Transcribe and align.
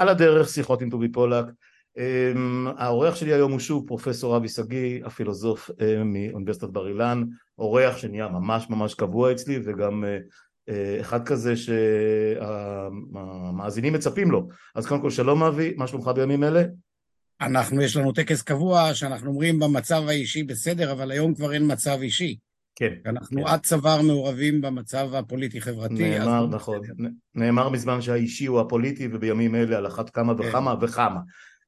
על 0.00 0.08
הדרך 0.08 0.48
שיחות 0.48 0.82
עם 0.82 0.90
טובי 0.90 1.08
פולק. 1.08 1.44
אמ, 1.98 2.66
האורח 2.76 3.14
שלי 3.16 3.32
היום 3.32 3.52
הוא 3.52 3.60
שוב 3.60 3.86
פרופסור 3.86 4.36
אבי 4.36 4.48
שגיא, 4.48 5.04
הפילוסוף 5.04 5.70
אה, 5.80 6.04
מאוניברסיטת 6.04 6.68
בר 6.68 6.88
אילן, 6.88 7.24
אורח 7.58 7.96
שנהיה 7.96 8.28
ממש 8.28 8.66
ממש 8.70 8.94
קבוע 8.94 9.32
אצלי 9.32 9.60
וגם 9.64 10.04
אה, 10.04 10.18
אה, 10.68 11.00
אחד 11.00 11.24
כזה 11.24 11.54
שהמאזינים 12.76 13.92
מצפים 13.92 14.30
לו. 14.30 14.48
אז 14.74 14.86
קודם 14.86 15.00
כל 15.00 15.10
שלום 15.10 15.42
אבי, 15.42 15.74
מה 15.76 15.86
שלומך 15.86 16.08
בימים 16.08 16.44
אלה? 16.44 16.62
אנחנו, 17.40 17.82
יש 17.82 17.96
לנו 17.96 18.12
טקס 18.12 18.42
קבוע 18.42 18.94
שאנחנו 18.94 19.30
אומרים 19.30 19.58
במצב 19.58 20.02
האישי 20.08 20.42
בסדר, 20.42 20.92
אבל 20.92 21.10
היום 21.10 21.34
כבר 21.34 21.52
אין 21.52 21.72
מצב 21.72 21.98
אישי. 22.00 22.36
כן. 22.80 22.94
אנחנו 23.06 23.44
כן. 23.44 23.48
עד 23.48 23.60
צוואר 23.60 24.02
מעורבים 24.02 24.60
במצב 24.60 25.14
הפוליטי-חברתי. 25.14 26.18
נאמר, 26.18 26.46
נכון. 26.46 26.80
נאמר 27.34 27.68
מזמן 27.68 28.00
שהאישי 28.00 28.46
הוא 28.46 28.60
הפוליטי 28.60 29.08
ובימים 29.12 29.54
אלה 29.54 29.76
על 29.76 29.86
אחת 29.86 30.10
כמה 30.10 30.34
כן. 30.34 30.48
וכמה 30.48 30.74
וכמה. 30.80 31.20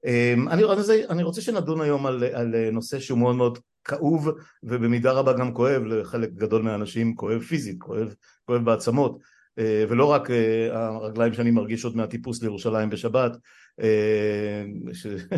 אמ, 0.06 0.48
אני, 0.48 0.64
רוצה, 0.64 0.94
אני 1.10 1.22
רוצה 1.22 1.40
שנדון 1.40 1.80
היום 1.80 2.06
על, 2.06 2.24
על 2.32 2.70
נושא 2.70 3.00
שהוא 3.00 3.18
מאוד 3.18 3.36
מאוד 3.36 3.58
כאוב 3.84 4.30
ובמידה 4.62 5.12
רבה 5.12 5.32
גם 5.32 5.54
כואב 5.54 5.82
לחלק 5.82 6.30
גדול 6.32 6.62
מהאנשים, 6.62 7.14
כואב 7.14 7.40
פיזית, 7.40 7.76
כואב, 7.78 8.14
כואב 8.44 8.64
בעצמות 8.64 9.18
אה, 9.58 9.84
ולא 9.88 10.04
רק 10.04 10.30
אה, 10.30 10.68
הרגליים 10.76 11.34
שאני 11.34 11.50
מרגיש 11.50 11.84
עוד 11.84 11.96
מהטיפוס 11.96 12.42
לירושלים 12.42 12.90
בשבת 12.90 13.32
אה, 13.80 14.64
שאתה 14.92 15.36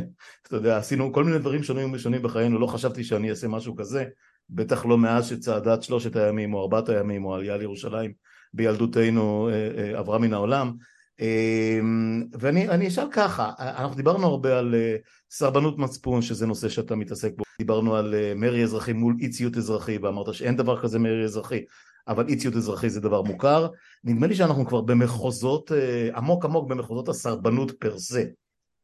יודע, 0.57 0.77
עשינו 0.77 1.13
כל 1.13 1.25
מיני 1.25 1.39
דברים 1.39 1.63
שונים 1.63 1.93
ושונים 1.93 2.23
בחיינו, 2.23 2.59
לא 2.59 2.67
חשבתי 2.67 3.05
שאני 3.05 3.31
אעשה 3.31 3.49
משהו 3.49 3.77
כזה, 3.77 4.05
בטח 4.51 4.87
לא 4.87 4.99
מאז 4.99 5.29
שצעדת 5.29 5.83
שלושת 5.83 6.17
הימים 6.17 6.55
או 6.55 6.63
ארבעת 6.63 6.89
הימים 6.89 7.25
או 7.25 7.35
עלייה 7.35 7.57
לירושלים 7.57 8.13
בילדותנו 8.55 9.49
עברה 9.95 10.19
מן 10.19 10.33
העולם. 10.33 10.73
אמ, 11.21 12.25
ואני 12.39 12.89
אשאל 12.89 13.07
ככה, 13.13 13.51
אנחנו 13.59 13.97
דיברנו 13.97 14.27
הרבה 14.27 14.59
על 14.59 14.75
אה, 14.75 14.97
סרבנות 15.31 15.79
מצפון 15.79 16.23
שזה 16.23 16.47
נושא 16.47 16.69
שאתה 16.69 16.97
מתעסק 16.97 17.33
בו, 17.37 17.45
דיברנו 17.59 17.97
על 17.97 18.15
אה, 18.15 18.33
מרי 18.37 18.63
אזרחי 18.63 18.93
מול 18.93 19.17
אי 19.21 19.29
ציות 19.29 19.57
אזרחי 19.57 19.99
ואמרת 19.99 20.35
שאין 20.35 20.57
דבר 20.57 20.83
כזה 20.83 20.99
מרי 20.99 21.25
אזרחי 21.25 21.65
אבל 22.09 22.29
אי 22.29 22.37
ציות 22.37 22.57
אזרחי 22.57 22.91
זה 22.91 23.01
דבר 23.01 23.23
מוכר, 23.23 23.69
נדמה 24.05 24.27
לי 24.27 24.35
שאנחנו 24.35 24.67
כבר 24.67 24.81
במחוזות, 24.81 25.73
אה, 25.73 26.09
עמוק 26.17 26.45
עמוק 26.45 26.69
במחוזות 26.71 27.09
הסרבנות 27.09 27.71
פר 27.71 27.99
סה, 27.99 28.25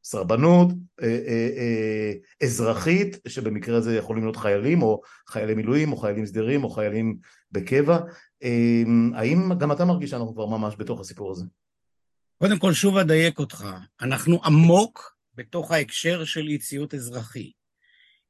סרבנות 0.04 0.68
אזרחית 2.42 3.18
שבמקרה 3.28 3.76
הזה 3.76 3.96
יכולים 3.96 4.22
להיות 4.22 4.36
חיילים 4.36 4.82
או 4.82 5.00
חיילי 5.28 5.54
מילואים 5.54 5.92
או 5.92 5.96
חיילים 5.96 6.26
סדירים 6.26 6.64
או 6.64 6.70
חיילים 6.70 7.16
בקבע, 7.52 7.98
אמ, 8.42 9.12
האם 9.14 9.58
גם 9.58 9.72
אתה 9.72 9.84
מרגיש 9.84 10.10
שאנחנו 10.10 10.34
כבר 10.34 10.46
ממש 10.46 10.74
בתוך 10.78 11.00
הסיפור 11.00 11.30
הזה? 11.30 11.44
קודם 12.38 12.58
כל, 12.58 12.72
שוב 12.72 12.96
אדייק 12.96 13.38
אותך. 13.38 13.66
אנחנו 14.00 14.44
עמוק 14.44 15.16
בתוך 15.34 15.72
ההקשר 15.72 16.24
של 16.24 16.48
אי 16.48 16.58
ציות 16.58 16.94
אזרחי. 16.94 17.50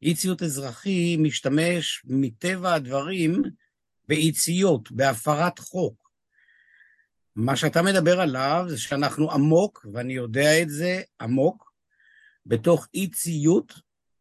אי 0.03 0.15
ציות 0.15 0.43
אזרחי 0.43 1.17
משתמש 1.17 2.03
מטבע 2.05 2.75
הדברים 2.75 3.43
באי 4.09 4.33
ציות, 4.33 4.93
בהפרת 4.93 5.59
חוק. 5.59 6.10
מה 7.37 7.57
שאתה 7.57 7.83
מדבר 7.83 8.21
עליו 8.21 8.65
זה 8.69 8.79
שאנחנו 8.79 9.33
עמוק, 9.33 9.87
ואני 9.93 10.13
יודע 10.13 10.63
את 10.63 10.71
זה, 10.71 11.03
עמוק, 11.21 11.73
בתוך 12.47 12.89
אי 12.95 13.11
ציות 13.11 13.73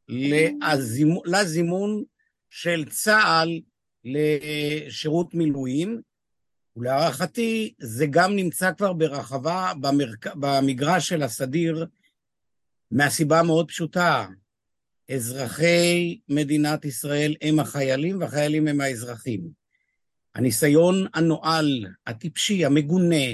לזימון, 0.10 1.22
לזימון 1.26 2.04
של 2.50 2.86
צה"ל 2.90 3.62
לשירות 4.06 5.34
מילואים, 5.34 6.02
ולהערכתי 6.78 7.74
זה 7.80 8.06
גם 8.10 8.36
נמצא 8.36 8.72
כבר 8.74 8.94
ברחבה 8.94 9.74
במרק... 9.82 10.28
במגרש 10.36 11.10
של 11.10 11.24
הסדיר 11.24 11.86
מהסיבה 12.92 13.44
מאוד 13.44 13.68
פשוטה. 13.68 14.28
אזרחי 15.12 16.20
מדינת 16.30 16.86
ישראל 16.86 17.36
הם 17.42 17.60
החיילים 17.60 18.20
והחיילים 18.20 18.68
הם 18.68 18.82
האזרחים. 18.82 19.59
הניסיון 20.36 21.08
הנואל, 21.14 21.86
הטיפשי, 22.08 22.66
המגונה, 22.66 23.26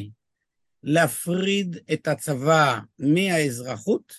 להפריד 0.84 1.78
את 1.94 2.08
הצבא 2.08 2.80
מהאזרחות 3.00 4.14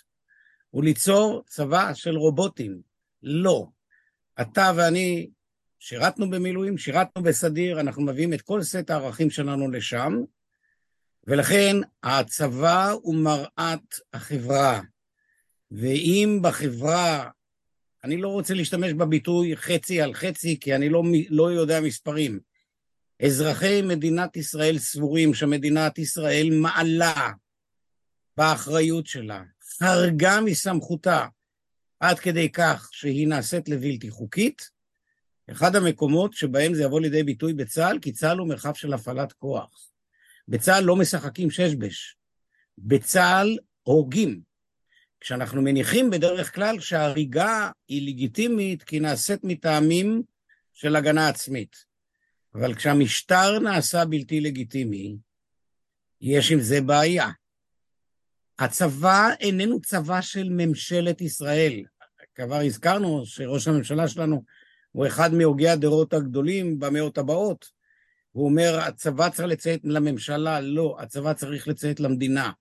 וליצור 0.74 1.42
צבא 1.46 1.94
של 1.94 2.16
רובוטים. 2.16 2.80
לא. 3.22 3.66
אתה 4.40 4.72
ואני 4.76 5.28
שירתנו 5.78 6.30
במילואים, 6.30 6.78
שירתנו 6.78 7.22
בסדיר, 7.22 7.80
אנחנו 7.80 8.02
מביאים 8.02 8.32
את 8.32 8.42
כל 8.42 8.62
סט 8.62 8.90
הערכים 8.90 9.30
שלנו 9.30 9.70
לשם, 9.70 10.12
ולכן 11.26 11.76
הצבא 12.02 12.90
הוא 12.90 13.14
מראת 13.14 13.94
החברה. 14.12 14.80
ואם 15.70 16.38
בחברה, 16.42 17.28
אני 18.04 18.16
לא 18.16 18.28
רוצה 18.28 18.54
להשתמש 18.54 18.92
בביטוי 18.92 19.56
חצי 19.56 20.00
על 20.00 20.14
חצי, 20.14 20.60
כי 20.60 20.74
אני 20.74 20.88
לא, 20.88 21.02
לא 21.30 21.52
יודע 21.52 21.80
מספרים. 21.80 22.40
אזרחי 23.22 23.82
מדינת 23.82 24.36
ישראל 24.36 24.78
סבורים 24.78 25.34
שמדינת 25.34 25.98
ישראל 25.98 26.48
מעלה 26.52 27.32
באחריות 28.36 29.06
שלה, 29.06 29.42
חרגה 29.78 30.40
מסמכותה, 30.40 31.26
עד 32.00 32.18
כדי 32.18 32.52
כך 32.52 32.88
שהיא 32.92 33.28
נעשית 33.28 33.68
לבלתי 33.68 34.10
חוקית, 34.10 34.70
אחד 35.50 35.76
המקומות 35.76 36.32
שבהם 36.32 36.74
זה 36.74 36.82
יבוא 36.82 37.00
לידי 37.00 37.22
ביטוי 37.22 37.52
בצה"ל, 37.52 37.98
כי 37.98 38.12
צה"ל 38.12 38.38
הוא 38.38 38.48
מרחב 38.48 38.74
של 38.74 38.92
הפעלת 38.92 39.32
כוח. 39.32 39.90
בצה"ל 40.48 40.84
לא 40.84 40.96
משחקים 40.96 41.50
שש-בש. 41.50 42.16
בצה"ל 42.78 43.58
הורגים. 43.82 44.40
כשאנחנו 45.20 45.62
מניחים 45.62 46.10
בדרך 46.10 46.54
כלל 46.54 46.80
שההריגה 46.80 47.70
היא 47.88 48.08
לגיטימית 48.08 48.82
כי 48.82 49.00
נעשית 49.00 49.40
מטעמים 49.44 50.22
של 50.72 50.96
הגנה 50.96 51.28
עצמית. 51.28 51.85
אבל 52.58 52.74
כשהמשטר 52.74 53.58
נעשה 53.58 54.04
בלתי 54.04 54.40
לגיטימי, 54.40 55.16
יש 56.20 56.52
עם 56.52 56.60
זה 56.60 56.80
בעיה. 56.80 57.30
הצבא 58.58 59.28
איננו 59.40 59.80
צבא 59.80 60.20
של 60.20 60.48
ממשלת 60.50 61.20
ישראל. 61.20 61.84
כבר 62.34 62.60
הזכרנו 62.60 63.26
שראש 63.26 63.68
הממשלה 63.68 64.08
שלנו 64.08 64.42
הוא 64.92 65.06
אחד 65.06 65.34
מהוגי 65.34 65.68
הדורות 65.68 66.12
הגדולים 66.12 66.78
במאות 66.78 67.18
הבאות. 67.18 67.70
הוא 68.32 68.44
אומר, 68.44 68.80
הצבא 68.80 69.28
צריך 69.28 69.48
לציית 69.48 69.80
לממשלה, 69.84 70.60
לא, 70.60 70.96
הצבא 71.00 71.32
צריך 71.32 71.68
לציית 71.68 72.00
למדינה. 72.00 72.52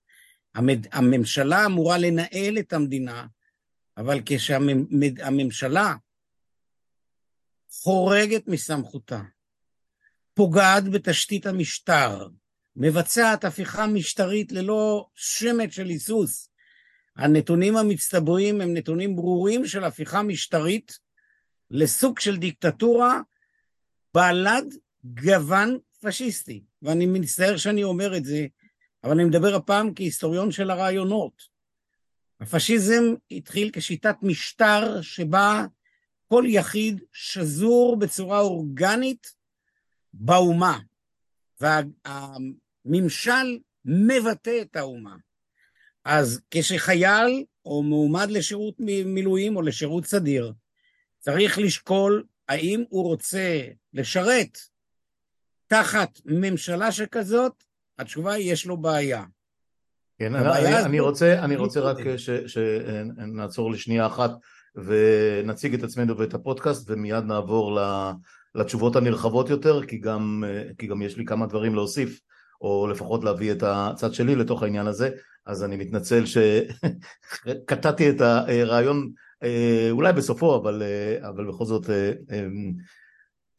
המד... 0.55 0.87
הממשלה 0.91 1.65
אמורה 1.65 1.97
לנהל 1.97 2.59
את 2.59 2.73
המדינה, 2.73 3.25
אבל 3.97 4.21
כשהממשלה 4.25 5.95
חורגת 7.69 8.47
מסמכותה, 8.47 9.21
פוגעת 10.35 10.83
בתשתית 10.89 11.45
המשטר, 11.45 12.27
מבצעת 12.75 13.43
הפיכה 13.43 13.87
משטרית 13.87 14.51
ללא 14.51 15.07
שמץ 15.15 15.71
של 15.71 15.85
היסוס, 15.85 16.49
הנתונים 17.15 17.77
המצטברים 17.77 18.61
הם 18.61 18.73
נתונים 18.73 19.15
ברורים 19.15 19.65
של 19.65 19.83
הפיכה 19.83 20.23
משטרית 20.23 20.99
לסוג 21.71 22.19
של 22.19 22.37
דיקטטורה 22.37 23.19
בעלת 24.13 24.65
גוון 25.03 25.77
פשיסטי. 26.01 26.63
ואני 26.81 27.05
מצטער 27.05 27.57
שאני 27.57 27.83
אומר 27.83 28.17
את 28.17 28.25
זה, 28.25 28.47
אבל 29.03 29.11
אני 29.11 29.23
מדבר 29.23 29.55
הפעם 29.55 29.93
כהיסטוריון 29.95 30.51
של 30.51 30.71
הרעיונות. 30.71 31.41
הפשיזם 32.39 33.03
התחיל 33.31 33.69
כשיטת 33.73 34.15
משטר 34.21 35.01
שבה 35.01 35.65
כל 36.27 36.43
יחיד 36.47 37.01
שזור 37.13 37.99
בצורה 37.99 38.39
אורגנית 38.39 39.34
באומה, 40.19 40.79
והממשל 41.61 43.59
מבטא 43.85 44.61
את 44.61 44.75
האומה. 44.75 45.15
אז 46.05 46.41
כשחייל 46.51 47.43
או 47.65 47.83
מועמד 47.83 48.27
לשירות 48.29 48.75
מילואים 49.05 49.55
או 49.55 49.61
לשירות 49.61 50.05
סדיר, 50.05 50.53
צריך 51.19 51.57
לשקול 51.57 52.23
האם 52.49 52.83
הוא 52.89 53.03
רוצה 53.03 53.61
לשרת 53.93 54.57
תחת 55.67 56.19
ממשלה 56.25 56.91
שכזאת, 56.91 57.63
התשובה 57.99 58.33
היא 58.33 58.53
יש 58.53 58.65
לו 58.65 58.77
בעיה. 58.77 59.23
כן, 60.19 60.35
אני, 60.35 60.83
אני 60.83 60.99
רוצה, 60.99 61.43
אני 61.43 61.55
רוצה 61.55 61.79
רק 61.79 61.97
שנעצור 62.47 63.71
לשנייה 63.71 64.07
אחת 64.07 64.31
ונציג 64.75 65.73
את 65.73 65.83
עצמנו 65.83 66.17
ואת 66.17 66.33
הפודקאסט 66.33 66.89
ומיד 66.89 67.23
נעבור 67.23 67.79
לתשובות 68.55 68.95
הנרחבות 68.95 69.49
יותר 69.49 69.85
כי 69.85 69.97
גם, 69.97 70.43
כי 70.77 70.87
גם 70.87 71.01
יש 71.01 71.17
לי 71.17 71.25
כמה 71.25 71.45
דברים 71.45 71.75
להוסיף 71.75 72.19
או 72.61 72.87
לפחות 72.87 73.23
להביא 73.23 73.51
את 73.51 73.63
הצד 73.63 74.13
שלי 74.13 74.35
לתוך 74.35 74.63
העניין 74.63 74.87
הזה. 74.87 75.09
אז 75.45 75.63
אני 75.63 75.75
מתנצל 75.75 76.23
שקטעתי 76.25 78.09
את 78.11 78.21
הרעיון 78.21 79.11
אה, 79.43 79.87
אולי 79.91 80.13
בסופו, 80.13 80.55
אבל, 80.55 80.83
אה, 80.83 81.29
אבל 81.29 81.47
בכל 81.47 81.65
זאת, 81.65 81.89
אה, 81.89 82.11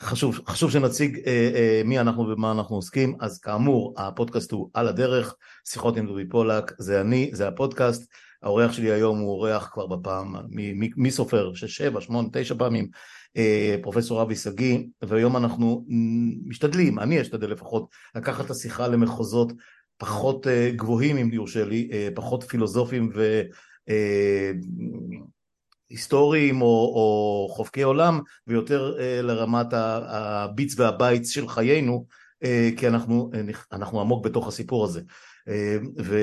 חשוב, 0.02 0.40
חשוב 0.46 0.70
שנציג 0.70 1.20
אה, 1.26 1.50
אה, 1.54 1.82
מי 1.84 2.00
אנחנו 2.00 2.28
ומה 2.28 2.52
אנחנו 2.52 2.76
עוסקים, 2.76 3.16
אז 3.20 3.38
כאמור 3.38 3.94
הפודקאסט 3.98 4.52
הוא 4.52 4.70
על 4.74 4.88
הדרך, 4.88 5.34
שיחות 5.64 5.96
עם 5.96 6.06
דובי 6.06 6.28
פולק, 6.28 6.72
זה 6.78 7.00
אני, 7.00 7.30
זה 7.32 7.48
הפודקאסט, 7.48 8.10
האורח 8.42 8.72
שלי 8.72 8.92
היום 8.92 9.18
הוא 9.18 9.30
אורח 9.30 9.70
כבר 9.72 9.86
בפעם, 9.86 10.34
מי 10.96 11.10
סופר? 11.10 11.54
שש, 11.54 11.76
שבע, 11.76 12.00
שמונה, 12.00 12.28
תשע 12.32 12.54
פעמים, 12.58 12.84
אה, 12.84 12.90
פרופסור 13.82 14.22
אבי 14.22 14.36
שגיא, 14.36 14.78
והיום 15.02 15.36
אנחנו 15.36 15.84
משתדלים, 16.44 16.98
אני 16.98 17.20
אשתדל 17.20 17.50
לפחות, 17.50 17.88
לקחת 18.14 18.44
את 18.44 18.50
השיחה 18.50 18.88
למחוזות 18.88 19.52
פחות 19.98 20.46
אה, 20.46 20.70
גבוהים 20.76 21.16
אם 21.16 21.30
יורשה 21.32 21.64
לי, 21.64 21.88
אה, 21.92 22.08
פחות 22.14 22.42
פילוסופיים 22.42 23.10
ו... 23.14 23.42
אה, 23.88 24.52
היסטוריים 25.90 26.62
או, 26.62 26.66
או 26.66 27.48
חובקי 27.50 27.82
עולם 27.82 28.20
ויותר 28.46 28.96
אה, 29.00 29.22
לרמת 29.22 29.66
הביץ 29.72 30.78
והבייץ 30.78 31.30
של 31.30 31.48
חיינו 31.48 32.06
אה, 32.44 32.70
כי 32.76 32.88
אנחנו, 32.88 33.30
אה, 33.34 33.40
אנחנו 33.72 34.00
עמוק 34.00 34.24
בתוך 34.24 34.48
הסיפור 34.48 34.84
הזה. 34.84 35.00
אה, 35.00 35.04
ו, 35.48 36.18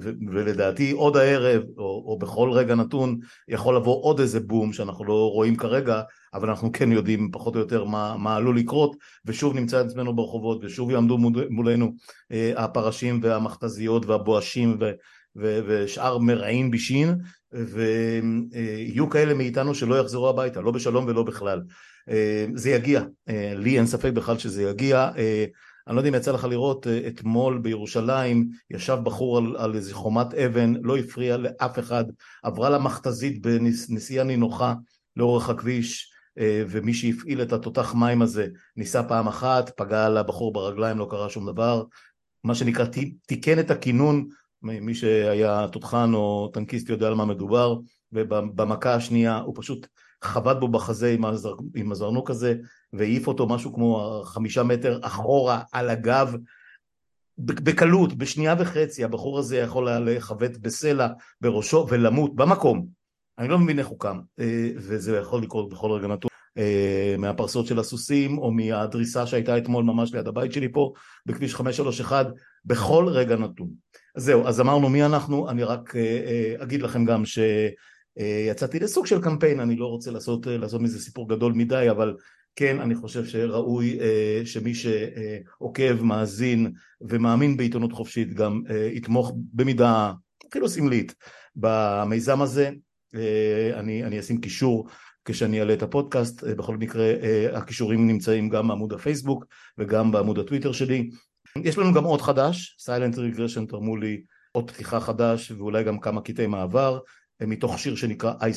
ו, 0.00 0.10
ולדעתי 0.30 0.90
עוד 0.90 1.16
הערב 1.16 1.62
או, 1.78 2.04
או 2.06 2.18
בכל 2.18 2.50
רגע 2.52 2.74
נתון 2.74 3.18
יכול 3.48 3.76
לבוא 3.76 4.02
עוד 4.02 4.20
איזה 4.20 4.40
בום 4.40 4.72
שאנחנו 4.72 5.04
לא 5.04 5.30
רואים 5.30 5.56
כרגע 5.56 6.02
אבל 6.34 6.48
אנחנו 6.48 6.72
כן 6.72 6.92
יודעים 6.92 7.30
פחות 7.32 7.54
או 7.54 7.60
יותר 7.60 7.84
מה, 7.84 8.16
מה 8.16 8.36
עלול 8.36 8.58
לקרות 8.58 8.96
ושוב 9.24 9.54
נמצא 9.54 9.80
את 9.80 9.86
עצמנו 9.86 10.16
ברחובות 10.16 10.64
ושוב 10.64 10.90
יעמדו 10.90 11.18
מולנו 11.50 11.92
אה, 12.32 12.52
הפרשים 12.56 13.20
והמכתזיות 13.22 14.06
והבואשים 14.06 14.76
ו, 14.80 14.90
ו, 15.36 15.60
ושאר 15.66 16.18
מרעין 16.18 16.70
בישין 16.70 17.14
ויהיו 17.52 19.10
כאלה 19.10 19.34
מאיתנו 19.34 19.74
שלא 19.74 20.00
יחזרו 20.00 20.28
הביתה, 20.28 20.60
לא 20.60 20.70
בשלום 20.70 21.04
ולא 21.08 21.22
בכלל. 21.22 21.62
אה, 22.10 22.46
זה 22.54 22.70
יגיע, 22.70 23.02
אה, 23.28 23.52
לי 23.56 23.78
אין 23.78 23.86
ספק 23.86 24.10
בכלל 24.12 24.38
שזה 24.38 24.62
יגיע. 24.62 25.10
אה, 25.88 25.90
אני 25.90 25.96
לא 25.96 26.00
יודע 26.00 26.08
אם 26.08 26.14
יצא 26.14 26.32
לך 26.32 26.44
לראות, 26.44 26.86
אתמול 27.08 27.58
בירושלים 27.58 28.48
ישב 28.70 28.98
בחור 29.04 29.38
על, 29.38 29.56
על 29.58 29.74
איזה 29.74 29.94
חומת 29.94 30.34
אבן, 30.34 30.74
לא 30.82 30.96
הפריע 30.96 31.36
לאף 31.36 31.78
אחד, 31.78 32.04
עברה 32.42 32.70
לה 32.70 32.78
מכתזית 32.78 33.42
בנסיעה 33.42 34.24
נינוחה 34.24 34.74
לאורך 35.16 35.50
הכביש, 35.50 36.12
ומי 36.42 36.94
שהפעיל 36.94 37.42
את 37.42 37.52
התותח 37.52 37.94
מים 37.94 38.22
הזה 38.22 38.46
ניסה 38.76 39.02
פעם 39.02 39.28
אחת, 39.28 39.70
פגע 39.76 40.08
לבחור 40.08 40.52
ברגליים, 40.52 40.98
לא 40.98 41.06
קרה 41.10 41.30
שום 41.30 41.46
דבר, 41.46 41.84
מה 42.44 42.54
שנקרא 42.54 42.84
תיקן 43.26 43.58
את 43.58 43.70
הכינון 43.70 44.28
מי 44.62 44.94
שהיה 44.94 45.66
תותחן 45.72 46.14
או 46.14 46.50
טנקיסט 46.52 46.88
יודע 46.88 47.06
על 47.06 47.14
מה 47.14 47.24
מדובר, 47.24 47.76
ובמכה 48.12 48.94
השנייה 48.94 49.38
הוא 49.38 49.54
פשוט 49.58 49.86
חבט 50.22 50.56
בו 50.56 50.68
בחזה 50.68 51.12
עם, 51.12 51.24
הזר, 51.24 51.54
עם 51.74 51.92
הזרנוק 51.92 52.30
הזה 52.30 52.54
והעיף 52.92 53.26
אותו 53.28 53.48
משהו 53.48 53.74
כמו 53.74 54.22
חמישה 54.24 54.62
מטר 54.62 54.98
אחורה 55.02 55.62
על 55.72 55.90
הגב 55.90 56.34
בקלות, 57.38 58.14
בשנייה 58.14 58.54
וחצי 58.58 59.04
הבחור 59.04 59.38
הזה 59.38 59.58
יכול 59.58 59.88
היה 59.88 60.00
לחבט 60.00 60.56
בסלע 60.56 61.08
בראשו 61.40 61.86
ולמות 61.90 62.36
במקום. 62.36 62.86
אני 63.38 63.48
לא 63.48 63.58
מבין 63.58 63.78
איך 63.78 63.86
הוא 63.86 64.00
קם, 64.00 64.20
אה, 64.40 64.70
וזה 64.76 65.16
יכול 65.16 65.42
לקרות 65.42 65.68
בכל 65.68 65.92
רגע 65.92 66.08
נתון. 66.08 66.30
אה, 66.58 67.14
מהפרסות 67.18 67.66
של 67.66 67.78
הסוסים 67.78 68.38
או 68.38 68.50
מהדריסה 68.52 69.26
שהייתה 69.26 69.58
אתמול 69.58 69.84
ממש 69.84 70.14
ליד 70.14 70.28
הבית 70.28 70.52
שלי 70.52 70.72
פה 70.72 70.92
בכביש 71.26 71.54
531 71.54 72.26
בכל 72.64 73.06
רגע 73.08 73.36
נתון. 73.36 73.68
אז 74.16 74.24
זהו, 74.24 74.46
אז 74.46 74.60
אמרנו 74.60 74.88
מי 74.88 75.04
אנחנו, 75.04 75.50
אני 75.50 75.64
רק 75.64 75.96
אה, 75.96 76.54
אגיד 76.58 76.82
לכם 76.82 77.04
גם 77.04 77.22
שיצאתי 77.24 78.78
לסוג 78.78 79.06
של 79.06 79.22
קמפיין, 79.22 79.60
אני 79.60 79.76
לא 79.76 79.86
רוצה 79.86 80.10
לעשות, 80.10 80.46
לעשות 80.46 80.80
מזה 80.80 81.00
סיפור 81.00 81.28
גדול 81.28 81.52
מדי, 81.52 81.90
אבל 81.90 82.16
כן, 82.56 82.80
אני 82.80 82.94
חושב 82.94 83.24
שראוי 83.24 83.98
שמי 84.44 84.72
שעוקב, 84.74 86.02
מאזין 86.02 86.72
ומאמין 87.00 87.56
בעיתונות 87.56 87.92
חופשית 87.92 88.34
גם 88.34 88.62
יתמוך 88.92 89.32
במידה 89.52 90.12
אפילו 90.50 90.68
סמלית 90.68 91.14
במיזם 91.56 92.42
הזה. 92.42 92.70
אני, 93.74 94.04
אני 94.04 94.20
אשים 94.20 94.40
קישור 94.40 94.88
כשאני 95.24 95.60
אעלה 95.60 95.72
את 95.72 95.82
הפודקאסט, 95.82 96.44
בכל 96.44 96.76
מקרה 96.76 97.04
הכישורים 97.52 98.06
נמצאים 98.06 98.48
גם 98.48 98.68
בעמוד 98.68 98.92
הפייסבוק 98.92 99.44
וגם 99.78 100.12
בעמוד 100.12 100.38
הטוויטר 100.38 100.72
שלי. 100.72 101.10
יש 101.56 101.78
לנו 101.78 101.94
גם 101.94 102.04
עוד 102.04 102.20
חדש, 102.20 102.76
סיילנט 102.80 103.18
רגרשן 103.18 103.66
תרמו 103.66 103.96
לי 103.96 104.22
עוד 104.52 104.70
פתיחה 104.70 105.00
חדש 105.00 105.50
ואולי 105.50 105.84
גם 105.84 106.00
כמה 106.00 106.20
קטעי 106.20 106.46
מעבר 106.46 106.98
אה, 107.42 107.46
מתוך 107.46 107.78
שיר 107.78 107.96
שנקרא 107.96 108.32
אה, 108.42 108.52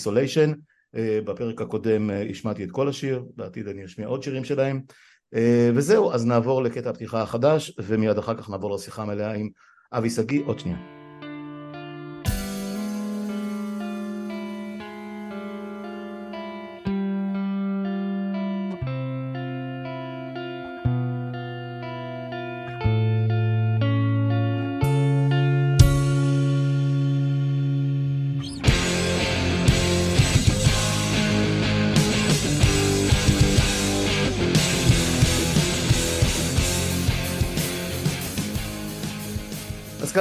בפרק 0.95 1.61
הקודם 1.61 2.09
אה, 2.09 2.23
השמעתי 2.29 2.63
את 2.63 2.71
כל 2.71 2.89
השיר, 2.89 3.23
בעתיד 3.35 3.67
אני 3.67 3.85
אשמיע 3.85 4.07
עוד 4.07 4.23
שירים 4.23 4.43
שלהם. 4.43 4.81
וזהו, 5.75 6.11
אז 6.11 6.25
נעבור 6.25 6.63
לקטע 6.63 6.89
הפתיחה 6.89 7.21
החדש 7.21 7.75
ומיד 7.79 8.17
אחר 8.17 8.35
כך 8.35 8.49
נעבור 8.49 8.75
לשיחה 8.75 9.05
מלאה 9.05 9.33
עם 9.33 9.49
אבי 9.91 10.09
שגיא, 10.09 10.41
עוד 10.45 10.59
שנייה 10.59 11.02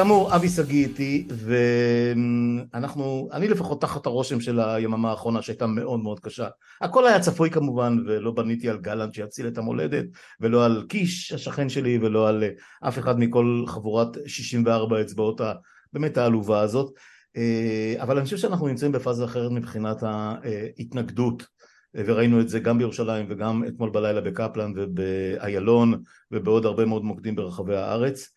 כאמור, 0.02 0.36
אבי 0.36 0.48
שגיא 0.48 0.86
איתי, 0.86 1.28
ואנחנו, 1.30 3.28
אני 3.32 3.48
לפחות 3.48 3.80
תחת 3.80 4.06
הרושם 4.06 4.40
של 4.40 4.60
היממה 4.60 5.10
האחרונה 5.10 5.42
שהייתה 5.42 5.66
מאוד 5.66 6.00
מאוד 6.00 6.20
קשה. 6.20 6.48
הכל 6.80 7.06
היה 7.06 7.20
צפוי 7.20 7.50
כמובן, 7.50 7.96
ולא 8.06 8.30
בניתי 8.30 8.68
על 8.68 8.78
גלנט 8.78 9.14
שיציל 9.14 9.46
את 9.46 9.58
המולדת, 9.58 10.04
ולא 10.40 10.64
על 10.64 10.84
קיש 10.88 11.32
השכן 11.32 11.68
שלי, 11.68 11.98
ולא 12.02 12.28
על 12.28 12.44
אה, 12.44 12.88
אף 12.88 12.98
אחד 12.98 13.18
מכל 13.18 13.64
חבורת 13.66 14.08
64 14.26 15.00
אצבעות 15.00 15.40
הבאמת 15.40 16.16
העלובה 16.16 16.60
הזאת. 16.60 16.92
אה, 17.36 17.94
אבל 17.98 18.16
אני 18.16 18.24
חושב 18.24 18.36
שאנחנו 18.36 18.66
נמצאים 18.66 18.92
בפאזה 18.92 19.24
אחרת 19.24 19.50
מבחינת 19.50 20.02
ההתנגדות. 20.02 21.46
וראינו 21.94 22.40
את 22.40 22.48
זה 22.48 22.60
גם 22.60 22.78
בירושלים 22.78 23.26
וגם 23.28 23.64
אתמול 23.68 23.90
בלילה 23.90 24.20
בקפלן 24.20 24.72
ובאיילון 24.76 26.02
ובעוד 26.30 26.66
הרבה 26.66 26.84
מאוד 26.84 27.04
מוקדים 27.04 27.36
ברחבי 27.36 27.76
הארץ. 27.76 28.28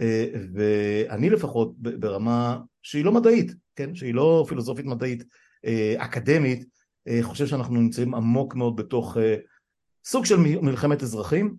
אה, 0.00 0.26
ואני 0.54 1.30
לפחות 1.30 1.72
ברמה 1.78 2.58
שהיא 2.82 3.04
לא 3.04 3.12
מדעית, 3.12 3.52
כן, 3.76 3.94
שהיא 3.94 4.14
לא 4.14 4.44
פילוסופית 4.48 4.86
מדעית 4.86 5.24
אה, 5.64 5.94
אקדמית, 5.98 6.64
אה, 7.08 7.18
חושב 7.22 7.46
שאנחנו 7.46 7.74
נמצאים 7.74 8.14
עמוק 8.14 8.54
מאוד 8.54 8.76
בתוך 8.76 9.16
סוג 10.04 10.24
של 10.24 10.36
מלחמת 10.36 11.02
אזרחים, 11.02 11.56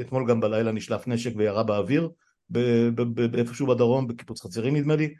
אתמול 0.00 0.28
גם 0.28 0.40
בלילה 0.40 0.72
נשלף 0.72 1.08
נשק 1.08 1.32
וירה 1.36 1.62
באוויר 1.62 2.10
באיפשהו 3.30 3.66
בדרום, 3.66 4.08
בקיפוץ 4.08 4.42
חצרים 4.42 4.76
נדמה 4.76 4.96
לי, 4.96 5.14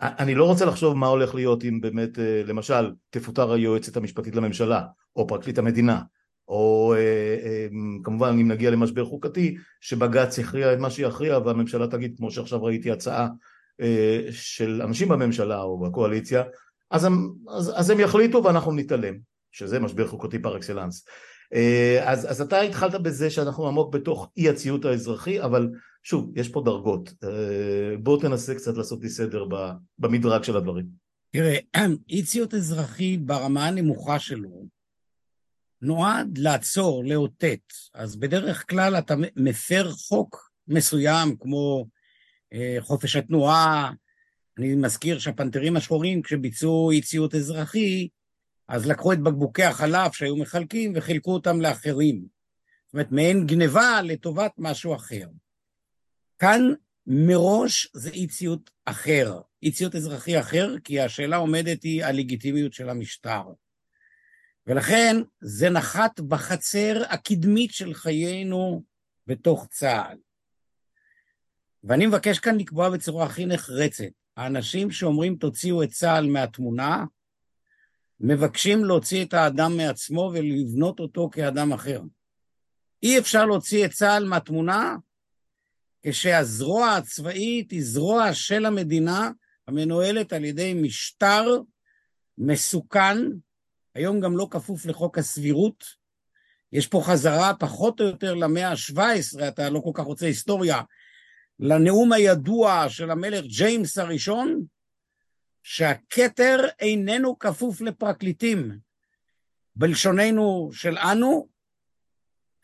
ואני 0.00 0.34
לא 0.34 0.44
רוצה 0.44 0.64
לחשוב 0.64 0.96
מה 0.96 1.06
הולך 1.06 1.34
להיות 1.34 1.64
אם 1.64 1.80
באמת 1.80 2.18
למשל 2.44 2.92
תפוטר 3.10 3.52
היועצת 3.52 3.96
המשפטית 3.96 4.36
לממשלה 4.36 4.82
או 5.16 5.26
פרקליט 5.26 5.58
המדינה 5.58 6.00
או 6.50 6.94
אה, 6.96 6.98
אה, 7.44 7.66
כמובן 8.04 8.28
אם 8.28 8.48
נגיע 8.48 8.70
למשבר 8.70 9.04
חוקתי 9.04 9.56
שבג"ץ 9.80 10.38
יכריע 10.38 10.72
את 10.72 10.78
מה 10.78 10.90
שיכריע 10.90 11.38
והממשלה 11.38 11.86
תגיד 11.86 12.14
כמו 12.16 12.30
שעכשיו 12.30 12.64
ראיתי 12.64 12.90
הצעה 12.90 13.28
אה, 13.80 14.20
של 14.30 14.82
אנשים 14.84 15.08
בממשלה 15.08 15.62
או 15.62 15.80
בקואליציה 15.80 16.42
אז 16.90 17.04
הם, 17.04 17.32
אז, 17.56 17.72
אז 17.76 17.90
הם 17.90 18.00
יחליטו 18.00 18.44
ואנחנו 18.44 18.72
נתעלם 18.72 19.14
שזה 19.52 19.80
משבר 19.80 20.06
חוקתי 20.06 20.38
פר 20.38 20.56
אקסלנס. 20.56 21.04
אז, 22.02 22.30
אז 22.30 22.40
אתה 22.40 22.60
התחלת 22.60 22.94
בזה 22.94 23.30
שאנחנו 23.30 23.68
עמוק 23.68 23.94
בתוך 23.94 24.30
אי 24.36 24.48
הציות 24.48 24.84
האזרחי 24.84 25.42
אבל 25.42 25.68
שוב 26.02 26.32
יש 26.38 26.48
פה 26.48 26.62
דרגות. 26.64 27.12
בוא 28.02 28.20
תנסה 28.20 28.54
קצת 28.54 28.76
לעשות 28.76 29.02
לי 29.02 29.08
סדר 29.08 29.44
במדרג 29.98 30.42
של 30.42 30.56
הדברים. 30.56 30.86
תראה 31.32 31.58
אי 32.10 32.22
ציות 32.22 32.54
אזרחי 32.54 33.16
ברמה 33.16 33.66
הנמוכה 33.66 34.18
שלו 34.18 34.66
נועד 35.82 36.38
לעצור, 36.38 37.04
לאותת. 37.04 37.72
אז 37.94 38.16
בדרך 38.16 38.70
כלל 38.70 38.98
אתה 38.98 39.14
מפר 39.36 39.90
חוק 39.90 40.50
מסוים, 40.68 41.36
כמו 41.40 41.86
אה, 42.52 42.76
חופש 42.80 43.16
התנועה. 43.16 43.92
אני 44.58 44.74
מזכיר 44.74 45.18
שהפנתרים 45.18 45.76
השחורים, 45.76 46.22
כשביצעו 46.22 46.90
אי 46.90 47.00
ציות 47.00 47.34
אזרחי, 47.34 48.08
אז 48.68 48.86
לקחו 48.86 49.12
את 49.12 49.20
בקבוקי 49.20 49.64
החלב 49.64 50.12
שהיו 50.12 50.36
מחלקים 50.36 50.92
וחילקו 50.96 51.32
אותם 51.32 51.60
לאחרים. 51.60 52.24
זאת 52.86 52.94
אומרת, 52.94 53.12
מעין 53.12 53.46
גניבה 53.46 54.02
לטובת 54.02 54.52
משהו 54.58 54.94
אחר. 54.94 55.26
כאן 56.38 56.60
מראש 57.06 57.88
זה 57.94 58.10
אי 58.10 58.26
ציות 58.26 58.70
אחר, 58.84 59.40
אי 59.62 59.70
ציות 59.70 59.94
אזרחי 59.94 60.40
אחר, 60.40 60.74
כי 60.84 61.00
השאלה 61.00 61.36
עומדת 61.36 61.82
היא 61.82 62.04
הלגיטימיות 62.04 62.72
של 62.72 62.88
המשטר. 62.88 63.42
ולכן 64.66 65.16
זה 65.40 65.70
נחת 65.70 66.20
בחצר 66.20 67.02
הקדמית 67.08 67.70
של 67.70 67.94
חיינו 67.94 68.82
בתוך 69.26 69.66
צה"ל. 69.70 70.16
ואני 71.84 72.06
מבקש 72.06 72.38
כאן 72.38 72.56
לקבוע 72.56 72.90
בצורה 72.90 73.26
הכי 73.26 73.46
נחרצת, 73.46 74.04
האנשים 74.36 74.90
שאומרים 74.90 75.36
תוציאו 75.36 75.82
את 75.82 75.88
צה"ל 75.88 76.30
מהתמונה, 76.30 77.04
מבקשים 78.20 78.84
להוציא 78.84 79.24
את 79.24 79.34
האדם 79.34 79.76
מעצמו 79.76 80.30
ולבנות 80.34 81.00
אותו 81.00 81.30
כאדם 81.32 81.72
אחר. 81.72 82.00
אי 83.02 83.18
אפשר 83.18 83.46
להוציא 83.46 83.84
את 83.84 83.90
צה"ל 83.90 84.24
מהתמונה 84.24 84.96
כשהזרוע 86.02 86.94
הצבאית 86.94 87.70
היא 87.70 87.84
זרוע 87.84 88.34
של 88.34 88.66
המדינה 88.66 89.30
המנוהלת 89.68 90.32
על 90.32 90.44
ידי 90.44 90.74
משטר 90.74 91.60
מסוכן, 92.38 93.16
היום 93.94 94.20
גם 94.20 94.36
לא 94.36 94.48
כפוף 94.50 94.86
לחוק 94.86 95.18
הסבירות. 95.18 95.84
יש 96.72 96.86
פה 96.86 97.02
חזרה 97.04 97.54
פחות 97.54 98.00
או 98.00 98.06
יותר 98.06 98.34
למאה 98.34 98.68
ה-17, 98.68 99.48
אתה 99.48 99.70
לא 99.70 99.80
כל 99.80 99.90
כך 99.94 100.04
רוצה 100.04 100.26
היסטוריה, 100.26 100.80
לנאום 101.60 102.12
הידוע 102.12 102.88
של 102.88 103.10
המלך 103.10 103.44
ג'יימס 103.44 103.98
הראשון, 103.98 104.64
שהכתר 105.62 106.68
איננו 106.80 107.38
כפוף 107.38 107.80
לפרקליטים. 107.80 108.78
בלשוננו 109.76 110.70
של 110.72 110.98
אנו, 110.98 111.48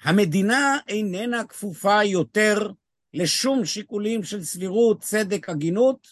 המדינה 0.03 0.79
איננה 0.89 1.45
כפופה 1.45 2.05
יותר 2.05 2.71
לשום 3.15 3.65
שיקולים 3.65 4.23
של 4.23 4.45
סבירות, 4.45 5.01
צדק, 5.01 5.49
הגינות, 5.49 6.09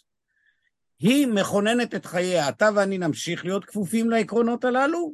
היא 1.04 1.26
מכוננת 1.26 1.94
את 1.94 2.06
חייה. 2.06 2.48
אתה 2.48 2.68
ואני 2.74 2.98
נמשיך 2.98 3.44
להיות 3.44 3.64
כפופים 3.64 4.10
לעקרונות 4.10 4.64
הללו, 4.64 5.12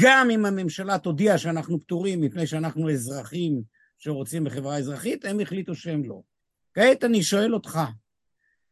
גם 0.00 0.28
אם 0.30 0.46
הממשלה 0.46 0.98
תודיע 0.98 1.38
שאנחנו 1.38 1.80
פטורים 1.80 2.20
מפני 2.20 2.46
שאנחנו 2.46 2.90
אזרחים 2.90 3.62
שרוצים 3.98 4.44
בחברה 4.44 4.76
אזרחית, 4.76 5.24
הם 5.24 5.40
החליטו 5.40 5.74
שהם 5.74 6.04
לא. 6.04 6.20
כעת 6.74 7.04
אני 7.04 7.22
שואל 7.22 7.54
אותך, 7.54 7.80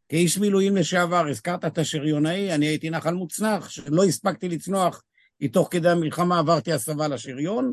כאיש 0.08 0.38
מילואים 0.38 0.76
לשעבר, 0.76 1.28
הזכרת 1.28 1.64
את 1.64 1.78
השריונאי, 1.78 2.54
אני 2.54 2.66
הייתי 2.66 2.90
נחל 2.90 3.14
מוצנח, 3.14 3.68
שלא 3.68 4.04
הספקתי 4.04 4.48
לצנוח, 4.48 5.02
כי 5.38 5.48
תוך 5.48 5.68
כדי 5.70 5.88
המלחמה 5.88 6.38
עברתי 6.38 6.72
הסבה 6.72 7.08
לשריון, 7.08 7.72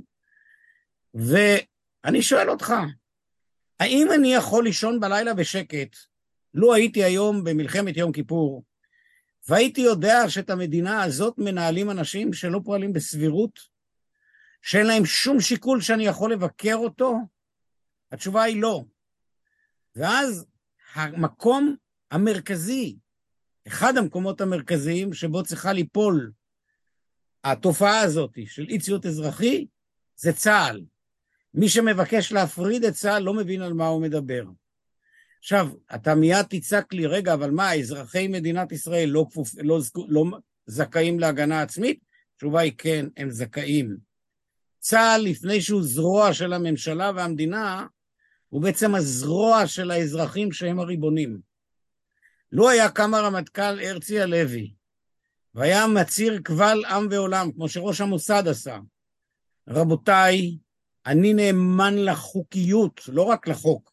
ואני 1.14 2.22
שואל 2.22 2.50
אותך, 2.50 2.74
האם 3.80 4.08
אני 4.16 4.34
יכול 4.34 4.64
לישון 4.64 5.00
בלילה 5.00 5.34
בשקט, 5.34 5.96
לו 6.54 6.74
הייתי 6.74 7.04
היום 7.04 7.44
במלחמת 7.44 7.98
יום 7.98 8.12
כיפור, 8.12 8.64
והייתי 9.48 9.82
יודע 9.82 10.30
שאת 10.30 10.50
המדינה 10.50 11.04
הזאת 11.04 11.38
מנהלים 11.38 11.92
אנשים 11.92 12.34
שלא 12.34 12.62
פועלים 12.64 12.94
בסבירות, 12.94 13.60
שאין 14.62 14.88
להם 14.88 15.06
שום 15.06 15.42
שיקול 15.42 15.82
שאני 15.82 16.06
יכול 16.06 16.34
לבקר 16.34 16.76
אותו? 16.76 17.18
התשובה 18.12 18.44
היא 18.44 18.62
לא. 18.62 18.84
ואז 19.96 20.46
המקום 20.94 21.76
המרכזי, 22.12 22.98
אחד 23.68 23.98
המקומות 23.98 24.42
המרכזיים 24.42 25.14
שבו 25.14 25.44
צריכה 25.44 25.74
ליפול 25.74 26.32
התופעה 27.44 28.00
הזאת 28.00 28.38
של 28.46 28.66
אי 28.70 28.80
ציות 28.80 29.06
אזרחי, 29.06 29.68
זה 30.16 30.34
צה"ל. 30.34 30.82
מי 31.54 31.70
שמבקש 31.70 32.32
להפריד 32.32 32.84
את 32.84 32.94
צה"ל 32.94 33.24
לא 33.24 33.34
מבין 33.34 33.62
על 33.62 33.74
מה 33.74 33.88
הוא 33.88 34.02
מדבר. 34.02 34.44
עכשיו, 35.40 35.70
אתה 35.96 36.16
מיד 36.16 36.46
תצעק 36.50 36.94
לי, 36.94 37.06
רגע, 37.06 37.34
אבל 37.34 37.52
מה, 37.52 37.76
אזרחי 37.76 38.28
מדינת 38.28 38.72
ישראל 38.72 39.10
לא, 39.10 39.26
כפופ, 39.30 39.52
לא, 39.58 39.80
לא 40.08 40.26
זכאים 40.66 41.20
להגנה 41.20 41.62
עצמית? 41.62 42.00
התשובה 42.36 42.60
היא 42.62 42.74
כן, 42.78 43.06
הם 43.18 43.32
זכאים. 43.32 43.98
צה"ל, 44.80 45.22
לפני 45.22 45.62
שהוא 45.62 45.84
זרוע 45.84 46.34
של 46.34 46.54
הממשלה 46.54 47.12
והמדינה, 47.16 47.86
הוא 48.50 48.62
בעצם 48.62 48.96
הזרוע 48.96 49.68
של 49.68 49.92
האזרחים 49.92 50.52
שהם 50.52 50.80
הריבונים. 50.80 51.40
לו 52.52 52.70
היה 52.70 52.90
קם 52.90 53.14
הרמטכ"ל 53.14 53.80
הרצי 53.80 54.20
הלוי, 54.20 54.74
והיה 55.56 55.88
מצהיר 55.88 56.42
קבל 56.44 56.86
עם 56.86 57.08
ועולם, 57.12 57.52
כמו 57.52 57.70
שראש 57.70 58.02
המוסד 58.02 58.48
עשה, 58.48 58.80
רבותיי, 59.70 60.58
אני 61.06 61.34
נאמן 61.34 61.96
לחוקיות, 61.98 63.02
לא 63.08 63.22
רק 63.22 63.48
לחוק. 63.48 63.92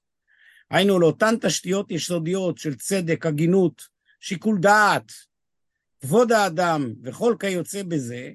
היינו 0.70 0.98
לאותן 0.98 1.34
תשתיות 1.40 1.90
יסודיות 1.90 2.58
של 2.58 2.74
צדק, 2.74 3.26
הגינות, 3.26 3.82
שיקול 4.20 4.58
דעת, 4.60 5.12
כבוד 6.00 6.32
האדם 6.32 6.94
וכל 7.02 7.36
כיוצא 7.40 7.82
בזה, 7.82 8.30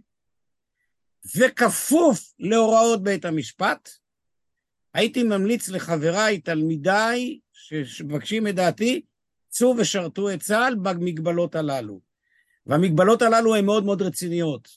וכפוף 1.36 2.34
להוראות 2.40 3.04
בית 3.04 3.26
המשפט, 3.26 3.90
הייתי 4.94 5.24
ממליץ 5.24 5.70
לחבריי, 5.70 6.40
תלמידיי, 6.40 7.40
שמבקשים 7.84 8.48
את 8.48 8.56
דעתי, 8.56 9.02
צאו 9.50 9.76
ושרתו 9.78 10.34
את 10.34 10.40
צה"ל 10.40 10.76
במגבלות 10.76 11.56
הללו. 11.56 12.02
והמגבלות 12.66 13.22
הללו 13.22 13.56
הן 13.56 13.66
מאוד 13.66 13.86
מאוד 13.86 14.02
רציניות. 14.02 14.70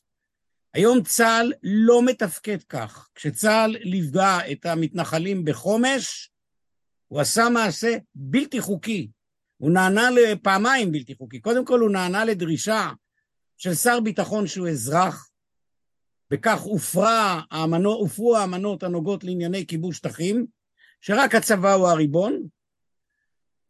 היום 0.74 1.02
צה"ל 1.02 1.52
לא 1.62 2.02
מתפקד 2.02 2.62
כך. 2.62 3.08
כשצה"ל 3.14 3.76
ליווה 3.80 4.52
את 4.52 4.66
המתנחלים 4.66 5.44
בחומש, 5.44 6.30
הוא 7.14 7.20
עשה 7.20 7.48
מעשה 7.48 7.96
בלתי 8.14 8.60
חוקי. 8.60 9.08
הוא 9.56 9.70
נענה 9.70 10.10
לפעמיים 10.10 10.92
בלתי 10.92 11.14
חוקי. 11.14 11.40
קודם 11.40 11.64
כל 11.64 11.80
הוא 11.80 11.90
נענה 11.90 12.24
לדרישה 12.24 12.90
של 13.56 13.74
שר 13.74 14.00
ביטחון 14.00 14.46
שהוא 14.46 14.68
אזרח, 14.68 15.30
הופרה, 16.62 17.40
הופרו 17.84 18.36
האמנות 18.36 18.82
הנוגעות 18.82 19.24
לענייני 19.24 19.66
כיבוש 19.66 19.96
שטחים, 19.96 20.46
שרק 21.00 21.34
הצבא 21.34 21.72
הוא 21.72 21.88
הריבון, 21.88 22.42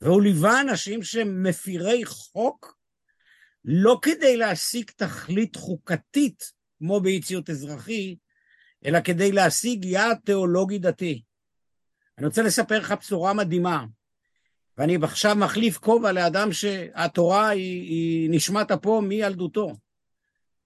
והוא 0.00 0.22
ליווה 0.22 0.60
אנשים 0.60 1.02
שהם 1.02 1.42
מפירי 1.42 2.04
חוק 2.04 2.78
לא 3.64 3.98
כדי 4.02 4.36
להשיג 4.36 4.90
תכלית 4.96 5.56
חוקתית 5.56 6.52
כמו 6.78 7.00
באי 7.00 7.20
ציות 7.20 7.50
אזרחי, 7.50 8.16
אלא 8.86 9.00
כדי 9.00 9.32
להשיג 9.32 9.84
יעד 9.84 10.18
תיאולוגי 10.24 10.78
דתי. 10.78 11.22
אני 12.18 12.26
רוצה 12.26 12.42
לספר 12.42 12.78
לך 12.78 12.94
בשורה 13.00 13.32
מדהימה, 13.32 13.84
ואני 14.78 14.98
עכשיו 15.02 15.36
מחליף 15.36 15.78
כובע 15.78 16.12
לאדם 16.12 16.52
שהתורה 16.52 17.48
היא, 17.48 17.82
היא 17.82 18.30
נשמת 18.30 18.70
אפו 18.70 19.02
מילדותו. 19.02 19.72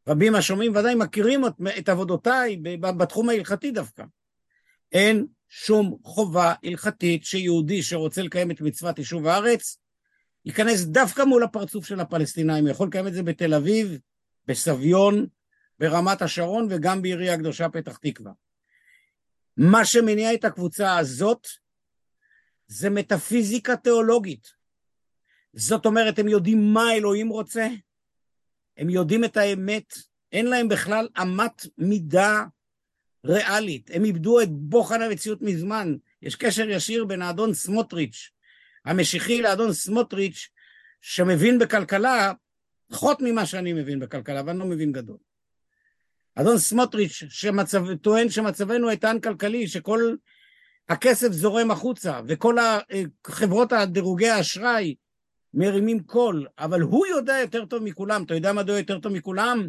רבים 0.09 0.35
השומעים 0.35 0.77
ודאי 0.77 0.95
מכירים 0.95 1.47
את, 1.47 1.53
את 1.79 1.89
עבודותיי 1.89 2.57
בתחום 2.81 3.29
ההלכתי 3.29 3.71
דווקא. 3.71 4.05
אין 4.93 5.27
שום 5.49 5.97
חובה 6.03 6.55
הלכתית 6.65 7.25
שיהודי 7.25 7.83
שרוצה 7.83 8.23
לקיים 8.23 8.51
את 8.51 8.61
מצוות 8.61 8.99
יישוב 8.99 9.27
הארץ, 9.27 9.79
ייכנס 10.45 10.85
דווקא 10.85 11.23
מול 11.23 11.43
הפרצוף 11.43 11.87
של 11.87 12.01
הפלסטינאים. 12.01 12.65
הוא 12.65 12.71
יכול 12.71 12.89
לקיים 12.89 13.07
את 13.07 13.15
זה 13.15 13.23
בתל 13.23 13.55
אביב, 13.55 13.99
בסביון, 14.47 15.27
ברמת 15.79 16.23
השרון 16.23 16.67
וגם 16.71 17.03
בעירי 17.03 17.31
הקדושה 17.31 17.69
פתח 17.69 17.97
תקווה. 17.97 18.33
מה 19.59 19.85
שמניע 19.85 20.35
את 20.35 20.45
הקבוצה 20.45 20.99
הזאת 20.99 21.47
זה 22.67 22.91
מטאפיזיקה 22.91 23.77
תיאולוגית. 23.77 24.49
זאת 25.53 25.87
אומרת, 25.87 26.19
הם 26.19 26.29
יודעים 26.29 26.75
מה 26.75 26.93
אלוהים 26.93 27.29
רוצה, 27.29 27.69
הם 28.77 28.91
יודעים 28.91 29.25
את 29.25 29.37
האמת, 29.37 29.95
אין 30.33 30.47
להם 30.47 30.69
בכלל 30.69 31.09
אמת 31.23 31.67
מידה 31.79 32.45
ריאלית. 33.27 33.91
הם 33.95 34.05
איבדו 34.05 34.41
את 34.41 34.49
בוחן 34.51 35.03
המציאות 35.03 35.43
מזמן. 35.43 35.97
יש 36.23 36.37
קשר 36.37 36.69
ישיר 36.69 37.05
בין 37.05 37.23
האדון 37.23 37.55
סמוטריץ', 37.55 38.31
המשיחי 38.85 39.43
לאדון 39.43 39.73
סמוטריץ', 39.73 40.49
שמבין 41.01 41.59
בכלכלה 41.59 42.33
פחות 42.91 43.19
ממה 43.21 43.47
שאני 43.47 43.73
מבין 43.73 44.01
בכלכלה, 44.01 44.43
ואני 44.47 44.59
לא 44.59 44.65
מבין 44.65 44.93
גדול. 44.93 45.17
אדון 46.41 46.59
סמוטריץ' 46.59 47.23
שמצב, 47.29 47.95
טוען 47.95 48.29
שמצבנו 48.29 48.91
איתן 48.91 49.17
כלכלי, 49.21 49.67
שכל 49.67 50.15
הכסף 50.89 51.33
זורם 51.33 51.71
החוצה, 51.71 52.21
וכל 52.29 52.57
חברות 53.27 53.73
הדירוגי 53.73 54.29
האשראי 54.29 54.95
מרימים 55.55 56.01
קול, 56.01 56.47
אבל 56.59 56.81
הוא 56.81 57.07
יודע 57.07 57.39
יותר 57.41 57.65
טוב 57.65 57.83
מכולם. 57.83 58.23
אתה 58.23 58.35
יודע 58.35 58.53
מדוע 58.53 58.79
יותר 58.79 58.99
טוב 58.99 59.13
מכולם? 59.13 59.69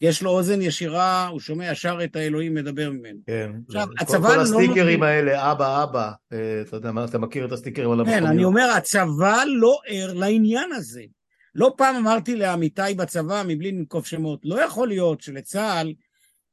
יש 0.00 0.22
לו 0.22 0.30
אוזן 0.30 0.62
ישירה, 0.62 1.26
הוא 1.26 1.40
שומע 1.40 1.70
ישר 1.70 1.98
את 2.04 2.16
האלוהים 2.16 2.54
מדבר 2.54 2.90
ממנו. 2.90 3.18
כן. 3.26 3.50
עכשיו, 3.66 3.88
הצבא 4.00 4.28
כל, 4.28 4.34
כל 4.34 4.40
לא... 4.40 4.44
כל 4.52 4.62
הסטיקרים 4.62 5.00
לא... 5.00 5.06
האלה, 5.06 5.52
אבא, 5.52 5.82
אבא, 5.82 6.10
אה, 6.32 6.60
אתה 6.60 6.76
יודע 6.76 6.92
מה, 6.92 7.04
אתה 7.04 7.18
מכיר 7.18 7.44
את 7.44 7.52
הסטיקרים 7.52 7.90
על 7.90 8.00
המכוניות. 8.00 8.22
כן, 8.22 8.30
אני 8.30 8.44
אומר, 8.44 8.70
הצבא 8.76 9.42
לא 9.46 9.78
ער 9.86 10.12
לעניין 10.12 10.72
הזה. 10.72 11.02
לא 11.54 11.74
פעם 11.76 11.96
אמרתי 11.96 12.36
לעמיתיי 12.36 12.94
בצבא, 12.94 13.42
מבלי 13.46 13.72
לנקוב 13.72 14.06
שמות, 14.06 14.40
לא 14.44 14.62
יכול 14.62 14.88
להיות 14.88 15.20
שלצה"ל 15.20 15.94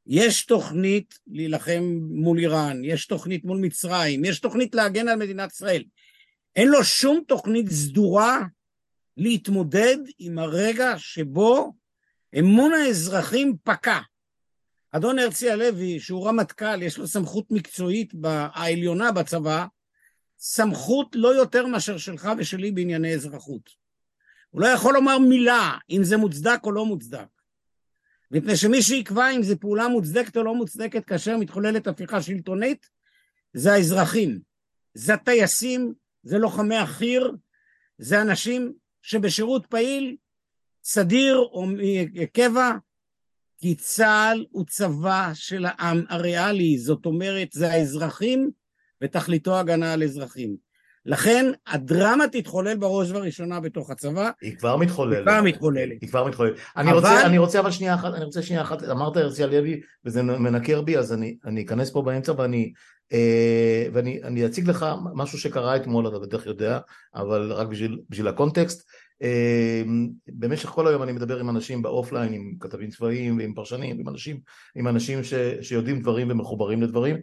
יש 0.07 0.45
תוכנית 0.45 1.19
להילחם 1.27 1.99
מול 2.09 2.39
איראן, 2.39 2.81
יש 2.83 3.05
תוכנית 3.05 3.45
מול 3.45 3.57
מצרים, 3.57 4.25
יש 4.25 4.39
תוכנית 4.39 4.75
להגן 4.75 5.07
על 5.07 5.19
מדינת 5.19 5.51
ישראל. 5.51 5.83
אין 6.55 6.67
לו 6.67 6.83
שום 6.83 7.21
תוכנית 7.27 7.69
סדורה 7.69 8.39
להתמודד 9.17 9.97
עם 10.19 10.39
הרגע 10.39 10.93
שבו 10.97 11.73
אמון 12.39 12.73
האזרחים 12.73 13.55
פקע. 13.63 13.99
אדון 14.91 15.19
הרצי 15.19 15.49
הלוי, 15.49 15.99
שהוא 15.99 16.27
רמטכ"ל, 16.27 16.81
יש 16.81 16.97
לו 16.97 17.07
סמכות 17.07 17.51
מקצועית 17.51 18.13
העליונה 18.23 19.11
בצבא, 19.11 19.65
סמכות 20.39 21.15
לא 21.15 21.35
יותר 21.35 21.65
מאשר 21.65 21.97
שלך 21.97 22.29
ושלי 22.37 22.71
בענייני 22.71 23.13
אזרחות. 23.13 23.80
הוא 24.51 24.61
לא 24.61 24.67
יכול 24.67 24.93
לומר 24.93 25.19
מילה 25.19 25.77
אם 25.89 26.03
זה 26.03 26.17
מוצדק 26.17 26.59
או 26.63 26.71
לא 26.71 26.85
מוצדק. 26.85 27.27
מפני 28.31 28.55
שמי 28.55 28.81
שיקבע 28.81 29.29
אם 29.29 29.43
זו 29.43 29.59
פעולה 29.59 29.87
מוצדקת 29.87 30.37
או 30.37 30.43
לא 30.43 30.55
מוצדקת 30.55 31.05
כאשר 31.05 31.37
מתחוללת 31.37 31.87
הפיכה 31.87 32.21
שלטונית, 32.21 32.89
זה 33.53 33.73
האזרחים. 33.73 34.39
זה 34.93 35.13
הטייסים, 35.13 35.93
זה 36.23 36.37
לוחמי 36.37 36.75
החי"ר, 36.75 37.31
זה 37.97 38.21
אנשים 38.21 38.73
שבשירות 39.01 39.65
פעיל, 39.65 40.15
סדיר 40.83 41.37
או 41.37 41.65
קבע, 42.33 42.71
כי 43.57 43.75
צה"ל 43.75 44.45
הוא 44.51 44.65
צבא 44.65 45.31
של 45.33 45.65
העם 45.67 46.03
הריאלי, 46.09 46.77
זאת 46.77 47.05
אומרת, 47.05 47.51
זה 47.51 47.71
האזרחים 47.71 48.51
ותכליתו 49.01 49.59
הגנה 49.59 49.93
על 49.93 50.03
אזרחים. 50.03 50.70
לכן 51.05 51.51
הדרמה 51.67 52.27
תתחולל 52.27 52.77
בראש 52.77 53.09
ובראשונה 53.09 53.59
בתוך 53.59 53.89
הצבא. 53.89 54.29
היא 54.41 54.57
כבר 54.57 54.77
מתחוללת. 54.77 55.17
היא 55.17 55.33
כבר 55.33 55.41
מתחוללת. 55.41 55.97
היא 56.01 56.09
כבר 56.09 56.27
מתחוללת. 56.27 56.55
אני, 56.77 56.91
אבל... 56.91 56.97
רוצה, 56.97 57.25
אני 57.25 57.37
רוצה 57.37 57.59
אבל 57.59 57.71
שנייה 57.71 57.95
אחת, 57.95 58.13
אני 58.13 58.25
רוצה 58.25 58.41
שנייה 58.41 58.61
אחת, 58.61 58.83
אמרת 58.83 59.17
הרצי 59.17 59.43
הלוי 59.43 59.81
וזה 60.05 60.23
מנקר 60.23 60.81
בי, 60.81 60.97
אז 60.97 61.13
אני, 61.13 61.37
אני 61.45 61.61
אכנס 61.61 61.91
פה 61.91 62.01
באמצע 62.01 62.33
ואני, 62.37 62.73
אה, 63.13 63.85
ואני 63.93 64.45
אציג 64.45 64.69
לך 64.69 64.85
משהו 65.15 65.39
שקרה 65.39 65.75
אתמול, 65.75 66.07
אתה 66.07 66.19
בטח 66.19 66.45
יודע, 66.45 66.79
אבל 67.15 67.51
רק 67.51 67.67
בשביל, 67.67 67.99
בשביל 68.09 68.27
הקונטקסט. 68.27 68.89
אמ, 69.21 70.09
במשך 70.27 70.69
כל 70.69 70.87
היום 70.87 71.03
אני 71.03 71.11
מדבר 71.11 71.39
עם 71.39 71.49
אנשים 71.49 71.81
באופליין, 71.81 72.33
עם 72.33 72.53
כתבים 72.59 72.89
צבאיים 72.89 73.37
ועם 73.37 73.53
פרשנים, 73.53 73.99
עם 73.99 74.09
אנשים, 74.09 74.39
עם 74.75 74.87
אנשים 74.87 75.23
ש, 75.23 75.33
שיודעים 75.61 76.01
דברים 76.01 76.31
ומחוברים 76.31 76.81
לדברים, 76.81 77.15
אה, 77.15 77.21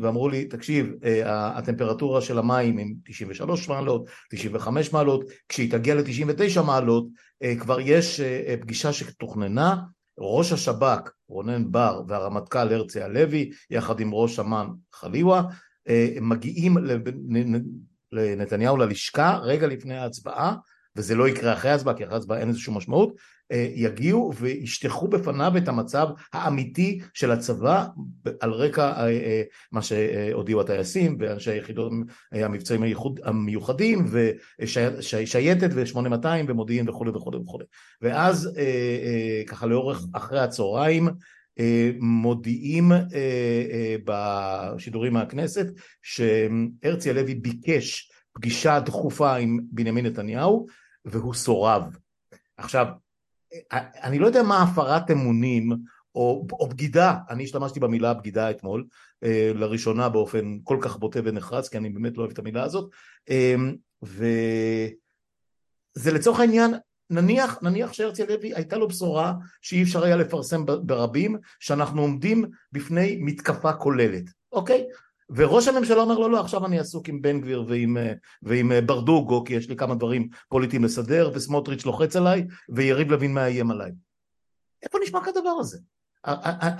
ואמרו 0.00 0.28
לי, 0.28 0.44
תקשיב, 0.44 0.86
אה, 1.04 1.58
הטמפרטורה 1.58 2.20
של 2.20 2.38
המים 2.38 2.78
הם 2.78 2.94
93 3.04 3.68
מעלות, 3.68 4.08
95 4.30 4.92
מעלות, 4.92 5.24
כשהיא 5.48 5.70
תגיע 5.70 5.94
ל-99 5.94 6.62
מעלות, 6.62 7.06
אה, 7.42 7.56
כבר 7.56 7.80
יש 7.80 8.20
פגישה 8.60 8.92
שתוכננה, 8.92 9.76
ראש 10.18 10.52
השב"כ 10.52 11.10
רונן 11.28 11.72
בר 11.72 12.02
והרמטכ"ל 12.08 12.72
הרצי 12.72 13.02
הלוי, 13.02 13.50
יחד 13.70 14.00
עם 14.00 14.14
ראש 14.14 14.38
אמ"ן 14.38 14.66
חליווה, 14.92 15.42
מגיעים 16.20 16.76
לנתניהו 18.12 18.76
ללשכה 18.76 19.38
רגע 19.42 19.66
לפני 19.66 19.96
ההצבעה 19.96 20.56
וזה 20.96 21.14
לא 21.14 21.28
יקרה 21.28 21.52
אחרי 21.52 21.70
ההצבעה, 21.70 21.94
כי 21.94 22.04
אחרי 22.04 22.14
ההצבעה 22.14 22.38
אין 22.38 22.48
איזושהי 22.48 22.74
משמעות, 22.76 23.16
אה, 23.52 23.68
יגיעו 23.74 24.32
וישטחו 24.34 25.08
בפניו 25.08 25.52
את 25.56 25.68
המצב 25.68 26.08
האמיתי 26.32 27.00
של 27.14 27.30
הצבא 27.30 27.86
על 28.40 28.50
רקע 28.50 28.82
אה, 28.82 29.08
אה, 29.08 29.42
מה 29.72 29.82
שהודיעו 29.82 30.60
הטייסים 30.60 31.16
ואנשי 31.20 31.50
היחידות 31.50 31.92
המבצעים 32.32 32.82
המיוחדים 33.24 34.06
ושייטת 34.60 35.70
ו-8200 35.74 36.26
ומודיעין 36.48 36.88
וכולי 36.88 37.10
וכולי 37.10 37.38
וכולי 37.38 37.64
ואז 38.02 38.58
ככה 39.46 39.66
לאורך 39.66 40.04
אחרי 40.12 40.40
הצהריים 40.40 41.08
מודיעים 42.00 42.92
בשידורים 44.04 45.12
מהכנסת 45.12 45.66
שהרצי 46.02 47.10
הלוי 47.10 47.34
ביקש 47.34 48.10
פגישה 48.32 48.80
דחופה 48.80 49.36
עם 49.36 49.58
בנימין 49.72 50.06
נתניהו 50.06 50.66
והוא 51.04 51.34
סורב. 51.34 51.96
עכשיו, 52.56 52.86
אני 54.02 54.18
לא 54.18 54.26
יודע 54.26 54.42
מה 54.42 54.62
הפרת 54.62 55.10
אמונים 55.10 55.72
או, 56.14 56.46
או 56.52 56.68
בגידה, 56.68 57.18
אני 57.30 57.44
השתמשתי 57.44 57.80
במילה 57.80 58.14
בגידה 58.14 58.50
אתמול, 58.50 58.86
אה, 59.24 59.50
לראשונה 59.54 60.08
באופן 60.08 60.58
כל 60.64 60.78
כך 60.80 60.96
בוטה 60.96 61.20
ונחרץ, 61.24 61.68
כי 61.68 61.78
אני 61.78 61.90
באמת 61.90 62.16
לא 62.16 62.22
אוהב 62.22 62.32
את 62.32 62.38
המילה 62.38 62.62
הזאת, 62.62 62.90
אה, 63.30 63.54
וזה 64.02 64.92
לצורך 66.12 66.40
העניין, 66.40 66.74
נניח, 67.10 67.58
נניח 67.62 67.92
שהרצי 67.92 68.22
הלוי 68.22 68.54
הייתה 68.54 68.78
לו 68.78 68.88
בשורה 68.88 69.34
שאי 69.62 69.82
אפשר 69.82 70.04
היה 70.04 70.16
לפרסם 70.16 70.64
ברבים, 70.66 71.36
שאנחנו 71.60 72.02
עומדים 72.02 72.44
בפני 72.72 73.18
מתקפה 73.20 73.72
כוללת, 73.72 74.24
אוקיי? 74.52 74.86
וראש 75.30 75.68
הממשלה 75.68 76.00
אומר 76.00 76.14
לו 76.14 76.20
לא, 76.20 76.30
לא 76.30 76.40
עכשיו 76.40 76.66
אני 76.66 76.78
עסוק 76.78 77.08
עם 77.08 77.22
בן 77.22 77.40
גביר 77.40 77.64
ועם, 77.68 77.96
אה, 77.96 78.12
ועם 78.42 78.72
אה, 78.72 78.80
ברדוגו 78.80 79.44
כי 79.44 79.54
יש 79.54 79.68
לי 79.68 79.76
כמה 79.76 79.94
דברים 79.94 80.28
פוליטיים 80.48 80.84
לסדר 80.84 81.30
וסמוטריץ' 81.34 81.84
לוחץ 81.84 82.16
עליי 82.16 82.46
ויריב 82.68 83.10
לוין 83.10 83.34
מאיים 83.34 83.70
עליי. 83.70 83.92
איפה 84.82 84.98
נשמע 85.02 85.24
כדבר 85.24 85.56
הזה? 85.60 85.78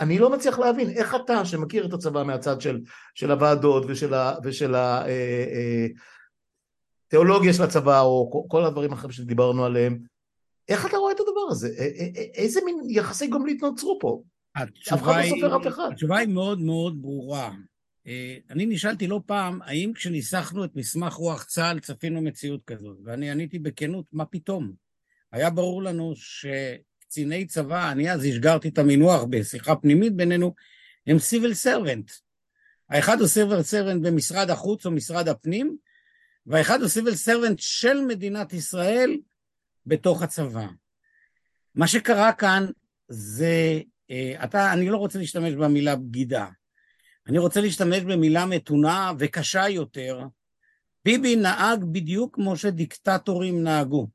אני 0.01 0.19
לא 0.19 0.31
מצליח 0.31 0.59
להבין 0.59 0.91
איך 0.91 1.15
אתה 1.15 1.45
שמכיר 1.45 1.87
את 1.87 1.93
הצבא 1.93 2.23
מהצד 2.23 2.61
של, 2.61 2.81
של 3.15 3.31
הוועדות 3.31 3.85
ושל, 3.89 4.15
ה, 4.15 4.35
ושל 4.45 4.75
התיאולוגיה 7.07 7.51
אה, 7.51 7.57
של 7.57 7.63
הצבא 7.63 8.01
או 8.01 8.47
כל 8.49 8.65
הדברים 8.65 8.91
האחרים 8.91 9.13
שדיברנו 9.13 9.65
עליהם 9.65 9.99
איך 10.69 10.87
אתה 10.87 10.97
רואה 10.97 11.13
את 11.13 11.21
הדבר 11.21 11.47
הזה? 11.51 11.69
איזה 12.35 12.61
מין 12.65 12.81
יחסי 12.89 13.27
גומלית 13.27 13.63
נוצרו 13.63 13.99
פה? 14.01 14.23
אף 14.57 14.69
אחד 14.89 15.13
לא 15.17 15.29
סופר 15.29 15.57
אף 15.57 15.67
אחד. 15.67 15.89
התשובה 15.93 16.19
היא 16.19 16.29
מאוד 16.29 16.61
מאוד 16.61 17.03
ברורה. 17.03 17.51
אה, 18.07 18.37
אני 18.51 18.67
נשאלתי 18.67 19.07
לא 19.07 19.21
פעם, 19.27 19.63
האם 19.63 19.93
כשניסחנו 19.95 20.65
את 20.65 20.77
מסמך 20.77 21.13
רוח 21.13 21.45
צה"ל 21.45 21.81
צפינו 21.81 22.23
מציאות 22.23 22.65
כזאת? 22.65 22.99
ואני 23.05 23.31
עניתי 23.31 23.59
בכנות, 23.59 24.07
מה 24.13 24.25
פתאום? 24.25 24.73
היה 25.33 25.51
ברור 25.51 25.83
לנו 25.83 26.13
שקציני 26.17 27.47
צבא, 27.47 27.93
אני 27.93 28.13
אז 28.13 28.25
השגרתי 28.25 28.69
את 28.69 28.79
המינוח 28.79 29.25
בשיחה 29.31 29.77
פנימית 29.77 30.17
בינינו, 30.17 30.55
הם 31.07 31.19
סיביל 31.19 31.55
סרבנט. 31.55 32.11
האחד 32.91 33.21
הוא 33.21 33.29
civil 33.29 33.63
servant 33.63 34.07
במשרד 34.07 34.51
החוץ 34.51 34.87
או 34.87 34.91
משרד 34.91 35.29
הפנים, 35.29 35.77
והאחד 36.47 36.81
הוא 36.81 36.89
civil 36.89 37.15
servant 37.15 37.59
של 37.59 38.01
מדינת 38.01 38.53
ישראל 38.53 39.17
בתוך 39.87 40.23
הצבא. 40.23 40.67
מה 41.75 41.87
שקרה 41.87 42.33
כאן 42.33 42.67
זה, 43.09 43.81
אה, 44.11 44.45
אתה, 44.45 44.73
אני 44.73 44.89
לא 44.89 44.97
רוצה 44.97 45.19
להשתמש 45.19 45.55
במילה 45.55 45.97
בגידה. 45.97 46.47
אני 47.29 47.39
רוצה 47.39 47.61
להשתמש 47.61 48.01
במילה 48.01 48.47
מתונה 48.47 49.13
וקשה 49.19 49.69
יותר. 49.69 50.21
ביבי 51.05 51.37
נהג 51.37 51.85
בדיוק 51.93 52.35
כמו 52.35 52.57
שדיקטטורים 52.57 53.63
נהגו. 53.63 54.09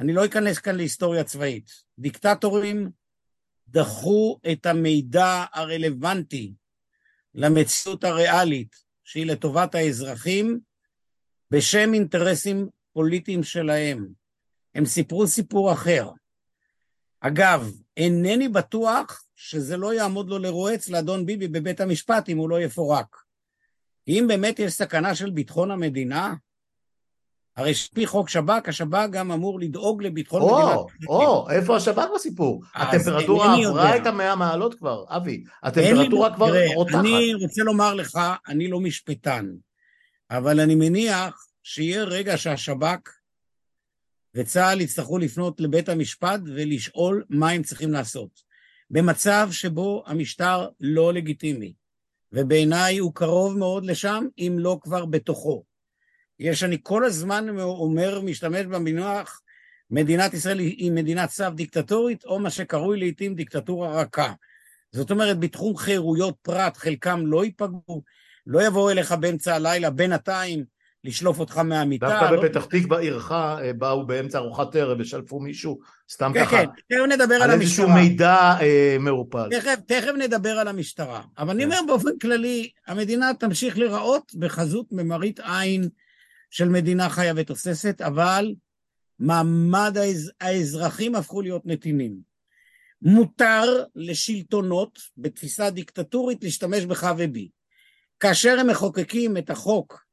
אני 0.00 0.12
לא 0.12 0.24
אכנס 0.24 0.58
כאן 0.58 0.76
להיסטוריה 0.76 1.24
צבאית. 1.24 1.70
דיקטטורים 1.98 2.90
דחו 3.68 4.38
את 4.52 4.66
המידע 4.66 5.44
הרלוונטי 5.52 6.54
למציאות 7.34 8.04
הריאלית, 8.04 8.76
שהיא 9.04 9.26
לטובת 9.26 9.74
האזרחים, 9.74 10.60
בשם 11.50 11.94
אינטרסים 11.94 12.68
פוליטיים 12.92 13.42
שלהם. 13.42 14.08
הם 14.74 14.84
סיפרו 14.84 15.26
סיפור 15.26 15.72
אחר. 15.72 16.10
אגב, 17.20 17.72
אינני 17.96 18.48
בטוח 18.48 19.24
שזה 19.42 19.76
לא 19.76 19.94
יעמוד 19.94 20.28
לו 20.28 20.38
לרועץ 20.38 20.88
לאדון 20.88 21.26
ביבי 21.26 21.48
בבית 21.48 21.80
המשפט 21.80 22.28
אם 22.28 22.38
הוא 22.38 22.50
לא 22.50 22.60
יפורק. 22.60 23.16
אם 24.08 24.24
באמת 24.28 24.58
יש 24.58 24.72
סכנה 24.72 25.14
של 25.14 25.30
ביטחון 25.30 25.70
המדינה, 25.70 26.34
הרי 27.56 27.74
שפי 27.74 28.06
חוק 28.06 28.28
שב"כ, 28.28 28.68
השב"כ 28.68 29.06
גם 29.10 29.32
אמור 29.32 29.60
לדאוג 29.60 30.02
לביטחון 30.02 30.42
או, 30.42 30.46
מדינת... 30.46 31.08
או, 31.08 31.26
או, 31.26 31.50
איפה 31.50 31.76
השב"כ 31.76 32.08
בסיפור? 32.14 32.62
הטמפרטורה 32.74 33.56
עברה 33.66 33.96
את 33.96 34.06
המאה 34.06 34.36
מעלות 34.36 34.74
כבר, 34.74 35.04
אבי. 35.08 35.44
הטמפרטורה 35.62 36.34
כבר 36.34 36.52
רותחת. 36.74 36.94
אני 36.94 37.34
רוצה 37.34 37.62
לומר 37.62 37.94
לך, 37.94 38.18
אני 38.48 38.68
לא 38.68 38.80
משפטן, 38.80 39.46
אבל 40.30 40.60
אני 40.60 40.74
מניח 40.74 41.46
שיהיה 41.62 42.04
רגע 42.04 42.36
שהשב"כ 42.36 43.08
וצה"ל 44.34 44.80
יצטרכו 44.80 45.18
לפנות 45.18 45.60
לבית 45.60 45.88
המשפט 45.88 46.40
ולשאול 46.44 47.24
מה 47.30 47.50
הם 47.50 47.62
צריכים 47.62 47.92
לעשות. 47.92 48.49
במצב 48.90 49.48
שבו 49.52 50.04
המשטר 50.06 50.68
לא 50.80 51.12
לגיטימי, 51.12 51.72
ובעיניי 52.32 52.98
הוא 52.98 53.14
קרוב 53.14 53.58
מאוד 53.58 53.86
לשם, 53.86 54.26
אם 54.38 54.56
לא 54.58 54.78
כבר 54.82 55.04
בתוכו. 55.04 55.64
יש, 56.38 56.62
אני 56.62 56.78
כל 56.82 57.04
הזמן 57.04 57.58
אומר, 57.58 58.20
משתמש 58.20 58.66
במינוח, 58.66 59.42
מדינת 59.90 60.34
ישראל 60.34 60.58
היא 60.58 60.92
מדינת 60.92 61.30
סף 61.30 61.50
דיקטטורית, 61.54 62.24
או 62.24 62.38
מה 62.38 62.50
שקרוי 62.50 62.98
לעיתים 62.98 63.34
דיקטטורה 63.34 64.00
רכה. 64.02 64.32
זאת 64.92 65.10
אומרת, 65.10 65.38
בתחום 65.38 65.76
חירויות 65.76 66.36
פרט, 66.42 66.76
חלקם 66.76 67.26
לא 67.26 67.44
ייפגעו, 67.44 68.02
לא 68.46 68.66
יבואו 68.66 68.90
אליך 68.90 69.12
באמצע 69.12 69.54
הלילה, 69.54 69.90
בינתיים, 69.90 70.64
לשלוף 71.04 71.38
אותך 71.40 71.58
מהמיטה. 71.58 72.08
דווקא 72.08 72.34
לא... 72.34 72.42
בפתח 72.42 72.64
תקווה 72.64 72.98
עירך 72.98 73.32
אה, 73.32 73.72
באו 73.72 74.06
באמצע 74.06 74.38
ארוחת 74.38 74.76
ערב 74.76 75.00
ושלפו 75.00 75.40
מישהו, 75.40 75.80
סתם 76.10 76.32
כן, 76.34 76.44
ככה. 76.44 76.56
כן, 76.56 76.64
כן, 76.66 76.96
תכף 76.96 77.20
נדבר 77.20 77.34
על, 77.34 77.42
על 77.42 77.50
המשטרה. 77.50 77.54
על 77.54 77.60
איזשהו 77.60 77.88
מידע 77.88 78.56
אה, 78.60 78.96
מעופל. 79.00 79.48
תכף, 79.50 79.74
תכף 79.86 80.12
נדבר 80.18 80.58
על 80.58 80.68
המשטרה. 80.68 81.22
אבל 81.38 81.50
אני 81.50 81.62
כן. 81.62 81.70
אומר 81.70 81.80
באופן 81.86 82.18
כללי, 82.18 82.70
המדינה 82.86 83.30
תמשיך 83.38 83.78
להיראות 83.78 84.32
בחזות 84.34 84.86
ממראית 84.92 85.40
עין 85.40 85.88
של 86.50 86.68
מדינה 86.68 87.08
חיה 87.08 87.32
ותוססת, 87.36 88.00
אבל 88.00 88.54
מעמד 89.18 89.96
האז... 89.96 90.32
האזרחים 90.40 91.14
הפכו 91.14 91.42
להיות 91.42 91.66
נתינים. 91.66 92.30
מותר 93.02 93.84
לשלטונות 93.96 94.98
בתפיסה 95.16 95.70
דיקטטורית 95.70 96.44
להשתמש 96.44 96.84
בך 96.84 97.12
ובי. 97.18 97.48
כאשר 98.20 98.60
הם 98.60 98.66
מחוקקים 98.70 99.36
את 99.36 99.50
החוק 99.50 100.09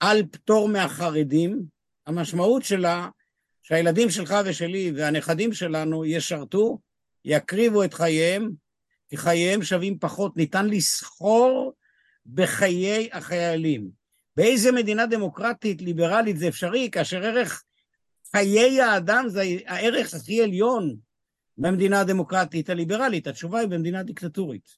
על 0.00 0.22
פטור 0.30 0.68
מהחרדים, 0.68 1.62
המשמעות 2.06 2.64
שלה 2.64 3.08
שהילדים 3.62 4.10
שלך 4.10 4.34
ושלי 4.44 4.92
והנכדים 4.96 5.52
שלנו 5.52 6.04
ישרתו, 6.04 6.78
יקריבו 7.24 7.84
את 7.84 7.94
חייהם, 7.94 8.50
כי 9.08 9.16
חייהם 9.16 9.62
שווים 9.62 9.98
פחות. 9.98 10.36
ניתן 10.36 10.66
לסחור 10.66 11.72
בחיי 12.26 13.08
החיילים. 13.12 13.90
באיזה 14.36 14.72
מדינה 14.72 15.06
דמוקרטית 15.06 15.82
ליברלית 15.82 16.36
זה 16.36 16.48
אפשרי, 16.48 16.88
כאשר 16.92 17.24
ערך 17.24 17.62
חיי 18.32 18.80
האדם 18.80 19.24
זה 19.28 19.42
הערך 19.66 20.14
הכי 20.14 20.42
עליון 20.42 20.96
במדינה 21.58 22.00
הדמוקרטית 22.00 22.70
הליברלית? 22.70 23.26
התשובה 23.26 23.58
היא 23.58 23.68
במדינה 23.68 24.02
דיקטטורית, 24.02 24.68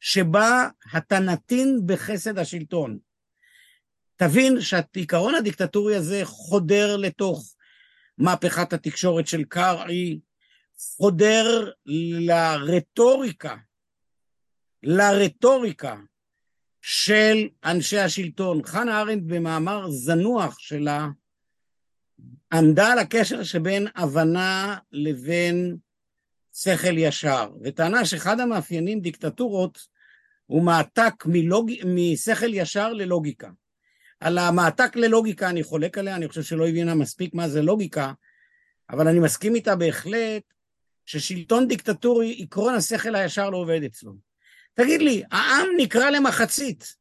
שבה 0.00 0.68
אתה 0.96 1.18
נתין 1.18 1.80
בחסד 1.86 2.38
השלטון. 2.38 2.98
תבין 4.18 4.60
שהעיקרון 4.60 5.34
הדיקטטורי 5.34 5.96
הזה 5.96 6.20
חודר 6.24 6.96
לתוך 6.96 7.54
מהפכת 8.18 8.72
התקשורת 8.72 9.26
של 9.26 9.44
קרעי, 9.44 10.20
חודר 10.96 11.70
לרטוריקה, 12.26 13.56
לרטוריקה 14.82 15.96
של 16.82 17.48
אנשי 17.64 17.98
השלטון. 17.98 18.62
חנה 18.64 19.00
ארנדט 19.00 19.24
במאמר 19.26 19.90
זנוח 19.90 20.58
שלה 20.58 21.08
עמדה 22.52 22.92
על 22.92 22.98
הקשר 22.98 23.42
שבין 23.42 23.86
הבנה 23.96 24.78
לבין 24.92 25.76
שכל 26.54 26.98
ישר, 26.98 27.50
וטענה 27.64 28.04
שאחד 28.04 28.40
המאפיינים 28.40 29.00
דיקטטורות 29.00 29.78
הוא 30.46 30.62
מעתק 30.62 31.26
מלוג... 31.26 31.70
משכל 31.86 32.54
ישר 32.54 32.92
ללוגיקה. 32.92 33.48
על 34.20 34.38
המעתק 34.38 34.96
ללוגיקה 34.96 35.50
אני 35.50 35.62
חולק 35.62 35.98
עליה, 35.98 36.16
אני 36.16 36.28
חושב 36.28 36.42
שלא 36.42 36.68
הבינה 36.68 36.94
מספיק 36.94 37.34
מה 37.34 37.48
זה 37.48 37.62
לוגיקה, 37.62 38.12
אבל 38.90 39.08
אני 39.08 39.18
מסכים 39.18 39.54
איתה 39.54 39.76
בהחלט 39.76 40.42
ששלטון 41.06 41.68
דיקטטורי, 41.68 42.38
עקרון 42.42 42.74
השכל 42.74 43.14
הישר 43.14 43.50
לא 43.50 43.56
עובד 43.56 43.82
אצלו. 43.82 44.12
תגיד 44.74 45.02
לי, 45.02 45.22
העם 45.32 45.66
נקרא 45.76 46.10
למחצית. 46.10 46.94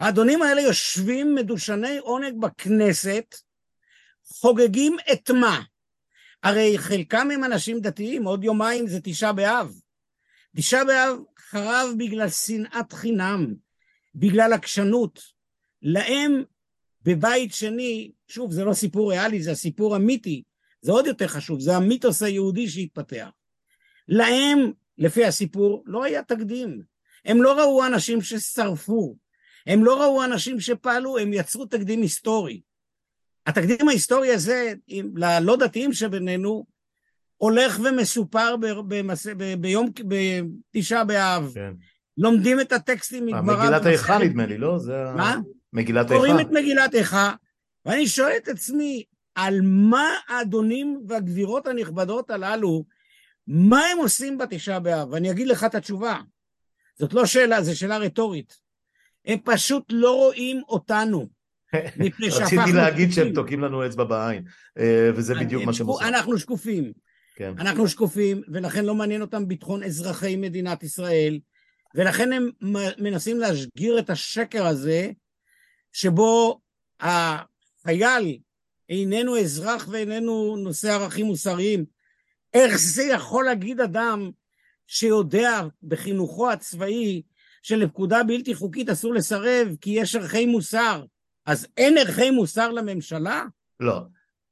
האדונים 0.00 0.42
האלה 0.42 0.60
יושבים 0.60 1.34
מדושני 1.34 1.98
עונג 1.98 2.40
בכנסת, 2.40 3.34
חוגגים 4.24 4.96
את 5.12 5.30
מה? 5.30 5.62
הרי 6.42 6.78
חלקם 6.78 7.28
הם 7.30 7.44
אנשים 7.44 7.80
דתיים, 7.80 8.24
עוד 8.24 8.44
יומיים 8.44 8.86
זה 8.86 9.00
תשעה 9.02 9.32
באב. 9.32 9.72
תשעה 10.56 10.84
באב 10.84 11.18
חרב 11.38 11.88
בגלל 11.98 12.28
שנאת 12.28 12.92
חינם, 12.92 13.54
בגלל 14.14 14.52
עקשנות. 14.52 15.39
להם 15.82 16.42
בבית 17.04 17.54
שני, 17.54 18.10
שוב, 18.28 18.52
זה 18.52 18.64
לא 18.64 18.72
סיפור 18.72 19.12
ריאלי, 19.12 19.42
זה 19.42 19.50
הסיפור 19.50 19.96
אמיתי, 19.96 20.42
זה 20.80 20.92
עוד 20.92 21.06
יותר 21.06 21.28
חשוב, 21.28 21.60
זה 21.60 21.76
המיתוס 21.76 22.22
היהודי 22.22 22.68
שהתפתח. 22.68 23.28
להם, 24.08 24.72
לפי 24.98 25.24
הסיפור, 25.24 25.82
לא 25.86 26.04
היה 26.04 26.22
תקדים. 26.22 26.82
הם 27.24 27.42
לא 27.42 27.58
ראו 27.60 27.86
אנשים 27.86 28.22
ששרפו, 28.22 29.16
הם 29.66 29.84
לא 29.84 30.02
ראו 30.02 30.24
אנשים 30.24 30.60
שפעלו, 30.60 31.18
הם 31.18 31.32
יצרו 31.32 31.66
תקדים 31.66 32.02
היסטורי. 32.02 32.60
התקדים 33.46 33.88
ההיסטורי 33.88 34.30
הזה, 34.30 34.72
ללא 35.14 35.56
דתיים 35.56 35.92
שבינינו, 35.92 36.66
הולך 37.36 37.80
ומסופר 37.84 38.56
במס... 38.88 39.26
ב... 39.26 39.54
ביום, 39.54 39.90
בתשעה 40.74 41.04
באב. 41.04 41.50
כן. 41.54 41.72
לומדים 42.16 42.60
את 42.60 42.72
הטקסטים 42.72 43.26
מגמרא. 43.26 43.64
מגילת 43.64 43.86
איכה 43.86 44.18
נדמה 44.18 44.46
לי, 44.46 44.58
לא? 44.58 44.78
זה 44.78 45.04
מה? 45.16 45.36
מגילת 45.72 46.04
איכה. 46.04 46.14
קוראים 46.14 46.40
את 46.40 46.50
מגילת 46.50 46.94
איכה, 46.94 47.34
ואני 47.86 48.06
שואל 48.06 48.32
את 48.36 48.48
עצמי, 48.48 49.04
על 49.34 49.60
מה 49.62 50.14
האדונים 50.28 51.02
והגבירות 51.08 51.66
הנכבדות 51.66 52.30
הללו, 52.30 52.84
מה 53.46 53.86
הם 53.86 53.98
עושים 53.98 54.38
בתשעה 54.38 54.80
באב? 54.80 55.08
ואני 55.12 55.30
אגיד 55.30 55.46
לך 55.46 55.64
את 55.64 55.74
התשובה. 55.74 56.18
זאת 56.98 57.12
לא 57.12 57.26
שאלה, 57.26 57.62
זו 57.62 57.78
שאלה 57.78 57.98
רטורית. 57.98 58.56
הם 59.26 59.38
פשוט 59.44 59.84
לא 59.90 60.16
רואים 60.16 60.62
אותנו. 60.68 61.28
רציתי 62.40 62.72
להגיד 62.74 63.12
שהם 63.12 63.32
תוקעים 63.34 63.60
לנו 63.60 63.86
אצבע 63.86 64.04
בעין, 64.04 64.44
אה, 64.78 65.10
וזה 65.14 65.34
בדיוק 65.34 65.64
מה 65.64 65.72
שהם 65.72 65.86
עושים. 65.86 66.08
אנחנו 66.08 66.38
שקופים. 66.38 66.92
כן. 67.36 67.52
אנחנו 67.58 67.88
שקופים, 67.88 68.42
ולכן 68.48 68.84
לא 68.84 68.94
מעניין 68.94 69.20
אותם 69.20 69.48
ביטחון 69.48 69.82
אזרחי 69.82 70.36
מדינת 70.36 70.82
ישראל, 70.82 71.38
ולכן 71.94 72.32
הם 72.32 72.50
מנסים 72.98 73.38
להשגיר 73.38 73.98
את 73.98 74.10
השקר 74.10 74.66
הזה, 74.66 75.10
שבו 75.92 76.60
החייל 77.00 78.38
איננו 78.88 79.38
אזרח 79.38 79.88
ואיננו 79.90 80.56
נושא 80.56 80.88
ערכים 80.92 81.26
מוסריים. 81.26 81.84
איך 82.54 82.76
זה 82.76 83.02
יכול 83.02 83.44
להגיד 83.44 83.80
אדם 83.80 84.30
שיודע 84.86 85.60
בחינוכו 85.82 86.50
הצבאי 86.50 87.22
שלפקודה 87.62 88.22
בלתי 88.22 88.54
חוקית 88.54 88.88
אסור 88.88 89.14
לסרב 89.14 89.68
כי 89.80 89.90
יש 89.90 90.16
ערכי 90.16 90.46
מוסר? 90.46 91.04
אז 91.46 91.66
אין 91.76 91.98
ערכי 91.98 92.30
מוסר 92.30 92.70
לממשלה? 92.70 93.44
לא. 93.80 94.00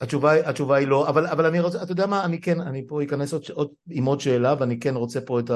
התשובה, 0.00 0.48
התשובה 0.48 0.76
היא 0.76 0.88
לא, 0.88 1.08
אבל, 1.08 1.26
אבל 1.26 1.46
אני 1.46 1.60
רוצה, 1.60 1.82
אתה 1.82 1.92
יודע 1.92 2.06
מה, 2.06 2.24
אני 2.24 2.40
כן, 2.40 2.60
אני 2.60 2.86
פה 2.86 3.02
אכנס 3.02 3.32
עוד, 3.32 3.42
עוד, 3.52 3.68
עם 3.90 4.04
עוד 4.04 4.20
שאלה 4.20 4.54
ואני 4.60 4.80
כן 4.80 4.94
רוצה 4.94 5.20
פה 5.20 5.40
את 5.40 5.50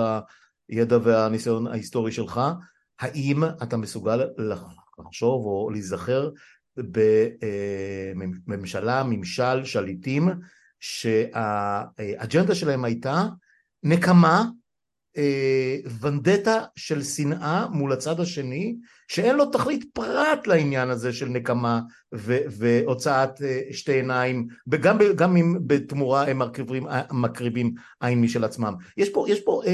הידע 0.68 0.98
והניסיון 1.02 1.66
ההיסטורי 1.66 2.12
שלך. 2.12 2.40
האם 3.00 3.44
אתה 3.62 3.76
מסוגל 3.76 4.20
לחשוב 5.06 5.46
או 5.46 5.70
להיזכר 5.70 6.30
בממשלה, 8.46 9.02
ממשל, 9.06 9.64
שליטים, 9.64 10.28
שהאג'נדה 10.80 12.54
שלהם 12.54 12.84
הייתה 12.84 13.26
נקמה, 13.82 14.44
אה, 15.16 15.76
ונדטה 16.00 16.58
של 16.76 17.02
שנאה 17.02 17.66
מול 17.68 17.92
הצד 17.92 18.20
השני, 18.20 18.76
שאין 19.08 19.36
לו 19.36 19.46
תכלית 19.46 19.84
פרט 19.92 20.46
לעניין 20.46 20.90
הזה 20.90 21.12
של 21.12 21.28
נקמה 21.28 21.80
והוצאת 22.58 23.42
אה, 23.42 23.60
שתי 23.70 23.92
עיניים, 23.92 24.46
וגם 24.66 24.98
גם 25.16 25.36
אם 25.36 25.58
בתמורה 25.66 26.30
הם 26.30 26.38
מקריבים, 26.38 26.86
מקריבים 27.10 27.74
עין 28.00 28.20
משל 28.20 28.44
עצמם. 28.44 28.74
יש 28.96 29.08
פה, 29.08 29.26
יש 29.28 29.40
פה 29.40 29.62
אה, 29.66 29.72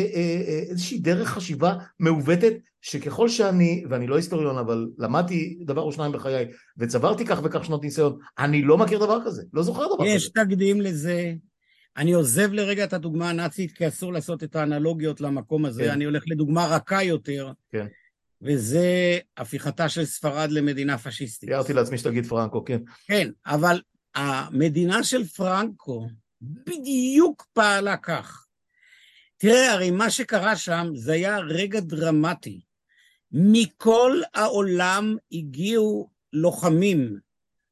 איזושהי 0.71 0.99
דרך 0.99 1.29
חשיבה 1.29 1.75
מעוותת 2.01 2.53
שככל 2.83 3.29
שאני, 3.29 3.85
ואני 3.91 4.07
לא 4.07 4.17
היסטוריון, 4.17 4.59
אבל 4.59 4.89
למדתי 4.99 5.59
דבר 5.67 5.83
או 5.83 5.93
שניים 5.93 6.13
בחיי, 6.13 6.47
וצברתי 6.79 7.25
כך 7.25 7.41
וכך 7.45 7.65
שנות 7.65 7.83
ניסיון, 7.83 8.19
אני 8.39 8.63
לא 8.63 8.79
מכיר 8.79 8.99
דבר 8.99 9.19
כזה, 9.25 9.43
לא 9.53 9.63
זוכר 9.63 9.95
דבר 9.95 10.05
יש 10.05 10.15
כזה. 10.15 10.17
יש 10.17 10.29
תקדים 10.29 10.81
לזה. 10.81 11.33
אני 11.97 12.13
עוזב 12.13 12.53
לרגע 12.53 12.85
את 12.85 12.93
הדוגמה 12.93 13.31
הנאצית, 13.31 13.73
כי 13.73 13.89
אסור 13.89 14.13
לעשות 14.13 14.43
את 14.43 14.57
האנלוגיות 14.57 15.21
למקום 15.21 15.65
הזה, 15.65 15.85
כן. 15.85 15.91
אני 15.91 16.05
הולך 16.05 16.23
לדוגמה 16.27 16.67
רכה 16.67 17.03
יותר. 17.03 17.53
כן. 17.71 17.87
וזה 18.43 19.19
הפיכתה 19.37 19.89
של 19.89 20.05
ספרד 20.05 20.51
למדינה 20.51 20.99
פשיסטית. 20.99 21.49
תיארתי 21.49 21.73
לעצמי 21.73 21.99
שתגיד 21.99 22.27
פרנקו, 22.27 22.65
כן. 22.65 22.79
כן, 23.07 23.31
אבל 23.47 23.81
המדינה 24.15 25.05
של 25.05 25.25
פרנקו 25.25 26.09
בדיוק 26.41 27.47
פעלה 27.53 27.97
כך. 27.97 28.47
תראה, 29.37 29.73
הרי 29.73 29.91
מה 29.91 30.11
שקרה 30.11 30.57
שם 30.57 30.87
זה 30.95 31.13
היה 31.13 31.39
רגע 31.39 31.81
דרמטי. 31.81 32.61
מכל 33.33 34.21
העולם 34.35 35.17
הגיעו 35.33 36.11
לוחמים 36.33 37.19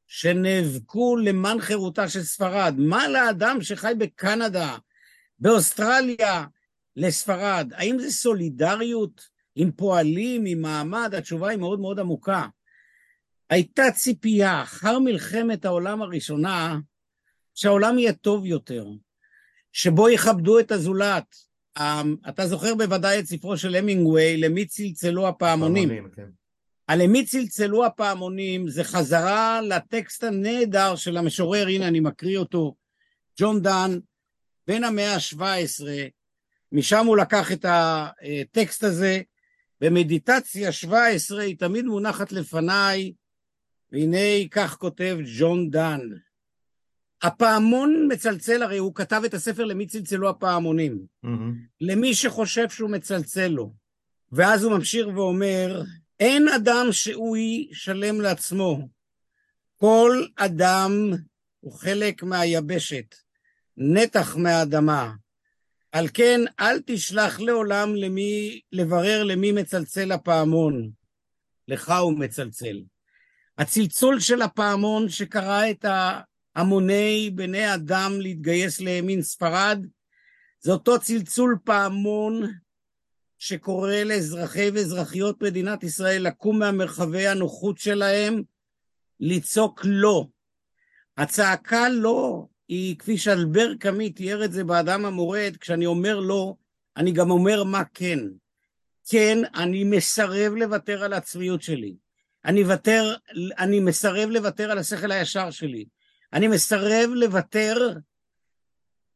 שנאבקו 0.07 1.17
למען 1.17 1.61
חירותה 1.61 2.09
של 2.09 2.23
ספרד. 2.23 2.75
מה 2.79 3.09
לאדם 3.09 3.59
שחי 3.63 3.93
בקנדה, 3.99 4.77
באוסטרליה, 5.39 6.45
לספרד? 6.97 7.73
האם 7.75 7.99
זה 7.99 8.11
סולידריות 8.11 9.29
עם 9.55 9.73
פועלים, 9.73 10.45
עם 10.47 10.63
מעמד? 10.63 11.15
התשובה 11.15 11.49
היא 11.49 11.59
מאוד 11.59 11.81
מאוד 11.81 12.01
עמוקה. 12.01 12.47
הייתה 13.51 13.83
ציפייה, 13.95 14.63
אחר 14.63 14.99
מלחמת 14.99 15.65
העולם 15.65 16.03
הראשונה, 16.03 16.79
שהעולם 17.55 17.99
יהיה 17.99 18.13
טוב 18.13 18.47
יותר, 18.47 18.87
שבו 19.73 20.09
יכבדו 20.09 20.59
את 20.59 20.73
הזולת, 20.73 21.37
אתה 22.29 22.47
זוכר 22.47 22.75
בוודאי 22.75 23.19
את 23.19 23.27
ספרו 23.27 23.57
של 23.57 23.75
המינגווי, 23.75 24.37
למי 24.37 24.67
צלצלו 24.67 25.29
הפעמונים. 25.29 25.91
הפעמונים 25.91 26.11
כן. 26.17 26.29
על 26.87 27.03
למי 27.03 27.25
צלצלו 27.25 27.85
הפעמונים 27.87 28.69
זה 28.69 28.85
חזרה 28.85 29.61
לטקסט 29.61 30.25
הנהדר 30.25 30.97
של 30.97 31.17
המשורר, 31.17 31.67
הנה 31.67 31.89
אני 31.89 32.01
מקריא 32.01 32.39
אותו, 32.39 32.75
ג'ון 33.41 33.63
דן, 33.63 33.99
בין 34.67 34.85
המאה 34.85 35.15
ה-17, 35.15 35.85
משם 36.73 37.07
הוא 37.07 37.17
לקח 37.17 37.53
את 37.53 37.65
הטקסט 37.69 38.85
הזה, 38.85 39.21
במדיטציה 39.81 40.73
17 40.73 41.43
היא 41.43 41.59
תמיד 41.59 41.85
מונחת 41.85 42.33
לפניי, 42.33 43.13
והנה 43.93 44.49
כך 44.51 44.77
כותב 44.77 45.19
ג'ון 45.39 45.71
דן: 45.71 46.01
הפעמון 47.23 48.09
מצלצל, 48.13 48.63
הרי 48.63 48.79
הוא 48.79 48.95
כתב 48.95 49.23
את 49.27 49.35
הספר 49.35 49.65
למי 49.65 49.87
צלצלו 49.87 50.29
הפעמונים. 50.29 51.07
Mm-hmm. 51.25 51.29
למי 51.81 52.15
שחושב 52.15 52.69
שהוא 52.69 52.91
מצלצל 52.91 53.49
לו. 53.49 53.73
ואז 54.33 54.65
הוא 54.65 54.73
ממשיך 54.73 55.07
ואומר, 55.15 55.83
אין 56.21 56.49
אדם 56.49 56.87
שהוא 56.91 57.37
שלם 57.73 58.21
לעצמו. 58.21 58.89
כל 59.77 60.27
אדם 60.37 61.13
הוא 61.61 61.73
חלק 61.73 62.23
מהיבשת, 62.23 63.15
נתח 63.77 64.37
מהאדמה. 64.37 65.13
על 65.93 66.09
כן, 66.15 66.41
אל 66.61 66.81
תשלח 66.87 67.41
לעולם 67.41 67.95
למי, 67.95 68.61
לברר 68.73 69.25
למי 69.25 69.53
מצלצל 69.53 70.13
הפעמון. 70.13 70.91
לך 71.69 71.91
הוא 71.91 72.19
מצלצל. 72.19 72.83
הצלצול 73.59 74.21
של 74.21 74.43
הפעמון 74.43 75.09
שקרא 75.09 75.71
את 75.71 75.85
המוני 76.57 77.31
בני 77.35 77.75
אדם 77.75 78.13
להתגייס 78.19 78.81
לימין 78.81 79.23
ספרד, 79.23 79.87
זה 80.61 80.73
אותו 80.73 81.01
צלצול 81.01 81.59
פעמון 81.65 82.43
שקורא 83.39 83.95
לאזרחי 83.95 84.71
ואזרחיות 84.71 85.43
מדינת 85.43 85.85
ישראל 85.85 86.27
לקום 86.27 86.59
מהמרחבי 86.59 87.27
הנוחות 87.27 87.79
שלהם, 87.79 88.43
לצעוק 89.21 89.81
לא. 89.85 90.27
הצעקה 91.17 91.89
לא 91.89 92.47
היא, 92.69 92.99
כפי 92.99 93.19
שאלבר 93.19 93.75
קאמי 93.81 94.11
תיאר 94.11 94.45
את 94.45 94.53
זה 94.53 94.65
באדם 94.65 95.05
המורד, 95.05 95.57
כשאני 95.61 95.87
אומר 95.87 96.21
לא, 96.21 96.55
אני 96.97 97.13
גם 97.13 97.31
אומר 97.31 97.65
מה 97.65 97.83
כן. 97.95 98.19
כן, 99.09 99.39
אני 99.55 99.85
מסרב 99.85 100.53
לוותר 100.53 101.05
על 101.05 101.13
הצביעות 101.13 101.63
שלי. 101.63 101.97
אני, 102.45 102.65
ותר, 102.65 103.15
אני 103.59 103.81
מסרב 103.81 104.29
לוותר 104.31 104.71
על 104.71 104.79
השכל 104.79 105.13
הישר 105.13 105.51
שלי. 105.51 105.85
אני 106.37 106.49
מסרב 106.49 107.11
לוותר 107.15 107.93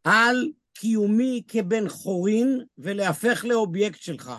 על 0.04 0.48
קיומי 0.74 1.42
כבן 1.48 1.88
חורין 1.88 2.64
ולהפך 2.78 3.44
לאובייקט 3.48 4.00
שלך. 4.00 4.33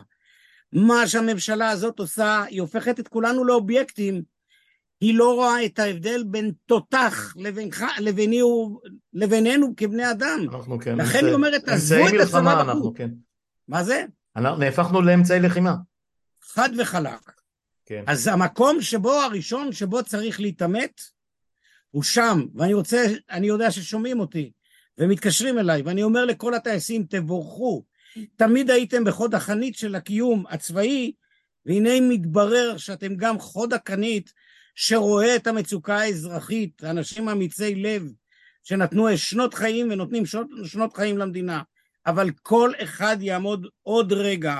מה 0.73 1.07
שהממשלה 1.07 1.69
הזאת 1.69 1.99
עושה, 1.99 2.43
היא 2.43 2.61
הופכת 2.61 2.99
את 2.99 3.07
כולנו 3.07 3.45
לאובייקטים. 3.45 4.23
היא 5.01 5.15
לא 5.15 5.33
רואה 5.33 5.65
את 5.65 5.79
ההבדל 5.79 6.23
בין 6.23 6.51
תותח 6.65 7.33
לבינך, 7.37 7.85
לביני 7.99 8.41
לבינינו 9.13 9.73
כבני 9.77 10.11
אדם. 10.11 10.45
אנחנו 10.53 10.79
כן. 10.79 10.97
לכן 10.97 11.25
היא 11.25 11.33
אומרת, 11.33 11.69
עזבו 11.69 12.07
את 12.07 12.13
הצבא 12.21 12.63
בחוץ. 12.63 12.97
כן. 12.97 13.09
מה 13.67 13.83
זה? 13.83 14.05
אנחנו 14.35 14.59
נהפכנו 14.59 15.01
לאמצעי 15.01 15.39
לחימה. 15.39 15.75
חד 16.41 16.69
וחלק. 16.77 17.31
כן. 17.85 18.03
אז 18.07 18.27
המקום 18.27 18.81
שבו, 18.81 19.13
הראשון 19.13 19.71
שבו 19.71 20.03
צריך 20.03 20.39
להתעמת, 20.39 21.01
הוא 21.91 22.03
שם, 22.03 22.45
ואני 22.55 22.73
רוצה, 22.73 23.05
אני 23.29 23.47
יודע 23.47 23.71
ששומעים 23.71 24.19
אותי, 24.19 24.51
ומתקשרים 24.97 25.59
אליי, 25.59 25.81
ואני 25.81 26.03
אומר 26.03 26.25
לכל 26.25 26.53
הטייסים, 26.53 27.03
תבורכו. 27.09 27.83
תמיד 28.35 28.71
הייתם 28.71 29.03
בחוד 29.03 29.35
החנית 29.35 29.75
של 29.75 29.95
הקיום 29.95 30.43
הצבאי, 30.49 31.11
והנה 31.65 32.01
מתברר 32.01 32.77
שאתם 32.77 33.15
גם 33.15 33.39
חוד 33.39 33.73
הקנית 33.73 34.33
שרואה 34.75 35.35
את 35.35 35.47
המצוקה 35.47 35.97
האזרחית, 35.97 36.83
אנשים 36.83 37.29
אמיצי 37.29 37.75
לב, 37.75 38.11
שנתנו 38.63 39.17
שנות 39.17 39.53
חיים 39.53 39.91
ונותנים 39.91 40.25
שנות, 40.25 40.47
שנות 40.63 40.93
חיים 40.93 41.17
למדינה. 41.17 41.61
אבל 42.05 42.29
כל 42.41 42.71
אחד 42.83 43.17
יעמוד 43.21 43.67
עוד 43.81 44.13
רגע 44.13 44.59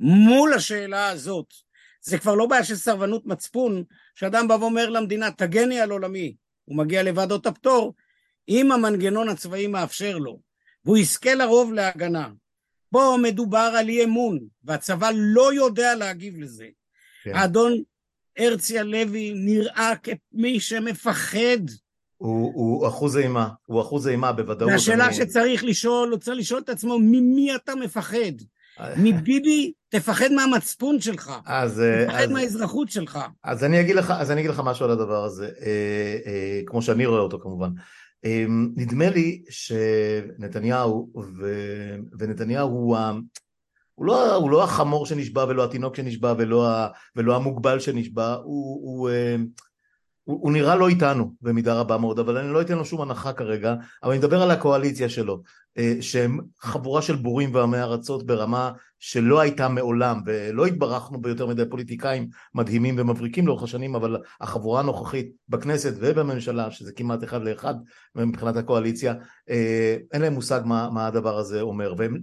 מול 0.00 0.54
השאלה 0.54 1.08
הזאת. 1.08 1.46
זה 2.00 2.18
כבר 2.18 2.34
לא 2.34 2.46
בעיה 2.46 2.64
של 2.64 2.76
סרבנות 2.76 3.26
מצפון, 3.26 3.84
שאדם 4.14 4.48
בא 4.48 4.54
ואומר 4.54 4.88
למדינה, 4.88 5.30
תגני 5.30 5.80
על 5.80 5.90
עולמי. 5.90 6.36
הוא 6.68 6.76
מגיע 6.76 7.02
לוועדות 7.02 7.46
הפטור, 7.46 7.94
אם 8.48 8.72
המנגנון 8.72 9.28
הצבאי 9.28 9.66
מאפשר 9.66 10.18
לו, 10.18 10.40
והוא 10.84 10.96
יזכה 10.96 11.34
לרוב 11.34 11.72
להגנה. 11.72 12.28
פה 12.90 13.16
מדובר 13.22 13.72
על 13.78 13.88
אי 13.88 14.04
אמון, 14.04 14.38
והצבא 14.64 15.10
לא 15.14 15.54
יודע 15.54 15.94
להגיב 15.94 16.38
לזה. 16.38 16.66
כן. 17.24 17.34
האדון 17.34 17.82
הרצי 18.38 18.78
הלוי 18.78 19.32
נראה 19.36 19.92
כמי 20.02 20.60
שמפחד. 20.60 21.60
הוא, 22.16 22.52
הוא 22.54 22.88
אחוז 22.88 23.16
אימה, 23.16 23.48
הוא 23.66 23.82
אחוז 23.82 24.08
אימה 24.08 24.32
בוודאות. 24.32 24.70
והשאלה 24.70 25.06
אני... 25.06 25.14
שצריך 25.14 25.64
לשאול, 25.64 26.10
הוא 26.10 26.18
צריך 26.18 26.38
לשאול 26.38 26.60
את 26.60 26.68
עצמו, 26.68 26.98
ממי 26.98 27.54
אתה 27.54 27.74
מפחד? 27.74 28.32
מביבי, 28.96 29.72
תפחד 29.88 30.32
מהמצפון 30.32 31.00
שלך, 31.00 31.32
אז, 31.46 31.82
תפחד 32.06 32.18
אז, 32.18 32.30
מהאזרחות 32.30 32.90
שלך. 32.90 33.18
אז 33.44 33.64
אני, 33.64 33.80
אגיד 33.80 33.96
לך, 33.96 34.10
אז 34.10 34.30
אני 34.30 34.40
אגיד 34.40 34.50
לך 34.50 34.62
משהו 34.64 34.84
על 34.84 34.90
הדבר 34.90 35.24
הזה, 35.24 35.50
אה, 35.60 36.16
אה, 36.26 36.60
כמו 36.66 36.82
שאני 36.82 37.06
רואה 37.06 37.20
אותו 37.20 37.38
כמובן. 37.40 37.70
אה, 38.24 38.44
נדמה 38.76 39.10
לי 39.10 39.42
שנתניהו, 39.50 41.10
ו, 41.38 41.54
ונתניהו 42.18 42.68
הוא, 42.68 42.96
הוא, 43.94 44.06
לא, 44.06 44.34
הוא 44.34 44.50
לא 44.50 44.64
החמור 44.64 45.06
שנשבע 45.06 45.44
ולא 45.48 45.64
התינוק 45.64 45.96
שנשבע 45.96 46.34
ולא, 46.38 46.68
ולא 47.16 47.36
המוגבל 47.36 47.80
שנשבע, 47.80 48.34
הוא, 48.34 48.80
הוא, 48.82 49.10
אה, 49.10 49.36
הוא, 50.28 50.38
הוא 50.42 50.52
נראה 50.52 50.76
לא 50.76 50.88
איתנו 50.88 51.32
במידה 51.42 51.74
רבה 51.74 51.98
מאוד, 51.98 52.18
אבל 52.18 52.36
אני 52.36 52.52
לא 52.52 52.60
אתן 52.60 52.78
לו 52.78 52.84
שום 52.84 53.00
הנחה 53.00 53.32
כרגע, 53.32 53.74
אבל 54.02 54.10
אני 54.10 54.18
מדבר 54.18 54.42
על 54.42 54.50
הקואליציה 54.50 55.08
שלו, 55.08 55.42
אה, 55.78 55.94
שהם 56.00 56.38
חבורה 56.60 57.02
של 57.02 57.16
בורים 57.16 57.54
ועמי 57.54 57.78
ארצות 57.78 58.26
ברמה 58.26 58.72
שלא 58.98 59.40
הייתה 59.40 59.68
מעולם, 59.68 60.20
ולא 60.26 60.66
התברכנו 60.66 61.20
ביותר 61.20 61.46
מדי 61.46 61.62
פוליטיקאים 61.70 62.28
מדהימים 62.54 62.94
ומבריקים 62.98 63.46
לאורך 63.46 63.62
השנים, 63.62 63.94
אבל 63.94 64.16
החבורה 64.40 64.80
הנוכחית 64.80 65.30
בכנסת 65.48 65.94
ובממשלה, 66.00 66.70
שזה 66.70 66.92
כמעט 66.92 67.24
אחד 67.24 67.42
לאחד 67.42 67.74
מבחינת 68.14 68.56
הקואליציה, 68.56 69.14
אה, 69.50 69.96
אין 70.12 70.22
להם 70.22 70.32
מושג 70.32 70.60
מה, 70.64 70.90
מה 70.90 71.06
הדבר 71.06 71.38
הזה 71.38 71.60
אומר, 71.60 71.94
והם, 71.98 72.16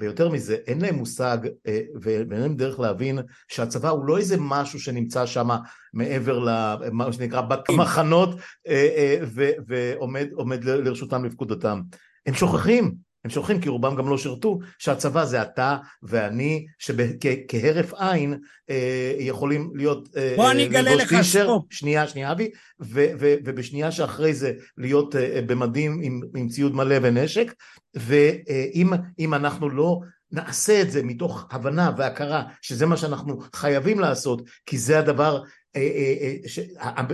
ויותר 0.00 0.28
מזה, 0.28 0.56
אין 0.66 0.80
להם 0.80 0.94
מושג 0.94 1.38
אה, 1.66 1.80
ואין 2.02 2.40
להם 2.40 2.56
דרך 2.56 2.80
להבין 2.80 3.18
שהצבא 3.48 3.88
הוא 3.88 4.04
לא 4.04 4.18
איזה 4.18 4.36
משהו 4.40 4.80
שנמצא 4.80 5.26
שם 5.26 5.48
מעבר 5.94 6.38
למה 6.38 7.12
שנקרא 7.12 7.40
במחנות 7.40 8.34
אה, 8.68 8.88
אה, 8.96 9.20
ועומד 9.66 10.64
לרשותם 10.64 11.24
לפקודתם. 11.24 11.80
הם 12.26 12.34
שוכחים, 12.34 12.94
הם 13.24 13.30
שוכחים 13.30 13.60
כי 13.60 13.68
רובם 13.68 13.96
גם 13.96 14.08
לא 14.08 14.18
שירתו, 14.18 14.58
שהצבא 14.78 15.24
זה 15.24 15.42
אתה 15.42 15.76
ואני, 16.02 16.66
שכהרף 16.78 17.94
עין 17.94 18.38
אה, 18.70 19.12
יכולים 19.18 19.72
להיות... 19.74 20.08
אה, 20.16 20.34
בוא 20.36 20.50
אני 20.50 20.66
אגלה 20.66 20.94
לך 20.94 21.14
ספופ. 21.22 21.72
שנייה, 21.72 22.08
שנייה 22.08 22.32
אבי, 22.32 22.50
ו, 22.80 23.06
ו, 23.20 23.34
ובשנייה 23.44 23.92
שאחרי 23.92 24.34
זה 24.34 24.52
להיות 24.78 25.16
אה, 25.16 25.40
במדים 25.46 26.00
עם, 26.02 26.20
עם 26.36 26.48
ציוד 26.48 26.74
מלא 26.74 26.96
ונשק, 27.02 27.54
ואם 27.94 29.34
אנחנו 29.34 29.70
לא 29.70 30.00
נעשה 30.32 30.82
את 30.82 30.90
זה 30.90 31.02
מתוך 31.02 31.46
הבנה 31.50 31.90
והכרה 31.96 32.42
שזה 32.62 32.86
מה 32.86 32.96
שאנחנו 32.96 33.38
חייבים 33.54 34.00
לעשות, 34.00 34.42
כי 34.66 34.78
זה 34.78 34.98
הדבר 34.98 35.34
אה, 35.34 35.38
אה, 35.38 35.44
אה, 35.44 35.48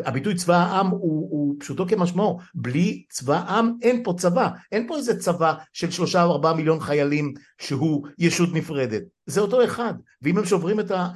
הביטוי 0.04 0.34
צבא 0.34 0.56
העם 0.56 0.86
הוא, 0.86 1.28
הוא 1.30 1.56
פשוטו 1.60 1.86
כמשמעו, 1.88 2.38
בלי 2.54 3.04
צבא 3.08 3.38
עם 3.38 3.72
אין 3.82 4.04
פה 4.04 4.14
צבא, 4.18 4.48
אין 4.72 4.88
פה 4.88 4.96
איזה 4.96 5.20
צבא 5.20 5.54
של 5.72 5.90
שלושה 5.90 6.24
או 6.24 6.32
ארבעה 6.32 6.54
מיליון 6.54 6.80
חיילים 6.80 7.34
שהוא 7.60 8.06
ישות 8.18 8.48
נפרדת, 8.52 9.02
זה 9.26 9.40
אותו 9.40 9.64
אחד, 9.64 9.94
ואם 10.22 10.38
הם 10.38 10.44
שוברים 10.44 10.80
את, 10.80 10.90
ה, 10.90 11.08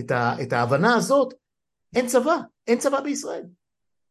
את, 0.00 0.10
ה, 0.10 0.42
את 0.42 0.52
ההבנה 0.52 0.94
הזאת, 0.94 1.34
אין 1.96 2.06
צבא, 2.06 2.36
אין 2.66 2.78
צבא 2.78 3.00
בישראל. 3.00 3.42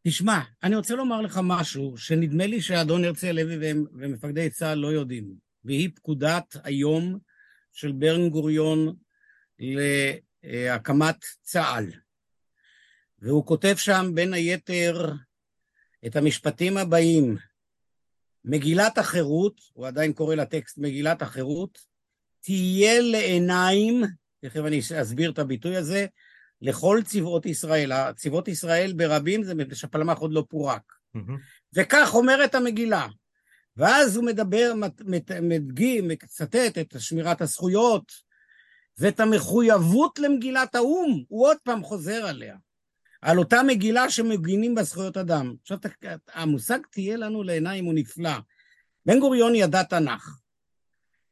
תשמע, 0.07 0.39
אני 0.63 0.75
רוצה 0.75 0.95
לומר 0.95 1.21
לך 1.21 1.39
משהו 1.43 1.97
שנדמה 1.97 2.45
לי 2.45 2.61
שאדון 2.61 3.05
הרצי 3.05 3.29
הלוי 3.29 3.73
ומפקדי 3.93 4.49
צה"ל 4.49 4.77
לא 4.77 4.87
יודעים, 4.87 5.25
והיא 5.63 5.89
פקודת 5.95 6.55
היום 6.63 7.17
של 7.73 7.91
ברן 7.91 8.29
גוריון 8.29 8.93
להקמת 10.47 11.25
צה"ל. 11.41 11.91
והוא 13.19 13.45
כותב 13.45 13.75
שם 13.77 14.11
בין 14.13 14.33
היתר 14.33 15.11
את 16.05 16.15
המשפטים 16.15 16.77
הבאים: 16.77 17.37
מגילת 18.45 18.97
החירות, 18.97 19.61
הוא 19.73 19.87
עדיין 19.87 20.13
קורא 20.13 20.35
לטקסט 20.35 20.77
מגילת 20.77 21.21
החירות, 21.21 21.79
תהיה 22.41 23.01
לעיניים, 23.01 24.03
תכף 24.41 24.61
אני 24.65 24.79
אסביר 25.01 25.31
את 25.31 25.39
הביטוי 25.39 25.77
הזה, 25.77 26.05
לכל 26.61 26.99
צבאות 27.05 27.45
ישראל. 27.45 27.91
הצבאות 27.91 28.47
ישראל 28.47 28.93
ברבים 28.93 29.43
זה 29.43 29.55
מפני 29.55 29.75
שהפלמ"ח 29.75 30.17
עוד 30.17 30.31
לא 30.33 30.43
פורק. 30.49 30.81
Mm-hmm. 31.17 31.31
וכך 31.73 32.09
אומרת 32.13 32.55
המגילה. 32.55 33.07
ואז 33.77 34.15
הוא 34.15 34.25
מדבר, 34.25 34.73
מדגים, 35.41 36.07
מצטט 36.07 36.77
את 36.81 36.95
שמירת 36.99 37.41
הזכויות 37.41 38.26
ואת 38.97 39.19
המחויבות 39.19 40.19
למגילת 40.19 40.75
האו"ם, 40.75 41.23
הוא 41.27 41.47
עוד 41.47 41.57
פעם 41.63 41.83
חוזר 41.83 42.25
עליה. 42.25 42.55
על 43.21 43.39
אותה 43.39 43.63
מגילה 43.63 44.09
שמגינים 44.09 44.75
בה 44.75 44.83
זכויות 44.83 45.17
אדם. 45.17 45.55
עכשיו, 45.61 45.77
המושג 46.33 46.79
תהיה 46.91 47.17
לנו 47.17 47.43
לעיניים 47.43 47.85
הוא 47.85 47.93
נפלא. 47.93 48.37
בן 49.05 49.19
גוריון 49.19 49.55
ידע 49.55 49.83
תנ"ך. 49.83 50.39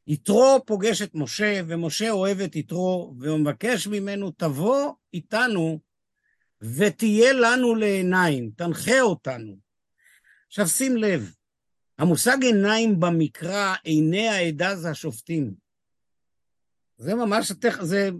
יתרו 0.06 0.62
פוגש 0.66 1.02
את 1.02 1.10
משה, 1.14 1.60
ומשה 1.66 2.10
אוהב 2.10 2.40
את 2.40 2.56
יתרו, 2.56 3.14
והוא 3.20 3.38
מבקש 3.38 3.86
ממנו, 3.86 4.30
תבוא 4.30 4.92
איתנו 5.14 5.78
ותהיה 6.62 7.32
לנו 7.32 7.74
לעיניים, 7.74 8.50
תנחה 8.56 9.00
אותנו. 9.00 9.56
עכשיו 10.46 10.68
שים 10.68 10.96
לב, 10.96 11.32
המושג 11.98 12.36
עיניים 12.42 13.00
במקרא, 13.00 13.74
עיני 13.84 14.28
העדה 14.28 14.76
זה 14.76 14.90
השופטים. 14.90 15.65
זה 16.98 17.14
ממש, 17.14 17.52
זה, 17.80 18.10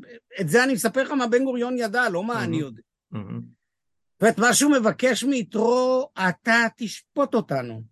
את 0.40 0.48
זה 0.48 0.64
אני 0.64 0.72
מספר 0.72 1.02
לך 1.02 1.10
מה 1.10 1.26
בן 1.26 1.44
גוריון 1.44 1.78
ידע, 1.78 2.08
לא 2.08 2.24
מה 2.24 2.44
אני 2.44 2.56
יודע. 2.56 2.82
זאת 3.12 4.22
אומרת, 4.22 4.38
מה 4.38 4.54
שהוא 4.54 4.72
מבקש 4.72 5.24
מיתרו, 5.24 6.10
אתה 6.28 6.66
תשפוט 6.76 7.34
אותנו. 7.34 7.82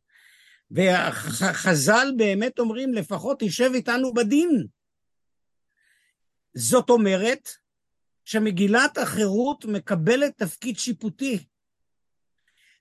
וחז"ל 0.71 2.13
באמת 2.17 2.59
אומרים, 2.59 2.95
לפחות 2.95 3.37
תשב 3.41 3.71
איתנו 3.75 4.15
בדין. 4.15 4.67
זאת 6.55 6.91
אומרת 6.91 7.49
שמגילת 8.25 8.99
החירות 8.99 9.65
מקבלת 9.65 10.39
תפקיד 10.39 10.79
שיפוטי. 10.79 11.45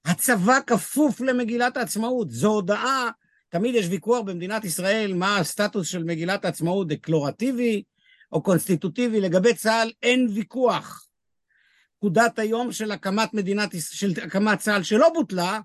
הצבא 0.06 0.60
כפוף 0.68 1.22
למגילת 1.22 1.78
העצמאות. 1.78 2.32
זו 2.32 2.48
הודעה, 2.48 3.10
תמיד 3.50 3.76
יש 3.76 3.86
ויכוח 3.90 4.22
במדינת 4.22 4.66
ישראל 4.66 5.14
מה 5.14 5.38
הסטטוס 5.38 5.88
של 5.88 6.04
מגילת 6.04 6.46
העצמאות, 6.46 6.88
דקלורטיבי 6.88 7.84
או 8.34 8.42
קונסטיטוטיבי. 8.42 9.22
לגבי 9.22 9.54
צה"ל 9.54 9.92
אין 10.04 10.28
ויכוח. 10.34 11.08
פקודת 11.98 12.40
היום 12.40 12.72
של 12.72 12.92
הקמת 12.92 13.34
מדינת, 13.34 13.70
של 13.80 14.12
הקמת 14.24 14.60
צה"ל 14.60 14.84
שלא 14.84 15.10
בוטלה, 15.14 15.60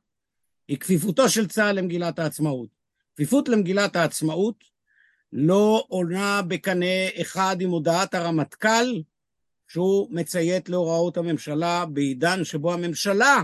היא 0.68 0.78
כפיפותו 0.78 1.28
של 1.28 1.48
צה"ל 1.48 1.78
למגילת 1.78 2.18
העצמאות. 2.18 2.68
כפיפות 3.14 3.48
למגילת 3.48 3.96
העצמאות 3.96 4.64
לא 5.32 5.84
עונה 5.88 6.42
בקנה 6.48 7.08
אחד 7.20 7.56
עם 7.60 7.70
הודעת 7.70 8.14
הרמטכ"ל, 8.14 9.02
שהוא 9.68 10.08
מציית 10.10 10.68
להוראות 10.68 11.16
הממשלה 11.16 11.84
בעידן 11.86 12.44
שבו 12.44 12.72
הממשלה 12.72 13.42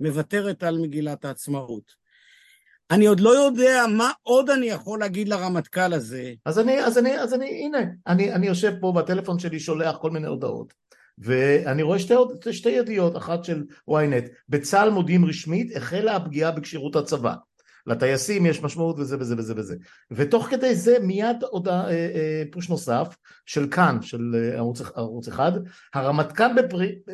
מוותרת 0.00 0.62
על 0.62 0.78
מגילת 0.78 1.24
העצמאות. 1.24 2.01
אני 2.92 3.06
עוד 3.06 3.20
לא 3.20 3.30
יודע 3.30 3.84
מה 3.96 4.10
עוד 4.22 4.50
אני 4.50 4.66
יכול 4.66 5.00
להגיד 5.00 5.28
לרמטכ"ל 5.28 5.92
הזה. 5.92 6.32
אז 6.46 6.58
אני, 6.58 6.80
אז 6.80 6.98
אני, 6.98 7.18
אז 7.18 7.34
אני, 7.34 7.64
הנה, 7.64 7.78
אני, 8.06 8.32
אני 8.32 8.46
יושב 8.46 8.72
פה 8.80 8.92
בטלפון 8.92 9.38
שלי, 9.38 9.60
שולח 9.60 9.96
כל 9.96 10.10
מיני 10.10 10.26
הודעות. 10.26 10.72
ואני 11.18 11.82
רואה 11.82 11.98
שתי, 11.98 12.14
שתי 12.50 12.70
ידיעות, 12.70 13.16
אחת 13.16 13.44
של 13.44 13.64
ynet, 13.90 14.28
בצה"ל 14.48 14.90
מודיעים 14.90 15.24
רשמית, 15.24 15.76
החלה 15.76 16.16
הפגיעה 16.16 16.50
בכשירות 16.50 16.96
הצבא. 16.96 17.34
לטייסים 17.86 18.46
יש 18.46 18.62
משמעות 18.62 18.98
וזה 18.98 19.16
וזה 19.20 19.34
וזה 19.38 19.54
וזה. 19.56 19.76
ותוך 20.10 20.46
כדי 20.46 20.74
זה 20.74 20.96
מיד 21.02 21.42
עוד 21.42 21.68
אה, 21.68 21.90
אה, 21.90 22.42
פוש 22.52 22.68
נוסף 22.68 23.16
של 23.46 23.68
כאן, 23.70 24.02
של 24.02 24.34
אה, 24.34 24.56
ערוץ, 24.56 24.82
ערוץ 24.94 25.28
אחד, 25.28 25.52
הרמטכ"ל 25.94 26.50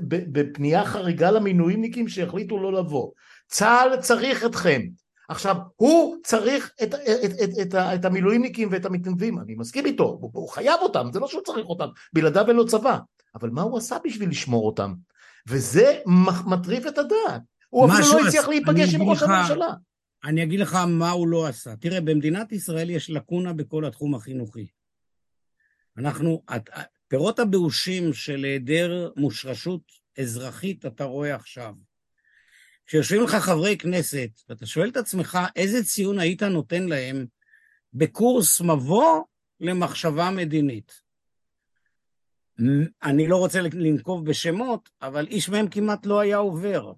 בפנייה 0.08 0.84
חריגה 0.84 1.30
למינוימניקים 1.30 2.08
שהחליטו 2.08 2.62
לא 2.62 2.72
לבוא. 2.72 3.10
צה"ל 3.48 3.96
צריך 4.00 4.44
אתכם. 4.44 4.82
עכשיו, 5.28 5.56
הוא 5.76 6.16
צריך 6.24 6.72
את, 6.82 6.94
את, 6.94 7.30
את, 7.42 7.58
את, 7.60 7.74
את, 7.74 8.04
המילואימניקים 8.04 8.68
ואת 8.72 8.84
המתנדבים, 8.84 9.38
אני 9.38 9.54
מסכים 9.54 9.86
איתו, 9.86 10.04
הוא, 10.04 10.30
הוא 10.34 10.48
חייב 10.48 10.80
אותם, 10.82 11.08
זה 11.12 11.20
לא 11.20 11.28
שהוא 11.28 11.42
צריך 11.42 11.66
אותם, 11.66 11.88
בלעדיו 12.12 12.48
אין 12.48 12.56
לו 12.56 12.66
צבא. 12.66 12.98
אבל 13.34 13.50
מה 13.50 13.62
הוא 13.62 13.78
עשה 13.78 13.96
בשביל 14.04 14.30
לשמור 14.30 14.66
אותם? 14.66 14.94
וזה 15.48 15.98
מטריף 16.46 16.86
את 16.86 16.98
הדעת. 16.98 17.42
הוא 17.68 17.86
אפילו 17.86 18.18
לא 18.18 18.26
הצליח 18.26 18.48
להיפגש 18.48 18.94
עם 18.94 19.02
ראש 19.02 19.22
הממשלה. 19.22 19.74
אני 20.24 20.42
אגיד 20.42 20.60
לך 20.60 20.74
מה 20.74 21.10
הוא 21.10 21.28
לא 21.28 21.46
עשה. 21.46 21.76
תראה, 21.76 22.00
במדינת 22.00 22.52
ישראל 22.52 22.90
יש 22.90 23.10
לקונה 23.10 23.52
בכל 23.52 23.84
התחום 23.84 24.14
החינוכי. 24.14 24.66
אנחנו, 25.98 26.42
פירות 27.08 27.38
הבאושים 27.38 28.12
של 28.12 28.44
היעדר 28.44 29.10
מושרשות 29.16 29.80
אזרחית 30.18 30.86
אתה 30.86 31.04
רואה 31.04 31.34
עכשיו. 31.34 31.74
כשיושבים 32.88 33.22
לך 33.22 33.34
חברי 33.34 33.76
כנסת, 33.76 34.30
ואתה 34.48 34.66
שואל 34.66 34.88
את 34.88 34.96
עצמך 34.96 35.38
איזה 35.56 35.84
ציון 35.84 36.18
היית 36.18 36.42
נותן 36.42 36.82
להם 36.82 37.26
בקורס 37.94 38.60
מבוא 38.60 39.22
למחשבה 39.60 40.30
מדינית. 40.30 41.00
אני 43.02 43.28
לא 43.28 43.36
רוצה 43.36 43.60
לנקוב 43.60 44.24
בשמות, 44.24 44.88
אבל 45.02 45.26
איש 45.26 45.48
מהם 45.48 45.68
כמעט 45.68 46.06
לא 46.06 46.20
היה 46.20 46.36
עובר. 46.36 46.92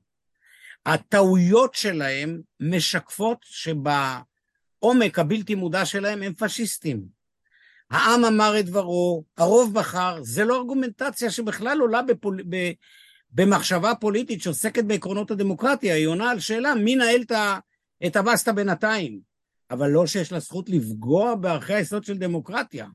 הטעויות 0.87 1.75
שלהם 1.75 2.41
משקפות 2.61 3.39
שבעומק 3.43 5.19
הבלתי 5.19 5.55
מודע 5.55 5.85
שלהם 5.85 6.23
הם 6.23 6.35
פשיסטים. 6.35 7.03
העם 7.91 8.25
אמר 8.25 8.61
את 8.61 8.67
דברו, 8.67 9.25
הרוב 9.37 9.75
בחר, 9.75 10.19
זה 10.23 10.45
לא 10.45 10.57
ארגומנטציה 10.57 11.31
שבכלל 11.31 11.81
עולה 11.81 12.03
בפול... 12.03 12.43
במחשבה 13.33 13.95
פוליטית 13.95 14.43
שעוסקת 14.43 14.85
בעקרונות 14.85 15.31
הדמוקרטיה, 15.31 15.95
היא 15.95 16.07
עונה 16.07 16.31
על 16.31 16.41
שאלה 16.41 16.75
מי 16.75 16.97
נהל 16.97 17.23
את 18.07 18.17
הבסטה 18.17 18.53
בינתיים, 18.53 19.21
אבל 19.71 19.91
לא 19.91 20.07
שיש 20.07 20.33
לה 20.33 20.39
זכות 20.39 20.69
לפגוע 20.69 21.35
בערכי 21.35 21.75
היסוד 21.75 22.05
של 22.05 22.19
דמוקרטיה. 22.19 22.87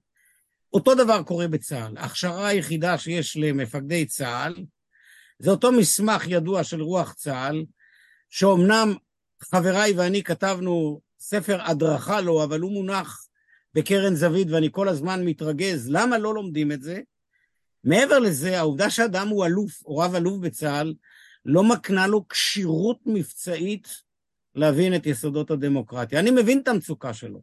אותו 0.73 0.95
דבר 0.95 1.23
קורה 1.23 1.47
בצה"ל. 1.47 1.97
ההכשרה 1.97 2.47
היחידה 2.47 2.97
שיש 2.97 3.37
למפקדי 3.37 4.05
צה"ל 4.05 4.55
זה 5.39 5.51
אותו 5.51 5.71
מסמך 5.71 6.23
ידוע 6.27 6.63
של 6.63 6.81
רוח 6.81 7.13
צה"ל, 7.13 7.65
שאומנם 8.29 8.95
חבריי 9.41 9.93
ואני 9.93 10.23
כתבנו 10.23 11.01
ספר 11.19 11.61
הדרכה 11.61 12.21
לו, 12.21 12.43
אבל 12.43 12.59
הוא 12.59 12.71
מונח 12.71 13.27
בקרן 13.73 14.15
זווית 14.15 14.47
ואני 14.51 14.69
כל 14.71 14.87
הזמן 14.87 15.25
מתרגז, 15.25 15.89
למה 15.89 16.17
לא 16.17 16.33
לומדים 16.33 16.71
את 16.71 16.81
זה? 16.81 17.01
מעבר 17.85 18.19
לזה, 18.19 18.59
העובדה 18.59 18.89
שאדם 18.89 19.27
הוא 19.27 19.45
אלוף 19.45 19.85
או 19.85 19.97
רב 19.97 20.15
אלוף 20.15 20.37
בצה"ל, 20.37 20.93
לא 21.45 21.63
מקנה 21.63 22.07
לו 22.07 22.27
כשירות 22.27 22.99
מבצעית 23.05 23.87
להבין 24.55 24.95
את 24.95 25.05
יסודות 25.05 25.51
הדמוקרטיה. 25.51 26.19
אני 26.19 26.31
מבין 26.31 26.59
את 26.59 26.67
המצוקה 26.67 27.13
שלו. 27.13 27.41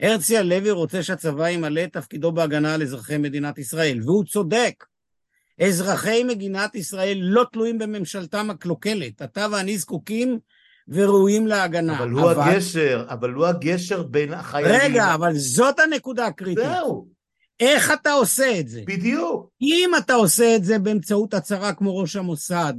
הרצי 0.00 0.36
הלוי 0.36 0.70
רוצה 0.70 1.02
שהצבא 1.02 1.48
ימלא 1.48 1.84
את 1.84 1.92
תפקידו 1.92 2.32
בהגנה 2.32 2.74
על 2.74 2.82
אזרחי 2.82 3.18
מדינת 3.18 3.58
ישראל, 3.58 4.00
והוא 4.02 4.24
צודק. 4.24 4.84
אזרחי 5.60 6.24
מדינת 6.24 6.74
ישראל 6.74 7.18
לא 7.20 7.46
תלויים 7.52 7.78
בממשלתם 7.78 8.50
הקלוקלת. 8.50 9.22
אתה 9.22 9.46
ואני 9.52 9.78
זקוקים 9.78 10.38
וראויים 10.88 11.46
להגנה. 11.46 11.98
אבל 11.98 12.10
הוא 12.10 12.30
אבל... 12.30 12.42
הגשר, 12.42 13.06
אבל 13.08 13.32
הוא 13.32 13.46
הגשר 13.46 14.02
בין 14.02 14.32
החיילים. 14.32 14.80
רגע, 14.80 15.14
אבל 15.14 15.32
זאת 15.34 15.78
הנקודה 15.78 16.26
הקריטית. 16.26 16.64
זהו. 16.64 17.15
איך 17.60 17.92
אתה 17.92 18.12
עושה 18.12 18.60
את 18.60 18.68
זה? 18.68 18.82
בדיוק. 18.86 19.50
אם 19.62 19.90
אתה 19.98 20.14
עושה 20.14 20.56
את 20.56 20.64
זה 20.64 20.78
באמצעות 20.78 21.34
הצהרה 21.34 21.72
כמו 21.72 21.96
ראש 21.96 22.16
המוסד, 22.16 22.74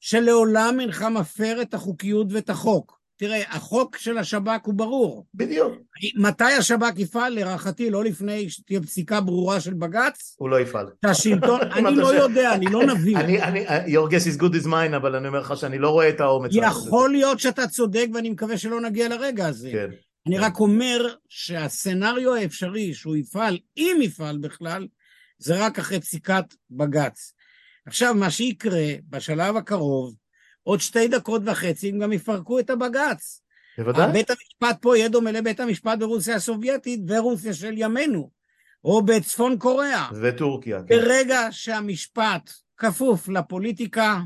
שלעולם 0.00 0.80
אינך 0.80 1.02
מפר 1.02 1.62
את 1.62 1.74
החוקיות 1.74 2.26
ואת 2.30 2.50
החוק, 2.50 2.98
תראה, 3.18 3.42
החוק 3.48 3.96
של 3.96 4.18
השב"כ 4.18 4.66
הוא 4.66 4.74
ברור. 4.74 5.26
בדיוק. 5.34 5.72
מתי 6.16 6.44
השב"כ 6.44 6.98
יפעל? 6.98 7.34
להערכתי, 7.34 7.90
לא 7.90 8.04
לפני 8.04 8.50
שתהיה 8.50 8.80
פסיקה 8.80 9.20
ברורה 9.20 9.60
של 9.60 9.74
בג"ץ? 9.74 10.36
הוא 10.38 10.48
לא 10.48 10.60
יפעל. 10.60 10.86
שהשלטון, 11.06 11.60
אני 11.76 11.96
לא 11.96 12.14
יודע, 12.14 12.54
אני 12.54 12.66
לא 12.66 12.86
נביא. 12.86 13.16
אני, 13.16 13.42
אני, 13.42 13.66
your 13.86 14.10
guess 14.10 14.36
is 14.36 14.40
good 14.40 14.64
as 14.64 14.66
mine, 14.66 14.96
אבל 14.96 15.16
אני 15.16 15.28
אומר 15.28 15.40
לך 15.40 15.56
שאני 15.56 15.78
לא 15.78 15.90
רואה 15.90 16.08
את 16.08 16.20
האומץ. 16.20 16.50
יכול 16.54 17.10
להיות 17.10 17.40
שאתה 17.40 17.66
צודק, 17.66 18.06
ואני 18.14 18.30
מקווה 18.30 18.58
שלא 18.58 18.80
נגיע 18.80 19.08
לרגע 19.08 19.46
הזה. 19.46 19.70
כן. 19.72 19.90
אני 20.28 20.38
רק 20.38 20.60
אומר 20.60 21.14
שהסצנריו 21.28 22.34
האפשרי 22.34 22.94
שהוא 22.94 23.16
יפעל, 23.16 23.58
אם 23.76 23.98
יפעל 24.02 24.38
בכלל, 24.38 24.88
זה 25.38 25.64
רק 25.64 25.78
אחרי 25.78 26.00
פסיקת 26.00 26.44
בג"ץ. 26.70 27.32
עכשיו, 27.86 28.14
מה 28.14 28.30
שיקרה 28.30 28.86
בשלב 29.08 29.56
הקרוב, 29.56 30.14
עוד 30.62 30.80
שתי 30.80 31.08
דקות 31.08 31.42
וחצי 31.44 31.88
הם 31.88 31.98
גם 31.98 32.12
יפרקו 32.12 32.58
את 32.58 32.70
הבג"ץ. 32.70 33.42
בוודאי. 33.78 34.12
בית 34.12 34.30
המשפט 34.30 34.82
פה 34.82 34.96
יהיה 34.96 35.08
דומה 35.08 35.32
לבית 35.32 35.60
המשפט 35.60 35.98
ברוסיה 35.98 36.36
הסובייטית 36.36 37.00
ורוסיה 37.08 37.54
של 37.54 37.72
ימינו, 37.76 38.30
או 38.84 39.02
בצפון 39.02 39.58
קוריאה. 39.58 40.08
וטורקיה. 40.22 40.78
כן. 40.88 40.96
ברגע 40.96 41.40
שהמשפט 41.50 42.50
כפוף 42.76 43.28
לפוליטיקה, 43.28 44.20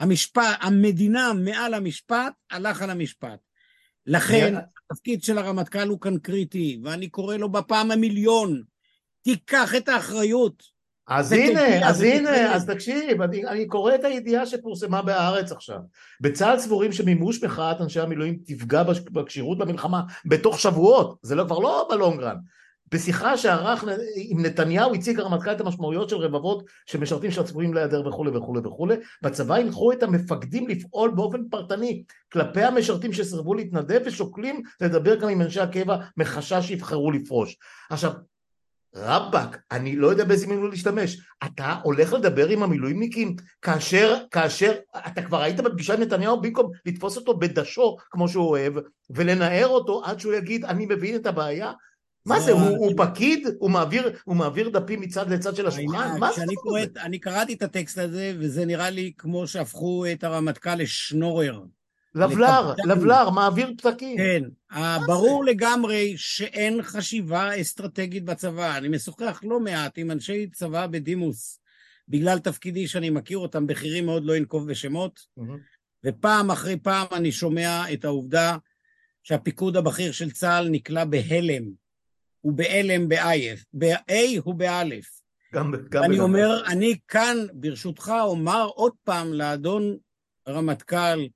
המשפט, 0.00 0.58
המדינה 0.60 1.32
מעל 1.32 1.74
המשפט, 1.74 2.32
הלך 2.50 2.82
על 2.82 2.90
המשפט. 2.90 3.38
לכן, 4.06 4.54
התפקיד 4.90 5.22
של 5.22 5.38
הרמטכ"ל 5.38 5.88
הוא 5.88 6.00
כאן 6.00 6.18
קריטי, 6.18 6.80
ואני 6.84 7.08
קורא 7.08 7.36
לו 7.36 7.48
בפעם 7.48 7.90
המיליון, 7.90 8.62
תיקח 9.22 9.74
את 9.74 9.88
האחריות. 9.88 10.78
אז 11.08 11.32
הנה, 11.32 11.88
אז 11.88 12.02
הנה, 12.02 12.54
אז 12.54 12.66
תקשיב, 12.66 13.22
אני, 13.22 13.46
אני 13.46 13.66
קורא 13.66 13.94
את 13.94 14.04
הידיעה 14.04 14.46
שפורסמה 14.46 15.02
בהארץ 15.02 15.52
עכשיו. 15.52 15.78
בצה"ל 16.20 16.58
סבורים 16.58 16.92
שמימוש 16.92 17.44
מחאת 17.44 17.80
אנשי 17.80 18.00
המילואים 18.00 18.38
תפגע 18.44 18.82
בכשירות 19.12 19.58
במלחמה 19.58 20.02
בתוך 20.26 20.60
שבועות, 20.60 21.18
זה 21.22 21.34
לא, 21.34 21.44
כבר 21.44 21.58
לא 21.58 21.88
בלונגרן. 21.90 22.36
בשיחה 22.92 23.36
שערך 23.36 23.84
עם 24.16 24.46
נתניהו 24.46 24.94
הציג 24.94 25.20
הרמטכ"ל 25.20 25.52
את 25.52 25.60
המשמעויות 25.60 26.08
של 26.08 26.16
רבבות 26.16 26.64
של 26.86 27.00
משרתים 27.00 27.30
שצפויים 27.30 27.74
להיעדר 27.74 28.08
וכולי 28.08 28.30
וכולי 28.36 28.60
וכולי. 28.64 28.96
בצבא 29.22 29.54
הנחו 29.54 29.92
את 29.92 30.02
המפקדים 30.02 30.68
לפעול 30.68 31.10
באופן 31.10 31.48
פרטני 31.50 32.02
כלפי 32.32 32.62
המשרתים 32.62 33.12
שסרבו 33.12 33.54
להתנדב 33.54 34.00
ושוקלים 34.04 34.62
לדבר 34.80 35.14
גם 35.14 35.28
עם 35.28 35.42
אנשי 35.42 35.60
הקבע 35.60 35.96
מחשש 36.16 36.66
שיבחרו 36.66 37.10
לפרוש. 37.10 37.56
עכשיו, 37.90 38.12
רבאק, 38.94 39.58
אני 39.70 39.96
לא 39.96 40.06
יודע 40.06 40.24
באיזה 40.24 40.46
מילים 40.46 40.70
להשתמש. 40.70 41.20
אתה 41.44 41.76
הולך 41.82 42.12
לדבר 42.12 42.48
עם 42.48 42.62
המילואימניקים 42.62 43.36
כאשר, 43.62 44.16
כאשר, 44.30 44.72
אתה 45.06 45.22
כבר 45.22 45.42
היית 45.42 45.60
בפגישה 45.60 45.94
עם 45.94 46.00
נתניהו 46.00 46.40
במקום 46.40 46.70
לתפוס 46.86 47.16
אותו 47.16 47.38
בדשו 47.38 47.96
כמו 48.10 48.28
שהוא 48.28 48.48
אוהב 48.48 48.74
ולנער 49.10 49.66
אותו 49.66 50.04
עד 50.04 50.20
שהוא 50.20 50.34
יגיד 50.34 50.64
אני 50.64 50.86
מבין 50.86 51.16
את 51.16 51.26
הבעיה? 51.26 51.72
מה 52.28 52.40
זה, 52.40 52.52
הוא, 52.52 52.60
הוא 52.60 52.92
פקיד? 52.96 53.46
הוא 54.24 54.36
מעביר 54.36 54.68
דפים 54.68 55.00
מצד 55.00 55.30
לצד 55.30 55.56
של 55.56 55.66
השולחן? 55.66 56.18
מה 56.18 56.32
זה 56.32 56.42
הדבר 56.42 56.78
הזה? 56.78 57.00
אני 57.02 57.18
קראתי 57.18 57.54
את 57.54 57.62
הטקסט 57.62 57.98
הזה 57.98 58.32
וזה 58.38 58.66
נראה 58.66 58.90
לי 58.90 59.12
כמו 59.18 59.46
שהפכו 59.46 60.04
את 60.12 60.24
הרמטכ"ל 60.24 60.74
לשנורר. 60.74 61.60
לבלר, 62.14 62.74
לבלר, 62.84 63.30
מעביר 63.30 63.72
פתקים. 63.78 64.16
כן, 64.16 64.42
ברור 65.06 65.44
לגמרי 65.44 66.14
שאין 66.16 66.82
חשיבה 66.82 67.60
אסטרטגית 67.60 68.24
בצבא. 68.24 68.76
אני 68.76 68.88
משוחח 68.88 69.40
לא 69.44 69.60
מעט 69.60 69.98
עם 69.98 70.10
אנשי 70.10 70.46
צבא 70.46 70.86
בדימוס, 70.86 71.60
בגלל 72.08 72.38
תפקידי 72.38 72.88
שאני 72.88 73.10
מכיר 73.10 73.38
אותם, 73.38 73.66
בכירים 73.66 74.06
מאוד, 74.06 74.24
לא 74.24 74.36
אנקוב 74.36 74.70
בשמות, 74.70 75.20
ופעם 76.04 76.50
אחרי 76.50 76.76
פעם 76.76 77.06
אני 77.12 77.32
שומע 77.32 77.92
את 77.92 78.04
העובדה 78.04 78.56
שהפיקוד 79.22 79.76
הבכיר 79.76 80.12
של 80.12 80.30
צה"ל 80.30 80.68
נקלע 80.68 81.04
בהלם, 81.04 81.87
הוא 82.48 82.56
בהלם 82.56 83.08
באייף, 83.08 83.64
ב-A 83.72 84.40
הוא 84.44 84.54
באלף. 84.54 85.20
גם, 85.54 85.74
גם 85.88 86.04
אני 86.04 86.20
אומר, 86.20 86.62
אני 86.66 86.98
כאן, 87.08 87.36
ברשותך, 87.52 88.12
אומר 88.22 88.64
עוד 88.74 88.92
פעם 89.04 89.32
לאדון 89.32 89.96
רמטכ"ל, 90.48 91.26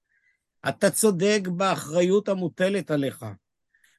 אתה 0.68 0.90
צודק 0.90 1.40
באחריות 1.56 2.28
המוטלת 2.28 2.90
עליך, 2.90 3.24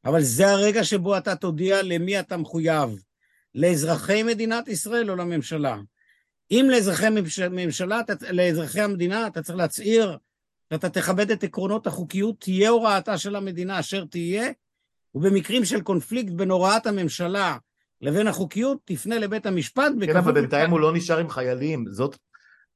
אבל 0.06 0.22
זה 0.22 0.52
הרגע 0.52 0.84
שבו 0.84 1.18
אתה 1.18 1.36
תודיע 1.36 1.82
למי 1.82 2.20
אתה 2.20 2.38
מחויב, 2.38 2.90
לאזרחי 3.56 4.24
מדינת 4.24 4.68
ישראל 4.68 5.12
או 5.12 5.16
לממשלה. 5.16 5.78
אם 6.52 6.68
לאזרחי 6.72 7.08
ממשלה, 7.52 8.02
לאזרחי 8.32 8.82
המדינה, 8.82 9.28
אתה 9.28 9.42
צריך 9.42 9.58
להצהיר 9.58 10.18
שאתה 10.74 10.90
תכבד 10.90 11.32
את 11.32 11.44
עקרונות 11.44 11.88
החוקיות, 11.88 12.40
תהיה 12.40 12.70
הוראתה 12.70 13.18
של 13.18 13.36
המדינה 13.36 13.80
אשר 13.80 14.06
תהיה, 14.06 14.52
ובמקרים 15.16 15.66
של 15.66 15.82
קונפליקט 15.82 16.32
בין 16.32 16.52
הוראת 16.52 16.88
הממשלה 16.88 17.58
לבין 18.02 18.28
החוקיות, 18.28 18.78
תפנה 18.86 19.20
לבית 19.20 19.46
המשפט. 19.46 19.92
כן, 20.06 20.18
אבל 20.18 20.32
בינתיים 20.32 20.72
הוא 20.72 20.80
לא 20.80 20.94
נשאר 20.94 21.18
עם 21.18 21.30
חיילים, 21.30 21.86
זאת 21.90 22.18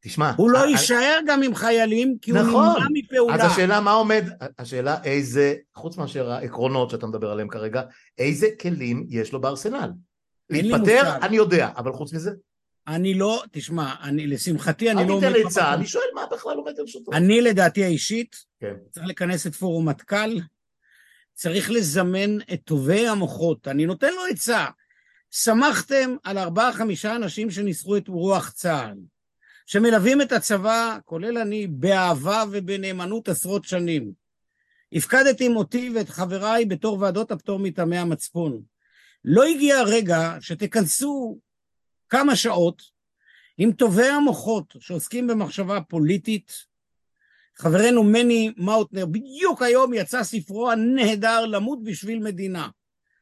תשמע... 0.02 0.32
הוא 0.38 0.50
לא 0.50 0.68
יישאר 0.68 1.20
גם 1.28 1.44
עם 1.44 1.56
חיילים, 1.56 2.18
כי 2.22 2.32
נכון, 2.32 2.66
הוא 2.66 2.74
נמנע 2.74 2.88
מפעולה. 2.94 3.36
אז 3.36 3.52
השאלה 3.52 3.82
מה 3.82 3.92
עומד, 3.92 4.24
השאלה 4.60 5.04
איזה, 5.04 5.56
חוץ 5.76 5.98
מאשר 5.98 6.32
העקרונות 6.32 6.90
שאתה 6.90 7.08
מדבר 7.08 7.32
עליהם 7.32 7.48
כרגע, 7.48 7.82
איזה 8.18 8.48
כלים 8.62 9.06
יש 9.10 9.34
לו 9.34 9.42
בארסנל? 9.42 9.92
להתפטר, 10.50 11.18
אני 11.22 11.38
יודע, 11.38 11.70
אבל 11.78 11.94
חוץ 11.94 12.14
מזה? 12.14 12.32
אני 12.88 13.14
לא, 13.14 13.44
תשמע, 13.52 13.94
אני, 14.04 14.28
לשמחתי 14.28 14.92
אני 14.92 15.08
לא... 15.08 15.20
אל 15.24 15.34
תיתן 15.34 15.48
עצה, 15.48 15.74
אני 15.74 15.86
שואל 15.86 16.08
מה 16.16 16.22
בכלל 16.32 16.58
עומד 16.58 16.74
שוטר. 16.86 17.18
אני 17.18 17.42
לדעתי 17.42 17.84
האישית, 17.84 18.36
כן. 18.60 18.74
צריך 18.92 19.08
לכנס 19.08 19.48
את 19.48 19.56
פורום 19.56 19.90
מטכ"ל, 19.90 20.40
צריך 21.38 21.72
לזמן 21.72 22.42
את 22.54 22.62
טובי 22.64 23.08
המוחות, 23.08 23.68
אני 23.68 23.86
נותן 23.86 24.14
לו 24.14 24.26
עצה. 24.32 24.66
שמחתם 25.32 26.16
על 26.24 26.38
ארבעה-חמישה 26.38 27.16
אנשים 27.16 27.52
שניסחו 27.52 27.98
את 27.98 28.08
רוח 28.08 28.50
צה"ל. 28.52 28.98
שמלווים 29.66 30.22
את 30.22 30.32
הצבא, 30.32 30.98
כולל 31.06 31.38
אני, 31.38 31.68
באהבה 31.68 32.44
ובנאמנות 32.52 33.30
עשרות 33.30 33.66
שנים. 33.66 34.12
הפקדתי 34.94 35.50
מותי 35.50 35.92
ואת 35.96 36.10
חבריי 36.10 36.66
בתור 36.66 37.00
ועדות 37.00 37.32
הפטור 37.32 37.60
מטעמי 37.60 37.98
המצפון. 37.98 38.62
לא 39.26 39.44
הגיע 39.44 39.78
הרגע 39.78 40.38
שתכנסו 40.40 41.40
כמה 42.10 42.36
שעות 42.36 42.82
עם 43.58 43.72
טובי 43.72 44.08
המוחות 44.08 44.76
שעוסקים 44.80 45.28
במחשבה 45.28 45.82
פוליטית. 45.82 46.77
חברנו 47.58 48.04
מני 48.04 48.54
מאוטנר, 48.58 49.06
בדיוק 49.06 49.62
היום 49.62 49.94
יצא 49.94 50.24
ספרו 50.24 50.72
הנהדר 50.72 51.46
למות 51.46 51.84
בשביל 51.84 52.20
מדינה, 52.20 52.70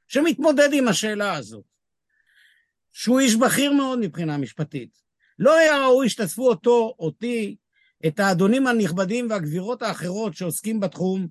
שמתמודד 0.08 0.70
עם 0.74 0.88
השאלה 0.88 1.34
הזאת. 1.34 1.64
שהוא 2.92 3.20
איש 3.20 3.36
בכיר 3.36 3.72
מאוד 3.74 4.00
מבחינה 4.00 4.38
משפטית. 4.38 4.90
לא 5.40 5.58
היה 5.58 5.86
ראוי 5.86 6.10
שתאספו 6.10 6.48
אותו, 6.48 6.96
אותי, 7.00 7.56
את 8.08 8.20
האדונים 8.20 8.68
הנכבדים 8.68 9.30
והגבירות 9.30 9.82
האחרות 9.82 10.36
שעוסקים 10.36 10.80
בתחום, 10.80 11.28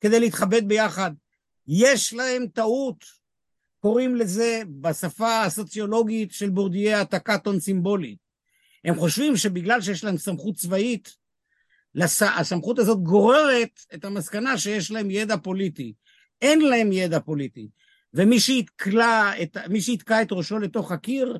כדי 0.00 0.20
להתכבד 0.20 0.68
ביחד. 0.68 1.10
יש 1.68 2.14
להם 2.14 2.46
טעות, 2.46 3.04
קוראים 3.80 4.16
לזה 4.16 4.62
בשפה 4.80 5.42
הסוציולוגית 5.42 6.32
של 6.32 6.50
בורדיה 6.50 6.98
העתקת 6.98 7.46
הון 7.46 7.60
סימבולית. 7.60 8.18
הם 8.84 8.94
חושבים 8.94 9.36
שבגלל 9.36 9.80
שיש 9.80 10.04
להם 10.04 10.18
סמכות 10.18 10.54
צבאית, 10.54 11.16
הסמכות 12.36 12.78
הזאת 12.78 13.02
גוררת 13.02 13.80
את 13.94 14.04
המסקנה 14.04 14.58
שיש 14.58 14.90
להם 14.90 15.10
ידע 15.10 15.36
פוליטי. 15.36 15.92
אין 16.42 16.60
להם 16.60 16.92
ידע 16.92 17.20
פוליטי. 17.20 17.68
ומי 18.14 18.40
שיתקע 18.40 19.30
את, 19.42 19.56
שיתקע 19.80 20.22
את 20.22 20.32
ראשו 20.32 20.58
לתוך 20.58 20.92
הקיר, 20.92 21.38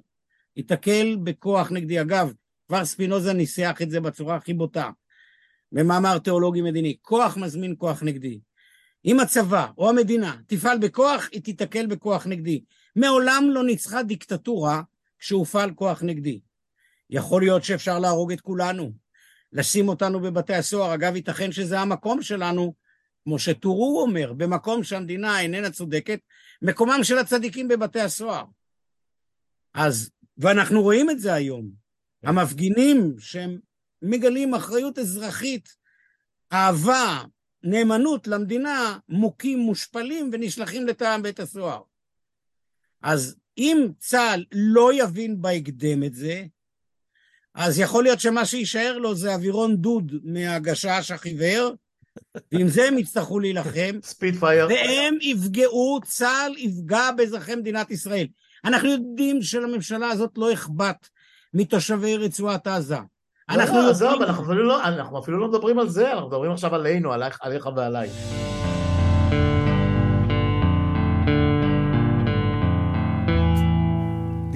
ייתקל 0.57 1.17
בכוח 1.23 1.73
נגדי. 1.73 2.01
אגב, 2.01 2.33
כבר 2.69 2.85
ספינוזה 2.85 3.33
ניסח 3.33 3.79
את 3.83 3.91
זה 3.91 4.01
בצורה 4.01 4.37
הכי 4.37 4.55
בוטה, 4.55 4.91
במאמר 5.73 6.19
תיאולוגי 6.19 6.63
מדיני. 6.63 6.97
כוח 7.03 7.37
מזמין 7.37 7.75
כוח 7.79 8.03
נגדי. 8.03 8.41
אם 9.05 9.21
הצבא 9.21 9.67
או 9.79 9.89
המדינה 9.89 10.37
תפעל 10.47 10.79
בכוח, 10.79 11.29
היא 11.33 11.43
תיתקל 11.43 11.87
בכוח 11.87 12.27
נגדי. 12.27 12.65
מעולם 12.97 13.45
לא 13.51 13.65
ניצחה 13.65 14.03
דיקטטורה 14.03 14.83
כשהופעל 15.19 15.71
כוח 15.75 16.03
נגדי. 16.03 16.41
יכול 17.11 17.43
להיות 17.43 17.65
שאפשר 17.65 17.99
להרוג 17.99 18.33
את 18.33 18.41
כולנו, 18.41 18.93
לשים 19.53 19.89
אותנו 19.89 20.21
בבתי 20.21 20.55
הסוהר. 20.55 20.95
אגב, 20.95 21.17
ייתכן 21.17 21.53
שזה 21.53 21.81
המקום 21.81 22.23
שלנו, 22.23 22.75
כמו 23.25 23.39
שטורו 23.39 24.01
אומר, 24.03 24.33
במקום 24.33 24.85
שהמדינה 24.85 25.41
איננה 25.41 25.71
צודקת, 25.71 26.21
מקומם 26.63 27.01
של 27.03 27.19
הצדיקים 27.19 27.69
בבתי 27.69 28.01
הסוהר. 28.01 28.45
אז 29.75 30.11
ואנחנו 30.39 30.83
רואים 30.83 31.11
את 31.11 31.21
זה 31.21 31.35
היום. 31.35 31.71
כן. 32.23 32.29
המפגינים 32.29 33.15
שהם 33.19 33.59
מגלים 34.03 34.55
אחריות 34.55 34.99
אזרחית, 34.99 35.69
אהבה, 36.53 37.25
נאמנות 37.63 38.27
למדינה, 38.27 38.99
מוכים, 39.09 39.59
מושפלים 39.59 40.31
ונשלחים 40.33 40.87
לטעם 40.87 41.23
בית 41.23 41.41
הסוהר. 41.41 41.83
אז 43.03 43.37
אם 43.59 43.89
צה"ל 43.99 44.45
לא 44.53 44.91
יבין 44.95 45.43
בהקדם 45.43 46.05
את 46.05 46.15
זה, 46.15 46.45
אז 47.59 47.79
יכול 47.79 48.03
להיות 48.03 48.21
שמה 48.21 48.45
שיישאר 48.45 48.99
לו 48.99 49.15
זה 49.15 49.35
אווירון 49.35 49.77
דוד 49.77 50.13
מהגשש 50.25 51.11
החיוור, 51.11 51.75
ועם 52.53 52.69
זה 52.69 52.85
הם 52.85 52.99
יצטרכו 52.99 53.41
להילחם. 53.41 53.99
ספידפייר. 54.03 54.67
והם 54.67 55.15
יפגעו, 55.21 56.01
צה"ל 56.05 56.59
יפגע 56.59 57.11
באזרחי 57.17 57.55
מדינת 57.55 57.91
ישראל. 57.91 58.27
אנחנו 58.65 58.89
יודעים 58.89 59.43
שלממשלה 59.43 60.09
הזאת 60.09 60.31
לא 60.37 60.53
אכפת 60.53 61.09
מתושבי 61.55 62.17
רצועת 62.17 62.67
עזה. 62.67 62.95
לא, 62.95 63.01
אנחנו 63.55 63.83
לא, 63.83 63.91
עזוב, 63.91 64.23
אנחנו 64.23 64.45
אפילו 64.45 64.63
לא, 64.63 64.85
אנחנו 64.85 65.19
אפילו 65.19 65.39
לא 65.39 65.49
מדברים 65.49 65.79
על 65.79 65.89
זה, 65.89 66.13
אנחנו 66.13 66.29
מדברים 66.29 66.53
עכשיו 66.53 66.75
עלינו, 66.75 67.13
עליך 67.13 67.69
ועליי. 67.77 68.11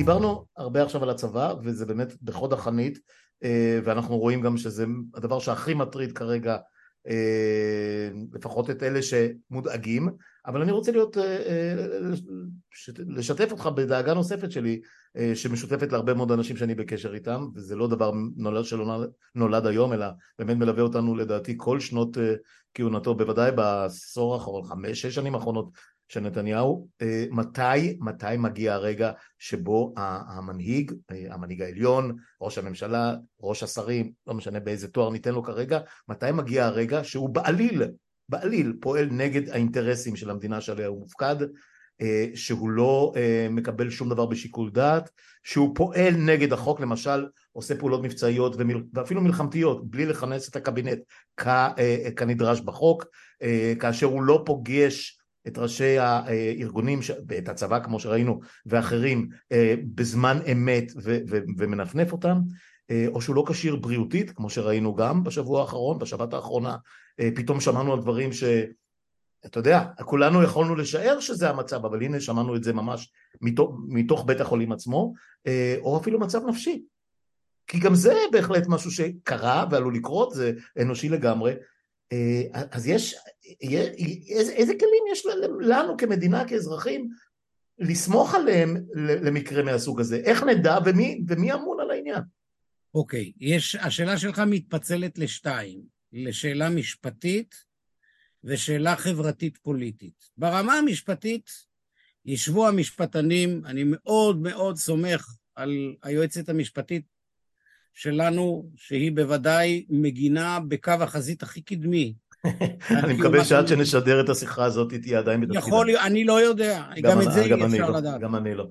דיברנו 0.03 0.44
הרבה 0.57 0.82
עכשיו 0.82 1.03
על 1.03 1.11
הצבא, 1.11 1.55
וזה 1.62 1.86
באמת 1.86 2.22
בחוד 2.22 2.53
החנית, 2.53 2.98
אה, 3.44 3.80
ואנחנו 3.84 4.18
רואים 4.18 4.40
גם 4.40 4.57
שזה 4.57 4.84
הדבר 5.14 5.38
שהכי 5.38 5.74
מטריד 5.74 6.12
כרגע 6.12 6.57
אה, 7.09 8.09
לפחות 8.32 8.70
את 8.70 8.82
אלה 8.82 9.00
שמודאגים, 9.03 10.09
אבל 10.46 10.62
אני 10.62 10.72
רוצה 10.72 10.92
להיות, 10.92 11.18
אה, 11.18 11.74
לשתף 12.98 13.53
אותך 13.53 13.66
בדאגה 13.66 14.14
נוספת 14.14 14.53
שלי, 14.53 14.80
שמשותפת 15.34 15.92
להרבה 15.92 16.14
מאוד 16.14 16.32
אנשים 16.32 16.57
שאני 16.57 16.74
בקשר 16.74 17.14
איתם, 17.14 17.48
וזה 17.55 17.76
לא 17.76 17.88
דבר 17.88 18.12
נולד 18.36 18.64
שלא 18.64 19.05
נולד 19.34 19.66
היום, 19.66 19.92
אלא 19.92 20.07
באמת 20.38 20.57
מלווה 20.57 20.82
אותנו 20.82 21.14
לדעתי 21.14 21.55
כל 21.57 21.80
שנות 21.80 22.16
כהונתו, 22.74 23.14
בוודאי 23.14 23.53
בעשור 23.53 24.34
האחרון, 24.34 24.64
חמש, 24.64 25.03
שש 25.03 25.14
שנים 25.14 25.34
האחרונות 25.34 25.70
של 26.12 26.20
נתניהו, 26.20 26.88
אה, 27.02 27.24
מתי, 27.30 27.96
מתי 28.00 28.36
מגיע 28.38 28.74
הרגע 28.74 29.12
שבו 29.38 29.94
המנהיג, 29.96 30.92
אה, 31.10 31.34
המנהיג 31.34 31.62
העליון, 31.62 32.16
ראש 32.40 32.58
הממשלה, 32.58 33.14
ראש 33.40 33.62
השרים, 33.62 34.12
לא 34.26 34.34
משנה 34.34 34.60
באיזה 34.60 34.88
תואר 34.88 35.10
ניתן 35.10 35.34
לו 35.34 35.42
כרגע, 35.42 35.80
מתי 36.08 36.32
מגיע 36.32 36.66
הרגע 36.66 37.04
שהוא 37.04 37.28
בעליל, 37.30 37.82
בעליל 38.28 38.72
פועל 38.80 39.08
נגד 39.10 39.48
האינטרסים 39.48 40.16
של 40.16 40.30
המדינה 40.30 40.60
שעליה 40.60 40.86
הוא 40.86 41.00
מופקד, 41.00 41.36
אה, 42.00 42.26
שהוא 42.34 42.70
לא 42.70 43.12
מקבל 43.50 43.90
שום 43.90 44.08
דבר 44.08 44.26
בשיקול 44.26 44.70
דעת, 44.70 45.10
שהוא 45.44 45.74
פועל 45.74 46.14
נגד 46.16 46.52
החוק, 46.52 46.80
למשל 46.80 47.26
עושה 47.52 47.78
פעולות 47.78 48.02
מבצעיות 48.02 48.56
ואפילו 48.94 49.20
מלחמתיות 49.20 49.90
בלי 49.90 50.06
לכנס 50.06 50.48
את 50.48 50.56
הקבינט 50.56 50.98
כנדרש 52.16 52.60
בחוק, 52.60 53.04
כאשר 53.80 54.06
הוא 54.06 54.22
לא 54.22 54.42
פוגש 54.46 55.22
את 55.47 55.59
ראשי 55.59 55.99
הארגונים, 55.99 57.01
את 57.38 57.49
הצבא 57.49 57.80
כמו 57.84 58.01
שראינו 58.01 58.40
ואחרים 58.66 59.28
בזמן 59.95 60.38
אמת 60.53 60.93
ומנפנף 61.59 62.12
אותם 62.12 62.38
או 63.07 63.20
שהוא 63.20 63.36
לא 63.36 63.45
כשיר 63.49 63.76
בריאותית 63.76 64.30
כמו 64.30 64.51
שראינו 64.51 64.95
גם 64.95 65.24
בשבוע 65.24 65.61
האחרון, 65.61 65.99
בשבת 65.99 66.34
האחרונה 66.34 66.76
פתאום 67.34 67.61
שמענו 67.61 67.93
על 67.93 68.01
דברים 68.01 68.32
ש... 68.32 68.45
אתה 69.47 69.59
יודע, 69.59 69.84
כולנו 70.05 70.43
יכולנו 70.43 70.74
לשער 70.74 71.20
שזה 71.20 71.51
המצב, 71.51 71.84
אבל 71.84 72.03
הנה 72.03 72.20
שמענו 72.20 72.57
את 72.57 72.64
זה 72.64 72.72
ממש 72.72 73.12
מתוך, 73.40 73.76
מתוך 73.88 74.24
בית 74.26 74.40
החולים 74.40 74.72
עצמו, 74.72 75.12
או 75.80 75.99
אפילו 76.01 76.20
מצב 76.20 76.47
נפשי. 76.47 76.82
כי 77.66 77.78
גם 77.78 77.95
זה 77.95 78.14
בהחלט 78.32 78.66
משהו 78.68 78.90
שקרה 78.90 79.66
ועלול 79.70 79.95
לקרות, 79.95 80.34
זה 80.34 80.53
אנושי 80.80 81.09
לגמרי. 81.09 81.53
אז 82.70 82.86
יש, 82.86 83.14
איזה, 83.60 84.52
איזה 84.52 84.72
כלים 84.78 85.04
יש 85.12 85.26
לנו 85.60 85.96
כמדינה, 85.96 86.48
כאזרחים, 86.48 87.08
לסמוך 87.78 88.34
עליהם 88.34 88.76
למקרה 88.94 89.62
מהסוג 89.62 90.00
הזה? 90.00 90.16
איך 90.16 90.42
נדע 90.42 90.78
ומי, 90.86 91.24
ומי 91.28 91.52
אמון 91.52 91.80
על 91.80 91.90
העניין? 91.90 92.22
אוקיי, 92.94 93.32
יש, 93.40 93.74
השאלה 93.74 94.18
שלך 94.18 94.42
מתפצלת 94.46 95.18
לשתיים, 95.18 95.80
לשאלה 96.12 96.70
משפטית 96.70 97.54
ושאלה 98.44 98.96
חברתית-פוליטית. 98.96 100.30
ברמה 100.36 100.74
המשפטית, 100.74 101.50
ישבו 102.24 102.68
המשפטנים, 102.68 103.62
אני 103.66 103.82
מאוד 103.86 104.42
מאוד 104.42 104.76
סומך 104.76 105.36
על 105.54 105.94
היועצת 106.02 106.48
המשפטית 106.48 107.04
שלנו, 107.95 108.70
שהיא 108.76 109.12
בוודאי 109.12 109.86
מגינה 109.88 110.61
בקו 110.68 110.93
החזית 111.01 111.43
הכי 111.43 111.61
קדמי. 111.61 112.14
אני 113.05 113.14
מקווה 113.14 113.45
שעד 113.45 113.68
שנשדר 113.68 114.20
את 114.20 114.28
השיחה 114.28 114.64
הזאת 114.64 114.95
תהיה 115.03 115.18
עדיין 115.18 115.40
בתפקידה. 115.40 115.59
יכול 115.59 115.86
להיות, 115.86 116.03
אני 116.05 116.24
לא 116.24 116.40
יודע, 116.40 116.84
גם 117.03 117.22
את 117.22 117.32
זה 117.32 117.43
אי 117.43 117.64
אפשר 117.64 117.90
לא, 117.90 117.99
לדעת. 117.99 118.20
גם 118.20 118.36
אני 118.36 118.55
לא. 118.55 118.66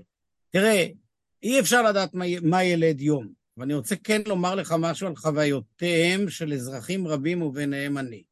תראה, 0.49 0.87
אי 1.43 1.59
אפשר 1.59 1.81
לדעת 1.81 2.09
מה 2.43 2.63
ילד 2.63 3.01
יום, 3.01 3.27
ואני 3.57 3.73
רוצה 3.73 3.95
כן 3.95 4.21
לומר 4.25 4.55
לך 4.55 4.75
משהו 4.79 5.07
על 5.07 5.15
חוויותיהם 5.15 6.29
של 6.29 6.53
אזרחים 6.53 7.07
רבים 7.07 7.41
וביניהם 7.41 7.97
אני. 7.97 8.23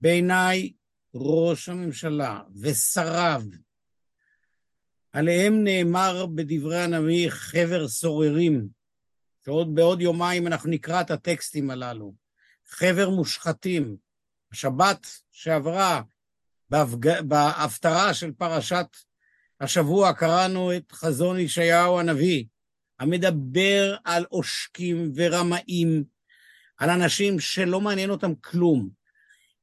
בעיניי 0.00 0.72
ראש 1.14 1.68
הממשלה 1.68 2.40
ושריו, 2.60 3.42
עליהם 5.12 5.64
נאמר 5.64 6.26
בדברי 6.26 6.82
הנביא 6.82 7.30
חבר 7.30 7.88
סוררים, 7.88 8.68
שעוד 9.46 9.74
בעוד 9.74 10.00
יומיים 10.00 10.46
אנחנו 10.46 10.70
נקרא 10.70 11.00
את 11.00 11.10
הטקסטים 11.10 11.70
הללו. 11.70 12.14
חבר 12.68 13.10
מושחתים. 13.10 13.96
השבת 14.52 15.06
שעברה 15.30 16.02
בהפג... 16.70 17.20
בהפטרה 17.20 18.14
של 18.14 18.32
פרשת 18.32 18.86
השבוע 19.60 20.12
קראנו 20.12 20.76
את 20.76 20.92
חזון 20.92 21.38
ישעיהו 21.38 22.00
הנביא, 22.00 22.44
המדבר 22.98 23.96
על 24.04 24.24
עושקים 24.28 25.12
ורמאים, 25.14 26.04
על 26.76 26.90
אנשים 26.90 27.40
שלא 27.40 27.80
מעניין 27.80 28.10
אותם 28.10 28.34
כלום. 28.34 28.88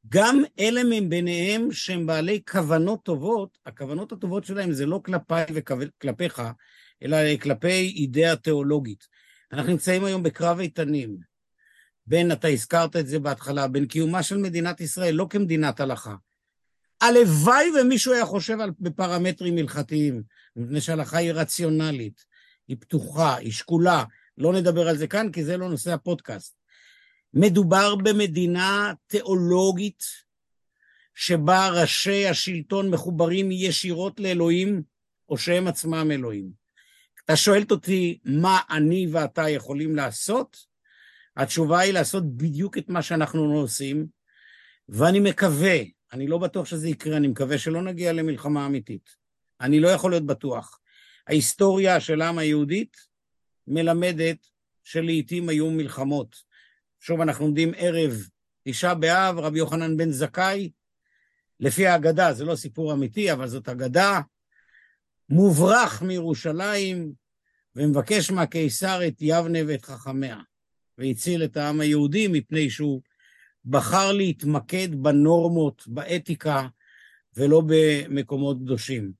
גם 0.09 0.43
אלה 0.59 0.81
מביניהם 0.83 1.71
שהם 1.71 2.05
בעלי 2.05 2.41
כוונות 2.51 3.03
טובות, 3.03 3.57
הכוונות 3.65 4.11
הטובות 4.11 4.45
שלהם 4.45 4.71
זה 4.71 4.85
לא 4.85 5.01
כלפיי 5.05 5.45
וכלפיך, 5.53 6.41
אלא 7.03 7.17
כלפי 7.41 7.93
אידאה 7.95 8.35
תיאולוגית. 8.35 9.12
אנחנו 9.53 9.71
נמצאים 9.71 10.05
היום 10.05 10.23
בקרב 10.23 10.59
איתנים, 10.59 11.17
בין, 12.07 12.31
אתה 12.31 12.47
הזכרת 12.47 12.95
את 12.95 13.07
זה 13.07 13.19
בהתחלה, 13.19 13.67
בין 13.67 13.85
קיומה 13.85 14.23
של 14.23 14.37
מדינת 14.37 14.81
ישראל 14.81 15.15
לא 15.15 15.27
כמדינת 15.29 15.79
הלכה. 15.79 16.15
הלוואי 17.01 17.65
ומישהו 17.79 18.13
היה 18.13 18.25
חושב 18.25 18.59
על, 18.59 18.71
בפרמטרים 18.79 19.57
הלכתיים, 19.57 20.23
מפני 20.55 20.81
שההלכה 20.81 21.17
היא 21.17 21.31
רציונלית, 21.31 22.25
היא 22.67 22.77
פתוחה, 22.79 23.35
היא 23.35 23.51
שקולה. 23.51 24.03
לא 24.37 24.53
נדבר 24.53 24.87
על 24.87 24.97
זה 24.97 25.07
כאן, 25.07 25.31
כי 25.31 25.43
זה 25.43 25.57
לא 25.57 25.69
נושא 25.69 25.93
הפודקאסט. 25.93 26.55
מדובר 27.33 27.95
במדינה 27.95 28.93
תיאולוגית 29.07 30.03
שבה 31.15 31.69
ראשי 31.69 32.27
השלטון 32.27 32.89
מחוברים 32.89 33.51
ישירות 33.51 34.19
לאלוהים, 34.19 34.81
או 35.29 35.37
שהם 35.37 35.67
עצמם 35.67 36.11
אלוהים. 36.11 36.62
אתה 37.25 37.35
שואלת 37.35 37.71
אותי 37.71 38.19
מה 38.25 38.59
אני 38.69 39.07
ואתה 39.11 39.49
יכולים 39.49 39.95
לעשות? 39.95 40.57
התשובה 41.37 41.79
היא 41.79 41.93
לעשות 41.93 42.37
בדיוק 42.37 42.77
את 42.77 42.89
מה 42.89 43.01
שאנחנו 43.01 43.53
עושים, 43.53 44.07
ואני 44.89 45.19
מקווה, 45.19 45.77
אני 46.13 46.27
לא 46.27 46.37
בטוח 46.37 46.65
שזה 46.65 46.89
יקרה, 46.89 47.17
אני 47.17 47.27
מקווה 47.27 47.57
שלא 47.57 47.81
נגיע 47.81 48.13
למלחמה 48.13 48.65
אמיתית. 48.65 49.15
אני 49.61 49.79
לא 49.79 49.87
יכול 49.87 50.11
להיות 50.11 50.25
בטוח. 50.25 50.79
ההיסטוריה 51.27 51.99
של 51.99 52.21
העם 52.21 52.37
היהודית 52.37 52.97
מלמדת 53.67 54.37
שלעיתים 54.83 55.49
היו 55.49 55.71
מלחמות. 55.71 56.35
שוב, 56.99 57.21
אנחנו 57.21 57.45
עומדים 57.45 57.71
ערב 57.77 58.27
תשעה 58.63 58.95
באב, 58.95 59.39
רבי 59.39 59.59
יוחנן 59.59 59.97
בן 59.97 60.11
זכאי, 60.11 60.71
לפי 61.59 61.87
האגדה, 61.87 62.33
זה 62.33 62.45
לא 62.45 62.55
סיפור 62.55 62.93
אמיתי, 62.93 63.31
אבל 63.31 63.47
זאת 63.47 63.69
אגדה, 63.69 64.21
מוברח 65.29 66.01
מירושלים 66.01 67.13
ומבקש 67.75 68.31
מהקיסר 68.31 69.07
את 69.07 69.13
יבנה 69.21 69.59
ואת 69.67 69.85
חכמיה, 69.85 70.37
והציל 70.97 71.43
את 71.43 71.57
העם 71.57 71.79
היהודי 71.79 72.27
מפני 72.27 72.69
שהוא 72.69 73.01
בחר 73.65 74.11
להתמקד 74.11 74.95
בנורמות, 74.95 75.83
באתיקה, 75.87 76.67
ולא 77.37 77.61
במקומות 77.67 78.57
קדושים. 78.57 79.11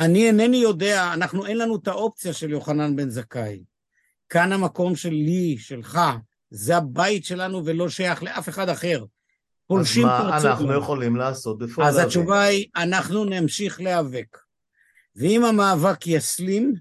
אני 0.00 0.26
אינני 0.26 0.56
יודע, 0.56 1.12
אנחנו, 1.14 1.46
אין 1.46 1.58
לנו 1.58 1.76
את 1.76 1.88
האופציה 1.88 2.32
של 2.32 2.50
יוחנן 2.50 2.96
בן 2.96 3.10
זכאי. 3.10 3.64
כאן 4.28 4.52
המקום 4.52 4.96
שלי, 4.96 5.56
שלך, 5.58 6.00
זה 6.50 6.76
הבית 6.76 7.24
שלנו 7.24 7.64
ולא 7.64 7.88
שייך 7.88 8.22
לאף 8.22 8.48
אחד 8.48 8.68
אחר. 8.68 9.04
אז 9.70 9.98
מה 9.98 10.38
אנחנו 10.38 10.74
יכולים 10.74 11.16
לעשות 11.16 11.58
בפועל? 11.58 11.88
אז 11.88 11.98
התשובה 11.98 12.42
היא, 12.42 12.66
אנחנו 12.76 13.24
נמשיך 13.24 13.80
להיאבק. 13.80 14.38
ואם 15.16 15.44
המאבק 15.44 16.06
יסלים, 16.06 16.74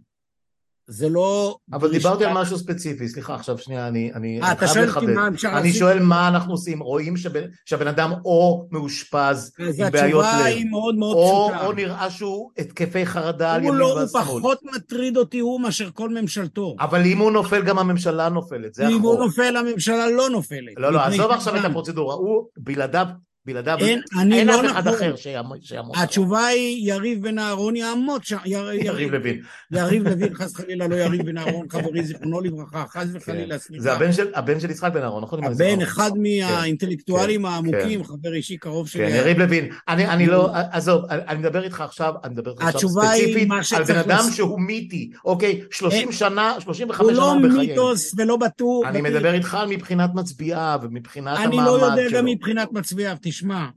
זה 0.88 1.09
לא... 1.09 1.57
אבל 1.73 1.91
דיברתי 1.91 2.25
על 2.25 2.34
משהו 2.34 2.57
ספציפי, 2.57 3.07
סליחה, 3.07 3.36
עכשיו 3.36 3.57
שנייה, 3.57 3.88
אני, 3.88 4.11
אני 4.13 4.41
아, 4.41 4.51
אתה 4.51 4.67
שואל 4.67 4.89
אותי 4.89 5.05
מה 5.05 5.27
אפשר 5.27 5.47
לעשות? 5.47 5.63
אני 5.63 5.73
שואל 5.73 5.99
מה 5.99 6.27
אנחנו 6.27 6.53
עושים, 6.53 6.79
רואים 6.79 7.17
שבן, 7.17 7.41
שהבן 7.65 7.88
אדם 7.88 8.11
או 8.25 8.67
מאושפז 8.71 9.51
עם 9.59 9.91
בעיות 9.91 10.25
לב, 10.25 10.45
היא 10.45 10.65
מאוד 10.69 10.95
מאוד 10.95 11.15
או, 11.15 11.49
פשוטה. 11.49 11.65
או 11.65 11.71
נראה 11.71 12.09
שהוא 12.11 12.51
התקפי 12.57 13.05
חרדה 13.05 13.53
על 13.53 13.63
ימין 13.63 13.75
לא, 13.75 13.86
והשמאל. 13.86 14.23
הוא 14.23 14.39
פחות 14.39 14.59
מטריד 14.75 15.17
אותי 15.17 15.39
הוא 15.39 15.61
מאשר 15.61 15.89
כל 15.93 16.09
ממשלתו. 16.09 16.75
אבל 16.79 17.05
אם 17.05 17.17
הוא 17.17 17.32
נופל 17.32 17.63
גם 17.63 17.79
הממשלה 17.79 18.29
נופלת, 18.29 18.73
זה 18.73 18.84
החוק. 18.84 18.97
אם 18.97 19.01
הוא 19.01 19.19
נופל 19.19 19.57
הממשלה 19.57 20.09
לא 20.09 20.29
נופלת. 20.29 20.73
לא, 20.77 20.93
לא, 20.93 20.99
עזוב 21.01 21.32
עכשיו 21.32 21.55
את 21.55 21.65
הפרוצדורה, 21.65 22.15
הוא 22.15 22.47
בלעדיו 22.57 23.07
בלעדיו, 23.46 23.78
אין, 23.80 24.02
אין 24.34 24.48
לא 24.48 24.60
אף 24.60 24.66
אחד 24.72 24.88
נכון. 24.88 24.98
אחר 24.98 25.16
שיעמוד. 25.16 25.60
התשובה 25.96 26.46
היא 26.46 26.94
יריב 26.94 27.24
בן 27.24 27.39
אהרון 27.39 27.76
יעמוד 27.76 28.24
שם. 28.24 28.38
יריב 28.46 29.12
לוין. 29.12 29.42
יריב 29.72 30.08
לוין, 30.08 30.34
חס 30.39 30.54
וחלילה, 30.54 30.88
לא 30.88 30.96
יריב 30.96 31.26
בן 31.26 31.38
אהרון, 31.38 31.66
חברי 31.70 32.04
זיכרונו 32.04 32.42
לברכה, 32.42 32.86
חס 32.89 33.08
וחלילה, 33.14 33.58
סליחה. 33.58 33.84
זה 33.84 33.94
הבן 34.36 34.60
של 34.60 34.72
יצחק 34.72 34.94
בן 34.94 35.02
אהרון, 35.02 35.24
נכון? 35.24 35.44
הבן, 35.44 35.82
אחד 35.82 36.12
מהאינטלקטואלים 36.18 37.42
כן, 37.42 37.48
העמוקים, 37.48 38.04
כן. 38.04 38.08
חבר 38.08 38.34
אישי 38.34 38.58
קרוב 38.58 38.88
שלי. 38.88 39.08
כן, 39.08 39.16
יריב 39.16 39.39
לוין. 39.39 39.70
אני 39.88 40.28
לא, 40.28 40.50
עזוב, 40.72 41.06
אני 41.10 41.39
מדבר 41.39 41.64
איתך 41.64 41.82
עכשיו, 41.82 42.14
אני 42.24 42.34
מדבר 42.34 42.52
איתך 42.52 42.64
עכשיו 42.64 42.89
ספציפית, 42.89 43.50
על 43.76 43.84
בן 43.84 43.96
אדם 43.96 44.24
שהוא 44.36 44.60
מיתי, 44.60 45.12
אוקיי? 45.26 45.62
30 45.72 46.12
שנה, 46.12 46.56
35 46.60 47.16
שנה 47.16 47.24
בחייהם. 47.24 47.44
הוא 47.44 47.52
לא 47.52 47.60
מיתוס 47.60 48.14
ולא 48.18 48.38
בטור. 48.38 48.84
אני 48.88 49.02
מדבר 49.02 49.34
איתך 49.34 49.58
מבחינת 49.70 50.10
מצביעיו 50.14 50.80
ומבחינת 50.84 51.38
המעמד 51.38 51.54
שלו. 51.54 51.60
אני 51.62 51.66
לא 51.66 51.86
יודע 51.86 52.18
גם 52.18 52.26
מבחינת 52.26 52.72
מצביעיו, 52.72 53.18
תשמע. 53.32 53.69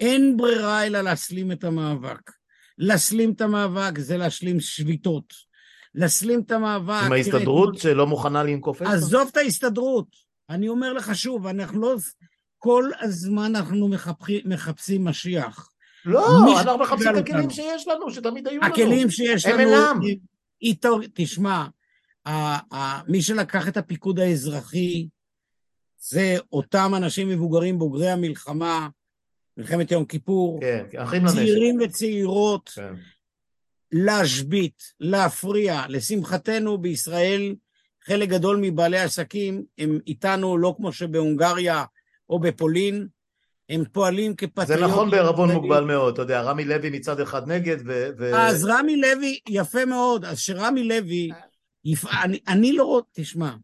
אין 0.00 0.36
ברירה 0.36 0.86
אלא 0.86 1.00
להסלים 1.00 1.52
את 1.52 1.64
המאבק. 1.64 2.30
להסלים 2.78 3.32
את 3.32 3.40
המאבק 3.40 3.98
זה 3.98 4.16
להשלים 4.16 4.60
שביתות. 4.60 5.34
להסלים 5.94 6.40
את 6.40 6.50
המאבק... 6.50 7.02
עם 7.06 7.12
ההסתדרות 7.12 7.78
שלא 7.78 8.06
מוכנה 8.06 8.42
לנקוף 8.42 8.82
את 8.82 8.86
עזוב 8.86 9.28
את 9.32 9.36
ההסתדרות. 9.36 10.06
אני 10.50 10.68
אומר 10.68 10.92
לך 10.92 11.14
שוב, 11.14 11.46
אנחנו 11.46 11.80
לא... 11.80 11.96
כל 12.58 12.90
הזמן 13.00 13.56
אנחנו 13.56 13.88
מחפשים, 13.88 14.40
מחפשים 14.44 15.04
משיח. 15.04 15.68
לא, 16.04 16.60
אנחנו 16.60 16.78
מחפשים 16.78 17.10
את 17.10 17.16
הכלים 17.16 17.50
שיש 17.50 17.88
לנו, 17.88 18.10
שתמיד 18.10 18.48
היו 18.48 18.60
לנו. 18.60 18.72
הכלים 18.72 19.10
שיש 19.10 19.46
לנו... 19.46 19.54
הם 19.54 19.60
אינם. 19.60 21.00
תשמע, 21.14 21.66
מי 23.08 23.22
שלקח 23.22 23.68
את 23.68 23.76
הפיקוד 23.76 24.18
האזרחי 24.18 25.08
זה 26.08 26.36
אותם 26.52 26.92
אנשים 26.96 27.28
מבוגרים 27.28 27.78
בוגרי 27.78 28.10
המלחמה, 28.10 28.88
מלחמת 29.56 29.90
יום 29.90 30.04
כיפור, 30.04 30.60
כן, 30.60 30.98
אחים 30.98 31.22
לנשק. 31.22 31.34
צעירים 31.34 31.78
וצעירות, 31.80 32.68
כן. 32.74 32.94
להשבית, 33.92 34.82
להפריע. 35.00 35.82
לשמחתנו 35.88 36.78
בישראל, 36.78 37.54
חלק 38.04 38.28
גדול 38.28 38.58
מבעלי 38.62 38.98
העסקים 38.98 39.64
הם 39.78 39.98
איתנו, 40.06 40.58
לא 40.58 40.74
כמו 40.76 40.92
שבהונגריה 40.92 41.84
או 42.28 42.38
בפולין, 42.38 43.06
הם 43.68 43.84
פועלים 43.92 44.36
כפטריוטים. 44.36 44.86
זה 44.86 44.92
נכון 44.92 45.10
בערבון 45.10 45.50
מוגבל 45.50 45.84
מאוד, 45.84 46.12
אתה 46.12 46.22
יודע, 46.22 46.42
רמי 46.42 46.64
לוי 46.64 46.90
מצד 46.90 47.20
אחד 47.20 47.48
נגד 47.48 47.76
ו... 47.86 48.08
ו... 48.18 48.34
אז 48.34 48.64
רמי 48.64 48.96
לוי, 48.96 49.38
יפה 49.48 49.84
מאוד, 49.84 50.24
אז 50.24 50.38
שרמי 50.38 50.84
לוי, 50.84 51.30
יפ... 51.84 52.06
אני, 52.06 52.38
אני 52.48 52.72
לא 52.72 53.02
תשמע, 53.12 53.54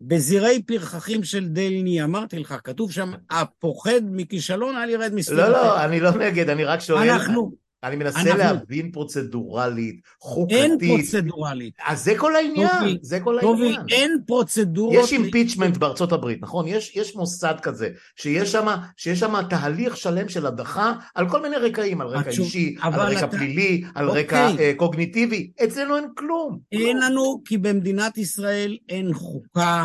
בזירי 0.00 0.62
פרחחים 0.62 1.24
של 1.24 1.48
דלני, 1.48 2.04
אמרתי 2.04 2.38
לך, 2.38 2.54
כתוב 2.64 2.92
שם, 2.92 3.12
הפוחד 3.30 4.00
מכישלון, 4.10 4.76
אל 4.76 4.90
ירד 4.90 5.14
מספיק. 5.14 5.38
לא, 5.38 5.48
לא, 5.48 5.84
אני 5.84 6.00
לא 6.00 6.10
נגד, 6.10 6.48
אני 6.48 6.64
רק 6.64 6.80
שואל. 6.80 7.10
אנחנו, 7.10 7.52
אני 7.82 7.96
מנסה 7.96 8.20
אנחנו- 8.20 8.36
להבין 8.38 8.90
פרוצדורלית, 8.92 10.00
חוקתית. 10.20 10.56
אין 10.58 10.78
פרוצדורלית. 10.78 11.74
אז 11.86 12.04
זה 12.04 12.12
כל 12.18 12.36
העניין, 12.36 12.68
טובי, 12.78 12.98
זה 13.02 13.20
כל 13.20 13.38
טובי, 13.40 13.62
העניין. 13.64 13.86
אין 13.90 14.18
פרוצדורות. 14.26 14.94
יש 15.04 15.12
אימפיצ'מנט 15.12 15.76
בארצות 15.76 16.12
הברית, 16.12 16.42
נכון? 16.42 16.68
יש, 16.68 16.96
יש 16.96 17.16
מוסד 17.16 17.54
כזה, 17.62 17.88
שיש 18.16 18.52
שם, 18.52 19.32
תהליך 19.50 19.96
שלם 19.96 20.28
של 20.28 20.46
הדחה 20.46 20.92
על 21.14 21.28
כל 21.28 21.42
מיני 21.42 21.56
רקעים, 21.56 22.00
על 22.00 22.06
רקע 22.06 22.28
התשוב- 22.30 22.44
אישי, 22.44 22.74
על 22.80 22.92
רקע 22.94 23.18
אתה- 23.18 23.36
פלילי, 23.36 23.82
על 23.94 24.08
אוקיי. 24.08 24.22
רקע 24.22 24.50
אה, 24.58 24.72
קוגניטיבי, 24.76 25.50
אצלנו 25.64 25.96
אין 25.96 26.06
כלום. 26.16 26.58
אין 26.72 26.98
לנו, 26.98 27.42
כי 27.44 27.58
במדינת 27.58 28.18
ישראל 28.18 28.76
אין 28.88 29.12
חוקה, 29.14 29.84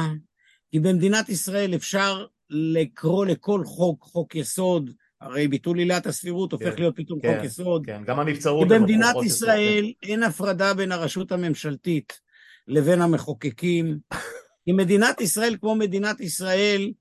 כי 0.72 0.80
במדינת 0.80 1.30
ישראל 1.30 1.76
אפשר 1.76 2.26
לקרוא 2.50 3.26
לכל 3.26 3.62
חוק 3.66 4.04
חוק 4.04 4.36
יסוד, 4.36 4.90
הרי 5.22 5.48
ביטול 5.48 5.78
עילת 5.78 6.06
הסבירות 6.06 6.52
הופך 6.52 6.66
כן, 6.66 6.76
להיות 6.80 6.96
פתאום 6.96 7.20
כן, 7.20 7.36
חוק 7.36 7.46
יסוד. 7.46 7.86
כן, 7.86 8.02
גם 8.06 8.16
כי 8.16 8.22
הנבצרות... 8.22 8.68
במדינת 8.68 9.16
הם 9.16 9.24
ישראל 9.24 9.94
אין 10.04 10.24
הפרדה 10.24 10.74
בין 10.74 10.92
הרשות 10.92 11.32
הממשלתית 11.32 12.20
לבין 12.68 13.02
המחוקקים. 13.02 13.98
כי 14.66 14.72
מדינת 14.72 15.22
ישראל, 15.22 15.58
כמו 15.62 15.76
מדינת 15.76 16.20
ישראל, 16.20 16.92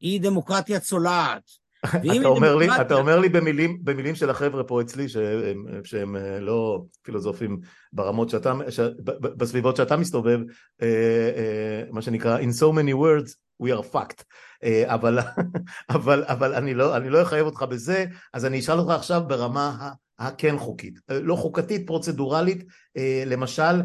היא 0.00 0.20
דמוקרטיה 0.20 0.80
צולעת. 0.80 1.42
אתה 1.86 2.28
אומר 2.28 2.56
לי, 2.56 2.66
דמוקרטיה- 2.66 2.80
אתה 2.80 2.94
אומר 2.94 3.18
לי 3.18 3.28
במילים, 3.28 3.78
במילים 3.82 4.14
של 4.14 4.30
החבר'ה 4.30 4.64
פה 4.64 4.80
אצלי 4.80 5.08
שהם, 5.08 5.66
שהם 5.84 6.16
אה, 6.16 6.40
לא 6.40 6.84
פילוסופים 7.02 7.60
ברמות 7.92 8.30
שאתה, 8.30 8.54
ש, 8.68 8.80
בסביבות 9.20 9.76
שאתה 9.76 9.96
מסתובב, 9.96 10.38
אה, 10.82 10.86
אה, 11.36 11.82
מה 11.90 12.02
שנקרא 12.02 12.38
in 12.38 12.52
so 12.60 12.72
many 12.72 12.94
words 12.94 13.30
we 13.62 13.66
are 13.66 13.94
fucked, 13.94 14.22
אבל, 14.86 15.18
אבל, 15.96 16.24
אבל 16.24 16.54
אני, 16.54 16.74
לא, 16.74 16.96
אני 16.96 17.10
לא 17.10 17.22
אחייב 17.22 17.46
אותך 17.46 17.62
בזה, 17.62 18.04
אז 18.32 18.44
אני 18.44 18.58
אשאל 18.58 18.78
אותך 18.78 18.90
עכשיו 18.90 19.22
ברמה 19.26 19.92
הכן 20.18 20.58
חוקית, 20.58 20.98
אה, 21.10 21.20
לא 21.20 21.36
חוקתית, 21.36 21.86
פרוצדורלית, 21.86 22.64
אה, 22.96 23.22
למשל 23.26 23.62
אה, 23.62 23.82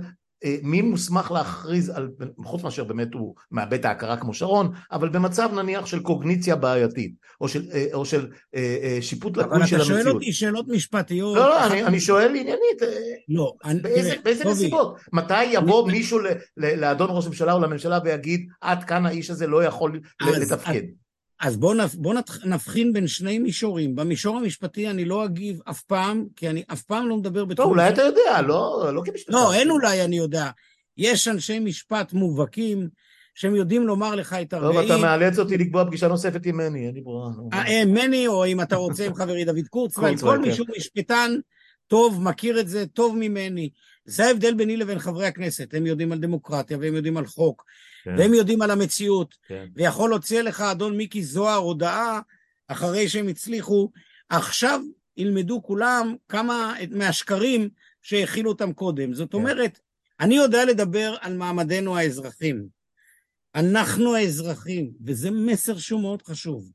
מי 0.64 0.82
מוסמך 0.82 1.32
להכריז 1.32 1.90
על, 1.90 2.10
חוץ 2.46 2.64
מאשר 2.64 2.84
באמת 2.84 3.14
הוא 3.14 3.36
מאבד 3.52 3.86
ההכרה 3.86 4.18
כמו 4.18 4.34
שרון, 4.34 4.72
אבל 4.92 5.10
במצב 5.10 5.50
נניח 5.56 5.86
של 5.86 6.00
קוגניציה 6.00 6.56
בעייתית, 6.56 7.12
או 7.42 7.48
של, 7.48 7.64
אה, 7.74 7.86
או 7.94 8.06
של 8.06 8.28
אה, 8.56 8.78
אה, 8.84 8.98
שיפוט 9.02 9.38
אבל 9.38 9.56
לקוי 9.56 9.68
של 9.68 9.76
אתה 9.76 9.86
שואל 9.86 9.98
המציאות. 9.98 10.16
אותי 10.16 10.34
שאלות 10.34 10.68
משפטיות. 10.68 11.36
לא, 11.36 11.50
לא, 11.50 11.66
אני, 11.68 11.84
אני 11.84 12.00
שואל 12.00 12.30
עניינית, 12.30 12.82
אה, 12.84 12.88
לא, 13.30 13.54
אני- 13.66 13.80
באיזה, 13.80 14.10
תראה, 14.10 14.22
באיזה 14.24 14.44
טובי, 14.44 14.54
נסיבות? 14.56 14.98
מתי 15.14 15.44
יבוא 15.44 15.88
מישהו 15.92 16.20
ל, 16.20 16.28
ל, 16.58 16.76
לאדון 16.82 17.08
ראש 17.12 17.26
הממשלה 17.26 17.54
או 17.54 17.60
לממשלה 17.60 18.00
ויגיד, 18.04 18.48
עד 18.62 18.84
כאן 18.84 19.06
האיש 19.06 19.30
הזה 19.30 19.48
לא 19.48 19.64
יכול 19.64 20.00
אז- 20.22 20.38
לתפקד? 20.52 20.72
אז 20.84 21.07
בואו 21.46 21.74
נב, 21.74 21.90
בוא 21.98 22.16
נבחין 22.46 22.94
בין 22.94 23.08
שני 23.08 23.40
מישורים. 23.40 23.96
במישור 23.96 24.38
המשפטי 24.38 24.90
אני 24.90 25.06
לא 25.06 25.26
אגיב 25.26 25.60
אף 25.70 25.82
פעם, 25.82 26.26
כי 26.36 26.50
אני 26.50 26.64
אף 26.74 26.82
פעם 26.82 27.10
לא 27.10 27.18
מדבר 27.18 27.40
טוב, 27.40 27.50
בתחום... 27.50 27.70
אולי 27.70 27.88
של- 27.88 27.94
אתה 27.94 28.02
יודע, 28.02 28.42
לא, 28.42 28.90
לא 28.94 29.02
כמשפטן. 29.06 29.34
לא, 29.34 29.54
אין 29.54 29.70
אולי, 29.72 30.04
אני 30.04 30.18
יודע. 30.18 30.50
יש 30.98 31.28
אנשי 31.28 31.60
משפט 31.60 32.14
מובהקים 32.14 32.90
שהם 33.36 33.56
יודעים 33.56 33.88
לומר 33.88 34.16
לך 34.16 34.34
את 34.34 34.50
טוב, 34.50 34.64
הרגעים. 34.64 34.86
אתה 34.86 34.98
מאלץ 34.98 35.40
אותי 35.40 35.58
לקבוע 35.58 35.86
פגישה 35.86 36.08
נוספת 36.08 36.46
עם 36.46 36.58
מני, 36.58 36.88
אין 36.88 36.96
לי 36.96 37.02
ברירה. 37.02 37.30
נו. 37.38 37.50
אה, 37.54 37.86
מני, 37.86 38.28
או 38.28 38.46
אם 38.46 38.62
אתה 38.62 38.76
רוצה 38.76 39.06
עם 39.06 39.14
חברי 39.14 39.46
דוד 39.46 39.68
קורצווייל, 39.70 40.18
כל 40.18 40.36
כן. 40.36 40.42
מי 40.42 40.54
שהוא 40.54 40.68
משפטן 40.78 41.32
טוב, 41.88 42.24
מכיר 42.24 42.60
את 42.60 42.68
זה 42.70 42.86
טוב 42.94 43.16
ממני. 43.18 43.70
זה 44.06 44.26
ההבדל 44.26 44.54
ביני 44.54 44.78
לבין 44.78 45.00
חברי 45.00 45.26
הכנסת. 45.28 45.74
הם 45.74 45.86
יודעים 45.86 46.12
על 46.12 46.18
דמוקרטיה, 46.18 46.78
והם 46.82 46.96
יודעים 46.96 47.18
על 47.18 47.26
חוק, 47.26 47.64
כן, 48.08 48.16
והם 48.18 48.34
יודעים 48.34 48.62
על 48.62 48.72
המציאות. 48.72 49.38
כן. 49.48 49.68
ויכול 49.76 50.10
להוציא 50.10 50.42
לך 50.42 50.62
אדון 50.62 50.98
מיקי 50.98 51.24
זוהר 51.24 51.58
הודעה 51.58 52.22
אחרי 52.68 53.10
שהם 53.10 53.28
הצליחו. 53.28 53.92
עכשיו 54.30 54.82
ילמדו 55.18 55.64
כולם 55.64 56.16
כמה 56.30 56.74
מהשקרים 56.92 57.70
שהכילו 58.02 58.52
אותם 58.52 58.74
קודם. 58.74 59.14
זאת 59.14 59.32
כן. 59.32 59.38
אומרת, 59.38 59.80
אני 60.20 60.36
יודע 60.36 60.66
לדבר 60.66 61.16
על 61.22 61.38
מעמדנו 61.38 61.98
האזרחים. 61.98 62.68
אנחנו 63.56 64.16
האזרחים, 64.16 64.92
וזה 65.06 65.32
מסר 65.32 65.78
שהוא 65.78 66.02
מאוד 66.02 66.22
חשוב, 66.22 66.72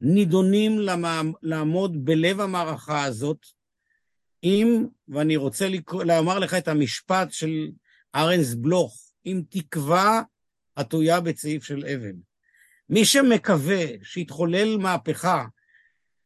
נידונים 0.00 0.78
למע... 0.78 1.20
לעמוד 1.42 2.04
בלב 2.04 2.40
המערכה 2.40 3.04
הזאת 3.04 3.46
עם, 4.42 4.86
ואני 5.08 5.36
רוצה 5.36 5.68
לקרוא, 5.68 6.04
לומר 6.04 6.38
לך 6.38 6.54
את 6.54 6.68
המשפט 6.68 7.32
של 7.32 7.68
ארנס 8.14 8.54
בלוך, 8.54 9.10
עם 9.24 9.42
תקווה 9.48 10.22
עטויה 10.76 11.20
בצעיף 11.20 11.64
של 11.64 11.84
אבן. 11.86 12.14
מי 12.88 13.04
שמקווה 13.04 13.84
שיתחולל 14.02 14.76
מהפכה 14.76 15.44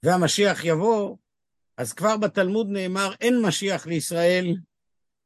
והמשיח 0.03 0.65
יבוא, 0.65 1.17
אז 1.77 1.93
כבר 1.93 2.17
בתלמוד 2.17 2.69
נאמר, 2.71 3.13
אין 3.21 3.43
משיח 3.43 3.87
לישראל, 3.87 4.57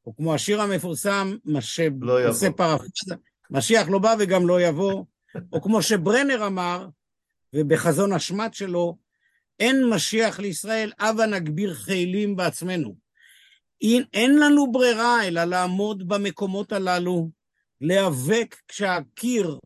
או 0.07 0.17
כמו 0.17 0.35
השיר 0.35 0.63
המפורסם, 0.63 1.37
מה 1.45 1.59
לא 2.01 2.21
יבוא. 2.21 2.33
שעושה 2.33 2.51
פרפרזה, 2.51 3.15
משיח 3.51 3.89
לא 3.89 3.99
בא 3.99 4.15
וגם 4.19 4.49
לא 4.49 4.61
יבוא, 4.61 5.05
או 5.53 5.63
כמו 5.63 5.83
שברנר 5.83 6.47
אמר, 6.47 6.89
ובחזון 7.53 8.13
השמט 8.13 8.55
שלו, 8.55 8.97
אין 9.61 9.89
משיח 9.89 10.39
לישראל, 10.39 10.93
הבה 10.99 11.27
נגביר 11.27 11.75
חילים 11.75 12.37
בעצמנו. 12.37 12.97
אין, 13.81 14.05
אין 14.15 14.39
לנו 14.39 14.73
ברירה 14.73 15.27
אלא 15.27 15.45
לעמוד 15.45 16.09
במקומות 16.09 16.73
הללו, 16.73 17.29
להיאבק 17.81 18.57
כשהקיר, 18.69 19.59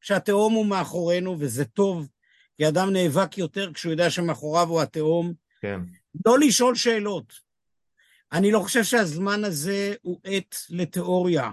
כשהתהום 0.00 0.52
הוא 0.54 0.66
מאחורינו, 0.66 1.36
וזה 1.38 1.64
טוב, 1.64 2.08
כי 2.56 2.68
אדם 2.68 2.90
נאבק 2.92 3.38
יותר 3.38 3.70
כשהוא 3.74 3.90
יודע 3.90 4.10
שמאחוריו 4.10 4.68
הוא 4.68 4.80
התהום. 4.80 5.32
כן. 5.60 5.80
לא 6.26 6.38
לשאול 6.38 6.74
שאלות. 6.74 7.32
אני 8.32 8.52
לא 8.52 8.60
חושב 8.60 8.84
שהזמן 8.84 9.44
הזה 9.44 9.94
הוא 10.02 10.20
עת 10.24 10.56
לתיאוריה. 10.70 11.50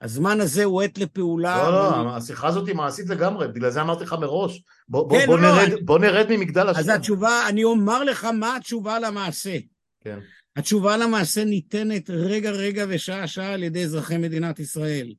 הזמן 0.00 0.40
הזה 0.40 0.64
הוא 0.64 0.82
עת 0.82 0.98
לפעולה. 0.98 1.56
לא, 1.56 1.72
לא, 1.72 1.96
ואני- 1.96 2.16
השיחה 2.16 2.48
הזאת 2.48 2.68
היא 2.68 2.74
מעשית 2.76 3.08
לגמרי, 3.08 3.48
בגלל 3.48 3.70
זה 3.70 3.80
אמרתי 3.80 4.04
לך 4.04 4.12
מראש. 4.12 4.62
בוא, 4.88 5.10
כן, 5.10 5.26
בוא, 5.26 5.38
לא, 5.38 5.42
נרד, 5.56 5.72
אני- 5.72 5.82
בוא 5.82 5.98
נרד 5.98 6.26
ממגדל 6.30 6.68
אז 6.68 6.78
השם. 6.78 6.90
התשובה, 6.90 7.48
אני 7.48 7.64
אומר 7.64 8.04
לך 8.04 8.24
מה 8.24 8.56
התשובה 8.56 8.98
למעשה. 8.98 9.58
כן. 10.00 10.18
התשובה 10.56 10.96
למעשה 10.96 11.44
ניתנת 11.44 12.10
רגע 12.10 12.50
רגע 12.50 12.84
ושעה 12.88 13.26
שעה 13.26 13.52
על 13.52 13.62
ידי 13.62 13.84
אזרחי 13.84 14.16
מדינת 14.16 14.58
ישראל. 14.60 15.12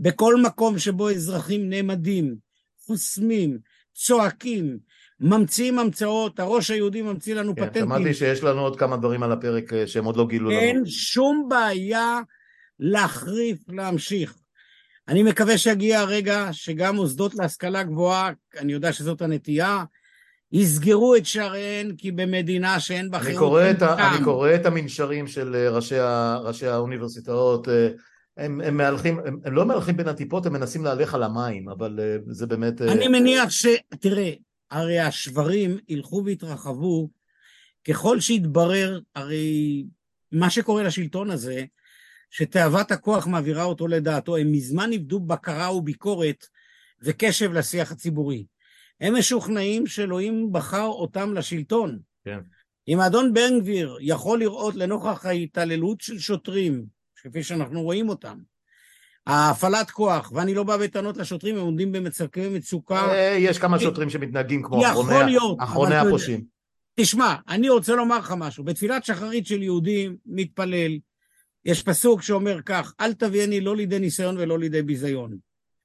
בכל 0.00 0.42
מקום 0.42 0.78
שבו 0.78 1.10
אזרחים 1.10 1.70
נעמדים, 1.70 2.34
חוסמים, 2.86 3.58
צועקים, 3.94 4.78
ממציאים 5.20 5.78
המצאות, 5.78 6.40
הראש 6.40 6.70
היהודי 6.70 7.02
ממציא 7.02 7.34
לנו 7.34 7.54
כן, 7.56 7.62
פטנטים. 7.62 7.82
שמעתי 7.82 8.14
שיש 8.14 8.42
לנו 8.42 8.60
עוד 8.60 8.78
כמה 8.78 8.96
דברים 8.96 9.22
על 9.22 9.32
הפרק 9.32 9.72
אה, 9.72 9.86
שהם 9.86 10.04
עוד 10.04 10.16
לא 10.16 10.26
גילו 10.26 10.50
לנו. 10.50 10.60
אין 10.60 10.86
שום 10.86 11.46
בעיה 11.48 12.20
להחריף, 12.78 13.58
להמשיך. 13.68 14.34
אני 15.08 15.22
מקווה 15.22 15.58
שיגיע 15.58 16.00
הרגע 16.00 16.48
שגם 16.52 16.96
מוסדות 16.96 17.34
להשכלה 17.34 17.82
גבוהה, 17.82 18.30
אני 18.58 18.72
יודע 18.72 18.92
שזאת 18.92 19.22
הנטייה, 19.22 19.84
יסגרו 20.52 21.16
את 21.16 21.26
שעריהן, 21.26 21.96
כי 21.98 22.12
במדינה 22.12 22.80
שאין 22.80 23.10
בה 23.10 23.18
אני 23.18 23.26
חירות 23.26 23.62
אין. 23.62 23.76
אני 23.82 24.24
קורא 24.24 24.54
את 24.54 24.66
המנשרים 24.66 25.26
של 25.26 25.54
אה, 25.54 25.70
ראשי, 25.70 25.94
ראשי 26.44 26.66
האוניברסיטאות, 26.66 27.68
אה, 27.68 27.88
הם, 28.40 28.60
הם 28.60 28.76
מהלכים, 28.76 29.18
הם, 29.18 29.38
הם 29.44 29.54
לא 29.54 29.66
מהלכים 29.66 29.96
בין 29.96 30.08
הטיפות, 30.08 30.46
הם 30.46 30.52
מנסים 30.52 30.84
להלך 30.84 31.14
על 31.14 31.22
המים, 31.22 31.68
אבל 31.68 32.00
אה, 32.00 32.16
זה 32.26 32.46
באמת... 32.46 32.82
אה, 32.82 32.92
אני 32.92 33.08
מניח 33.08 33.50
ש... 33.50 33.66
תראה, 34.00 34.32
הרי 34.70 34.98
השברים 35.00 35.78
ילכו 35.88 36.22
ויתרחבו 36.24 37.10
ככל 37.88 38.20
שיתברר, 38.20 39.00
הרי 39.14 39.84
מה 40.32 40.50
שקורה 40.50 40.82
לשלטון 40.82 41.30
הזה, 41.30 41.64
שתאוות 42.30 42.90
הכוח 42.90 43.26
מעבירה 43.26 43.64
אותו 43.64 43.88
לדעתו, 43.88 44.36
הם 44.36 44.52
מזמן 44.52 44.92
איבדו 44.92 45.20
בקרה 45.20 45.74
וביקורת 45.74 46.46
וקשב 47.02 47.52
לשיח 47.52 47.92
הציבורי. 47.92 48.44
הם 49.00 49.18
משוכנעים 49.18 49.86
שאלוהים 49.86 50.52
בחר 50.52 50.86
אותם 50.86 51.34
לשלטון. 51.34 51.98
כן. 52.24 52.38
אם 52.88 53.00
האדון 53.00 53.34
בן 53.34 53.60
גביר 53.60 53.98
יכול 54.00 54.38
לראות 54.38 54.74
לנוכח 54.74 55.26
ההתעללות 55.26 56.00
של 56.00 56.18
שוטרים, 56.18 56.99
כפי 57.20 57.42
שאנחנו 57.42 57.82
רואים 57.82 58.08
אותם, 58.08 58.38
ההפעלת 59.26 59.90
כוח, 59.90 60.32
ואני 60.34 60.54
לא 60.54 60.62
בא 60.62 60.76
בטענות 60.76 61.16
לשוטרים, 61.16 61.56
הם 61.56 61.62
עומדים 61.62 61.92
במצבי 61.92 62.48
מצוקה. 62.48 63.12
אה, 63.12 63.36
יש 63.38 63.58
כמה 63.58 63.78
שוטרים 63.78 64.10
שמתנהגים 64.10 64.62
כמו 64.62 64.82
אחרוני, 65.58 65.96
הפושעים. 65.96 66.44
תשמע, 67.00 67.34
אני 67.48 67.68
רוצה 67.68 67.94
לומר 67.94 68.18
לך 68.18 68.34
משהו. 68.36 68.64
בתפילת 68.64 69.04
שחרית 69.04 69.46
של 69.46 69.62
יהודים, 69.62 70.16
מתפלל, 70.26 70.98
יש 71.64 71.82
פסוק 71.82 72.22
שאומר 72.22 72.60
כך, 72.66 72.94
אל 73.00 73.12
תביאני 73.12 73.60
לא 73.60 73.76
לידי 73.76 73.98
ניסיון 73.98 74.36
ולא 74.38 74.58
לידי 74.58 74.82
ביזיון. 74.82 75.36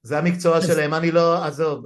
זה 0.04 0.18
המקצוע 0.18 0.62
שלהם, 0.62 0.94
אני 0.94 1.12
לא, 1.12 1.44
עזוב. 1.44 1.86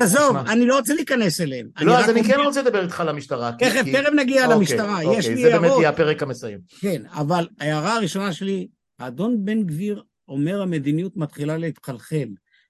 עזוב, 0.00 0.36
אני 0.36 0.66
לא 0.66 0.76
רוצה 0.76 0.94
להיכנס 0.94 1.40
אליהם. 1.40 1.68
לא, 1.80 1.98
אז 1.98 2.10
אני 2.10 2.24
כן 2.24 2.40
רוצה 2.44 2.62
לדבר 2.62 2.82
איתך 2.82 3.00
על 3.00 3.08
המשטרה. 3.08 3.52
תכף, 3.58 3.82
תכף 3.92 4.10
נגיע 4.16 4.42
אוקיי, 4.42 4.58
למשטרה, 4.58 5.02
יש 5.02 5.08
אוקיי, 5.08 5.34
לי 5.34 5.42
זה 5.42 5.50
באמת 5.50 5.64
הערות. 5.64 5.80
יהיה 5.80 5.88
הפרק 5.88 6.22
המסיים. 6.22 6.58
כן, 6.80 7.02
אבל 7.12 7.48
ההערה 7.60 7.96
הראשונה 7.96 8.32
שלי, 8.32 8.66
האדון 8.98 9.44
בן 9.44 9.62
גביר 9.66 10.02
אומר 10.28 10.62
המדיניות 10.62 11.16
מתחילה 11.16 11.56
להתחלחל, 11.56 12.28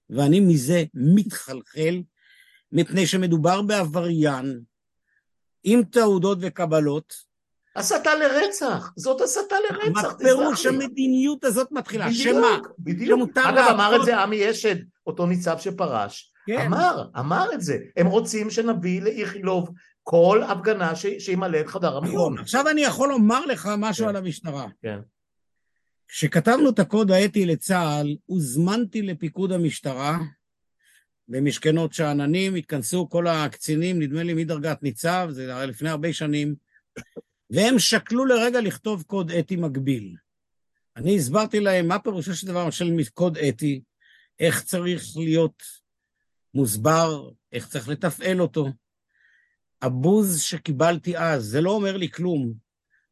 ואני 0.09 0.39
מזה 0.39 0.83
מתחלחל, 0.93 2.01
מפני 2.71 3.07
שמדובר 3.07 3.61
בעבריין 3.61 4.61
עם 5.63 5.83
תעודות 5.83 6.37
וקבלות. 6.41 7.13
הסתה 7.75 8.15
לרצח, 8.15 8.93
זאת 8.95 9.21
הסתה 9.21 9.55
לרצח, 9.69 10.03
מה 10.03 10.15
פירוש 10.17 10.59
תסלח 10.59 10.71
לי. 10.71 10.85
המדיניות 10.85 11.43
הזאת 11.43 11.71
מתחילה? 11.71 12.13
שמה? 12.13 12.57
בדיוק, 12.79 12.79
בדיוק. 12.79 13.37
אגב, 13.37 13.67
אמר 13.71 13.95
את 13.95 14.05
זה 14.05 14.17
עמי 14.17 14.51
אשד, 14.51 14.75
אותו 15.07 15.25
ניצב 15.25 15.57
שפרש. 15.59 16.31
כן. 16.45 16.59
אמר, 16.65 17.07
אמר 17.19 17.53
את 17.53 17.61
זה. 17.61 17.77
הם 17.97 18.07
רוצים 18.07 18.49
שנביא 18.49 19.01
לאיכילוב 19.01 19.69
כל 20.03 20.43
הפגנה 20.47 20.93
שימלא 20.95 21.59
את 21.59 21.67
חדר 21.67 21.97
המיון. 21.97 22.33
נכון. 22.33 22.37
עכשיו 22.37 22.69
אני 22.69 22.81
יכול 22.81 23.09
לומר 23.09 23.45
לך 23.45 23.69
משהו 23.77 24.05
כן. 24.05 24.09
על 24.09 24.15
המשטרה. 24.15 24.67
כן. 24.81 24.99
כשכתבנו 26.07 26.69
את 26.69 26.79
הקוד 26.79 27.11
האתי 27.11 27.45
לצה"ל, 27.45 28.15
הוזמנתי 28.25 29.01
לפיקוד 29.01 29.51
המשטרה 29.51 30.17
במשכנות 31.27 31.93
שאננים, 31.93 32.55
התכנסו 32.55 33.09
כל 33.09 33.27
הקצינים, 33.27 34.01
נדמה 34.01 34.23
לי 34.23 34.33
מדרגת 34.33 34.83
ניצב, 34.83 35.27
זה 35.31 35.55
היה 35.55 35.65
לפני 35.65 35.89
הרבה 35.89 36.13
שנים, 36.13 36.55
והם 37.49 37.79
שקלו 37.79 38.25
לרגע 38.25 38.61
לכתוב 38.61 39.03
קוד 39.03 39.31
אתי 39.31 39.55
מקביל. 39.55 40.15
אני 40.97 41.15
הסברתי 41.15 41.59
להם 41.59 41.87
מה 41.87 41.99
פירושו 41.99 42.35
של 42.35 42.47
דבר 42.47 42.69
של 42.69 42.91
קוד 43.13 43.37
אתי, 43.37 43.81
איך 44.39 44.63
צריך 44.63 45.03
להיות 45.15 45.63
מוסבר, 46.53 47.29
איך 47.51 47.67
צריך 47.67 47.89
לתפעל 47.89 48.41
אותו. 48.41 48.67
הבוז 49.81 50.41
שקיבלתי 50.41 51.17
אז, 51.17 51.43
זה 51.43 51.61
לא 51.61 51.71
אומר 51.71 51.97
לי 51.97 52.09
כלום. 52.09 52.64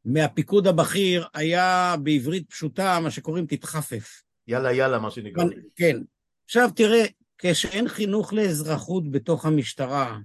מהפיקוד 0.06 0.68
הבכיר 0.68 1.26
היה 1.34 1.96
בעברית 2.04 2.50
פשוטה 2.50 3.00
מה 3.00 3.12
שקוראים 3.12 3.46
תתחפף. 3.46 4.22
יאללה 4.48 4.74
יאללה, 4.74 5.00
מה 5.00 5.12
שנקרא. 5.12 5.44
אבל- 5.44 5.54
כן. 5.76 5.98
עכשיו 6.46 6.70
תראה, 6.76 7.06
כשאין 7.38 7.88
חינוך 7.88 8.34
לאזרחות 8.34 9.12
בתוך 9.12 9.46
המשטרה, 9.46 10.18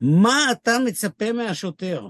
מה 0.00 0.46
אתה 0.52 0.76
מצפה 0.86 1.32
מהשוטר? 1.32 2.06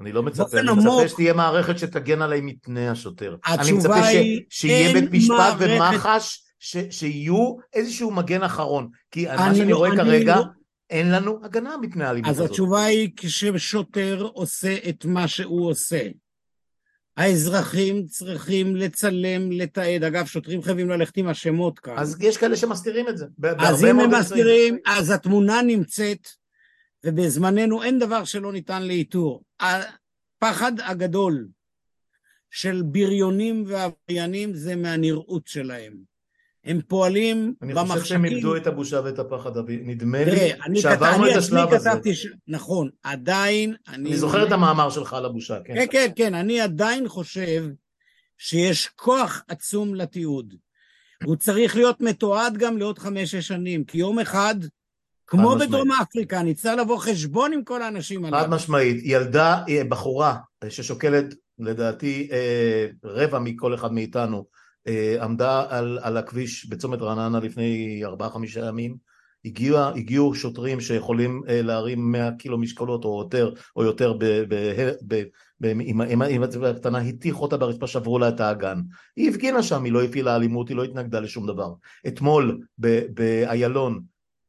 אני 0.00 0.12
לא 0.12 0.22
מצפה, 0.22 0.58
אני 0.60 0.70
מצפה 0.72 0.80
עמוק. 0.90 1.06
שתהיה 1.06 1.32
מערכת 1.32 1.78
שתגן 1.78 2.22
עליי 2.22 2.40
מפני 2.42 2.88
השוטר. 2.88 3.36
אני 3.46 3.54
התשובה 3.54 3.78
מצפה 3.78 4.02
ש- 4.02 4.14
היא, 4.14 4.40
שיהיה 4.50 4.92
בית 4.92 5.10
משפט 5.12 5.34
מערכת- 5.36 5.66
ומח"ש, 5.94 6.42
ש- 6.58 6.76
שיהיו 6.90 7.56
איזשהו 7.72 8.10
מגן 8.10 8.42
אחרון. 8.42 8.88
כי 9.10 9.26
מה 9.26 9.46
אני 9.48 9.56
שאני 9.58 9.70
לא- 9.70 9.76
רואה 9.76 9.88
אני 9.90 9.96
כרגע, 9.96 10.36
לא- 10.36 10.44
אין 10.90 11.10
לנו 11.10 11.44
הגנה 11.44 11.76
מפני 11.76 12.04
האלימות 12.04 12.30
אז 12.30 12.36
הזאת. 12.36 12.50
התשובה 12.50 12.84
היא 12.84 13.10
כששוטר 13.16 14.28
עושה 14.32 14.76
את 14.88 15.04
מה 15.04 15.28
שהוא 15.28 15.70
עושה. 15.70 16.08
האזרחים 17.16 18.06
צריכים 18.06 18.76
לצלם, 18.76 19.52
לתעד. 19.52 20.04
אגב, 20.04 20.26
שוטרים 20.26 20.62
חייבים 20.62 20.88
ללכת 20.88 21.16
עם 21.16 21.28
השמות 21.28 21.78
כאן. 21.78 21.94
אז 21.98 22.16
יש 22.20 22.36
כאלה 22.36 22.56
שמסתירים 22.56 23.08
את 23.08 23.18
זה. 23.18 23.26
אז 23.58 23.84
אם 23.84 24.00
הם. 24.00 24.10
מסתירים, 24.14 24.78
אז 24.86 25.10
התמונה 25.10 25.62
נמצאת, 25.62 26.28
ובזמננו 27.04 27.82
אין 27.82 27.98
דבר 27.98 28.24
שלא 28.24 28.52
ניתן 28.52 28.82
לאיתור. 28.82 29.42
הפחד 29.60 30.72
הגדול 30.80 31.48
של 32.50 32.82
בריונים 32.82 33.64
ועבריינים 33.66 34.54
זה 34.54 34.76
מהנראות 34.76 35.46
שלהם. 35.46 36.17
הם 36.68 36.80
פועלים 36.88 37.54
אני 37.62 37.74
חושב 37.74 37.86
שהם 37.86 37.94
במחשכים. 37.94 38.24
איבדו 38.24 38.56
את 38.56 38.66
הבושה 38.66 39.00
ואת 39.04 39.18
הפחד. 39.18 39.50
נדמה 39.68 40.24
לי. 40.24 40.80
שעברנו 40.80 41.30
את 41.30 41.36
השלב 41.36 41.72
הזה. 41.72 41.90
כתבתי. 41.90 42.12
נכון, 42.48 42.88
עדיין, 43.02 43.74
אני... 43.88 44.08
אני 44.08 44.16
זוכר 44.16 44.46
את 44.46 44.52
המאמר 44.52 44.90
שלך 44.90 45.12
על 45.12 45.24
הבושה, 45.24 45.58
כן. 45.64 45.74
כן, 45.74 45.86
כן, 45.90 46.10
כן, 46.16 46.34
אני 46.34 46.60
עדיין 46.60 47.08
חושב 47.08 47.64
שיש 48.38 48.88
כוח 48.96 49.42
עצום 49.48 49.94
לתיעוד. 49.94 50.54
הוא 51.24 51.36
צריך 51.36 51.76
להיות 51.76 52.00
מתועד 52.00 52.56
גם 52.56 52.78
לעוד 52.78 52.98
חמש-שש 52.98 53.48
שנים, 53.48 53.84
כי 53.84 53.98
יום 53.98 54.18
אחד, 54.18 54.54
כמו. 55.26 55.56
בדרום 55.56 55.92
אפריקה, 55.92 56.42
נצטרך 56.42 56.78
לבוא 56.78 56.98
חשבון 56.98 57.52
עם 57.52 57.64
כל 57.64 57.82
האנשים 57.82 58.26
חד 58.26 58.34
הללו. 58.34 58.50
משמעית. 58.50 58.96
ילדה, 59.04 59.62
אה, 59.68 59.84
בחורה, 59.88 60.36
אה, 60.64 60.70
ששוקלת 60.70 61.34
לדעתי 61.58 62.28
אה, 62.32 62.86
רבע 63.04 63.38
מכל 63.38 63.74
אחד 63.74 63.92
מאיתנו, 63.92 64.44
עמדה 65.20 65.64
על, 65.68 65.98
על 66.02 66.16
הכביש 66.16 66.66
בצומת 66.66 67.02
רעננה 67.02 67.40
לפני 67.40 68.00
ארבעה-חמישה 68.04 68.66
ימים. 68.66 69.08
הגיעו, 69.44 69.78
הגיעו 69.78 70.34
שוטרים 70.34 70.80
שיכולים 70.80 71.42
אה, 71.48 71.62
להרים 71.62 72.12
100 72.12 72.30
קילו 72.32 72.58
משקולות 72.58 73.04
או 73.04 73.22
יותר, 73.22 73.54
או 73.76 73.84
יותר 73.84 74.12
ב, 74.12 74.24
ב, 74.24 74.54
ב, 75.08 75.22
ב, 75.60 75.66
עם, 75.66 76.00
עם, 76.00 76.22
עם 76.22 76.42
הקטנה, 76.42 76.98
הטיחו 76.98 77.42
אותה 77.42 77.56
ברצפה, 77.56 77.86
שברו 77.86 78.18
לה 78.18 78.28
את 78.28 78.40
האגן. 78.40 78.78
היא 79.16 79.30
הפגינה 79.30 79.62
שם, 79.62 79.84
היא 79.84 79.92
לא 79.92 80.02
הפעילה 80.02 80.36
אלימות, 80.36 80.68
היא 80.68 80.76
לא 80.76 80.84
התנגדה 80.84 81.20
לשום 81.20 81.46
דבר. 81.46 81.72
אתמול 82.06 82.60
באיילון, 83.08 84.00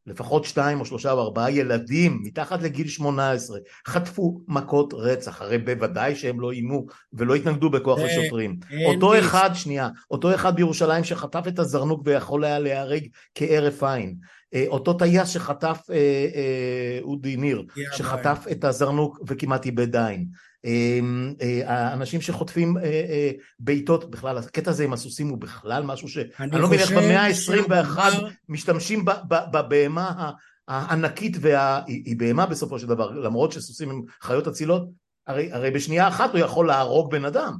לפחות 0.07 0.45
שתיים 0.45 0.79
או 0.79 0.85
שלושה 0.85 1.11
או 1.11 1.21
ארבעה 1.21 1.51
ילדים 1.51 2.19
מתחת 2.23 2.61
לגיל 2.61 2.87
18 2.87 3.57
חטפו 3.87 4.41
מכות 4.47 4.93
רצח, 4.97 5.41
הרי 5.41 5.57
בוודאי 5.57 6.15
שהם 6.15 6.39
לא 6.39 6.51
איימו 6.51 6.85
ולא 7.13 7.35
התנגדו 7.35 7.69
בכוח 7.69 7.99
זה- 7.99 8.05
לשוטרים. 8.05 8.55
אין 8.71 8.93
אותו 8.95 9.19
אחד, 9.19 9.49
שנייה, 9.53 9.89
אותו 10.11 10.35
אחד 10.35 10.55
בירושלים 10.55 11.03
שחטף 11.03 11.43
את 11.47 11.59
הזרנוק 11.59 12.01
ויכול 12.05 12.43
היה 12.43 12.59
להיהרג 12.59 13.03
כהרף 13.35 13.83
עין. 13.83 14.15
אה, 14.53 14.65
אותו 14.67 14.93
טייס 14.93 15.29
שחטף, 15.29 15.79
אה, 15.89 15.95
אה, 16.35 16.99
אודי 17.01 17.35
ניר. 17.37 17.63
שחטף 17.97 18.45
את 18.51 18.63
הזרנוק 18.63 19.19
וכמעט 19.27 19.65
איבד 19.65 19.95
עין. 19.95 20.25
אה, 20.65 20.99
אה, 21.41 21.61
האנשים 21.89 22.21
שחוטפים 22.21 22.77
אה, 22.77 22.83
אה, 22.83 23.31
בעיטות, 23.59 24.11
בכלל 24.11 24.37
הקטע 24.37 24.71
הזה 24.71 24.83
עם 24.83 24.93
הסוסים 24.93 25.29
הוא 25.29 25.37
בכלל 25.37 25.83
משהו 25.83 26.07
ש... 26.09 26.17
אני 26.39 26.51
לא 26.61 26.67
מבין 26.67 26.79
איך 26.79 26.91
במאה 26.91 27.25
ה-21 27.25 27.33
שהדבר- 27.33 28.27
משתמשים 28.49 29.05
בבהמה 29.51 30.31
הענקית, 30.67 31.37
וה... 31.41 31.81
היא 31.85 32.03
היא 32.05 32.15
בהמה 32.17 32.45
בסופו 32.45 32.79
של 32.79 32.87
דבר, 32.87 33.11
למרות 33.11 33.51
שסוסים 33.51 33.89
הם 33.89 34.01
חיות 34.21 34.47
אצילות, 34.47 34.89
הרי, 35.27 35.51
הרי 35.51 35.71
בשנייה 35.71 36.07
אחת 36.07 36.31
הוא 36.31 36.39
יכול 36.39 36.67
להרוג 36.67 37.11
בן 37.11 37.25
אדם. 37.25 37.53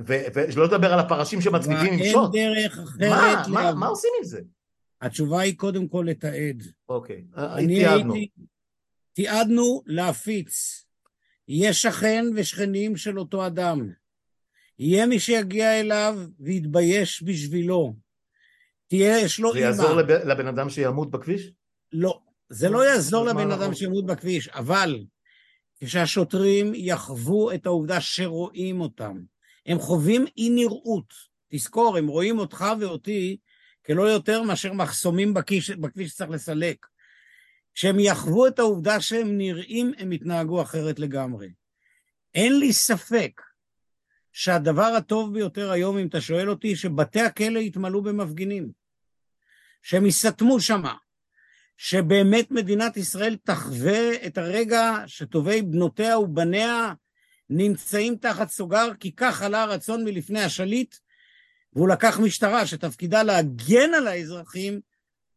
ושלא 0.00 0.64
לדבר 0.64 0.92
על 0.92 0.98
הפרשים 0.98 1.40
שמצמידים 1.40 1.92
עם 1.92 1.98
אין 2.00 2.12
שוט. 2.12 2.32
דרך 2.32 2.78
מה, 2.78 2.84
אחרת. 2.84 3.48
מה, 3.48 3.62
להבין. 3.62 3.78
מה 3.78 3.86
עושים 3.86 4.10
עם 4.18 4.24
זה? 4.24 4.40
התשובה 5.02 5.40
היא 5.40 5.56
קודם 5.56 5.88
כל 5.88 6.04
לתעד. 6.08 6.62
אוקיי, 6.88 7.24
תיעדנו. 7.66 8.14
הייתי... 8.14 8.30
תיעדנו 9.12 9.82
להפיץ. 9.86 10.85
יהיה 11.48 11.72
שכן 11.72 12.24
ושכנים 12.36 12.96
של 12.96 13.18
אותו 13.18 13.46
אדם. 13.46 13.90
יהיה 14.78 15.06
מי 15.06 15.18
שיגיע 15.20 15.80
אליו 15.80 16.18
ויתבייש 16.40 17.22
בשבילו. 17.22 17.94
תהיה, 18.86 19.18
יש 19.20 19.40
לו 19.40 19.52
זה 19.52 19.58
אימא. 19.58 19.66
יעזור 19.68 19.92
לב- 19.92 20.10
לבן 20.10 20.46
אדם 20.46 20.70
שימות 20.70 21.10
בכביש? 21.10 21.50
לא, 21.92 22.20
זה 22.48 22.68
לא 22.68 22.86
יעזור 22.86 23.24
לבן 23.24 23.50
אדם 23.50 23.74
שימות 23.74 24.06
בכביש, 24.06 24.48
אבל 24.48 25.04
כשהשוטרים 25.80 26.72
יחוו 26.74 27.52
את 27.54 27.66
העובדה 27.66 28.00
שרואים 28.00 28.80
אותם, 28.80 29.20
הם 29.66 29.78
חווים 29.78 30.24
אי 30.36 30.50
נראות. 30.50 31.14
תזכור, 31.52 31.96
הם 31.96 32.06
רואים 32.06 32.38
אותך 32.38 32.64
ואותי 32.80 33.36
כלא 33.86 34.02
יותר 34.02 34.42
מאשר 34.42 34.72
מחסומים 34.72 35.34
בכביש, 35.34 35.70
בכביש 35.70 36.10
שצריך 36.10 36.30
לסלק. 36.30 36.86
כשהם 37.76 38.00
יחוו 38.00 38.46
את 38.46 38.58
העובדה 38.58 39.00
שהם 39.00 39.38
נראים, 39.38 39.92
הם 39.98 40.12
יתנהגו 40.12 40.62
אחרת 40.62 40.98
לגמרי. 40.98 41.48
אין 42.34 42.58
לי 42.58 42.72
ספק 42.72 43.42
שהדבר 44.32 44.82
הטוב 44.82 45.34
ביותר 45.34 45.70
היום, 45.70 45.98
אם 45.98 46.06
אתה 46.06 46.20
שואל 46.20 46.50
אותי, 46.50 46.76
שבתי 46.76 47.20
הכלא 47.20 47.58
יתמלאו 47.58 48.02
במפגינים. 48.02 48.70
שהם 49.82 50.06
ייסתמו 50.06 50.60
שמה. 50.60 50.94
שבאמת 51.76 52.50
מדינת 52.50 52.96
ישראל 52.96 53.36
תחווה 53.44 54.26
את 54.26 54.38
הרגע 54.38 54.94
שטובי 55.06 55.62
בנותיה 55.62 56.18
ובניה 56.18 56.92
נמצאים 57.50 58.16
תחת 58.16 58.50
סוגר, 58.50 58.94
כי 59.00 59.12
כך 59.16 59.42
עלה 59.42 59.62
הרצון 59.62 60.04
מלפני 60.04 60.40
השליט, 60.40 60.96
והוא 61.72 61.88
לקח 61.88 62.18
משטרה 62.18 62.66
שתפקידה 62.66 63.22
להגן 63.22 63.94
על 63.96 64.06
האזרחים, 64.06 64.80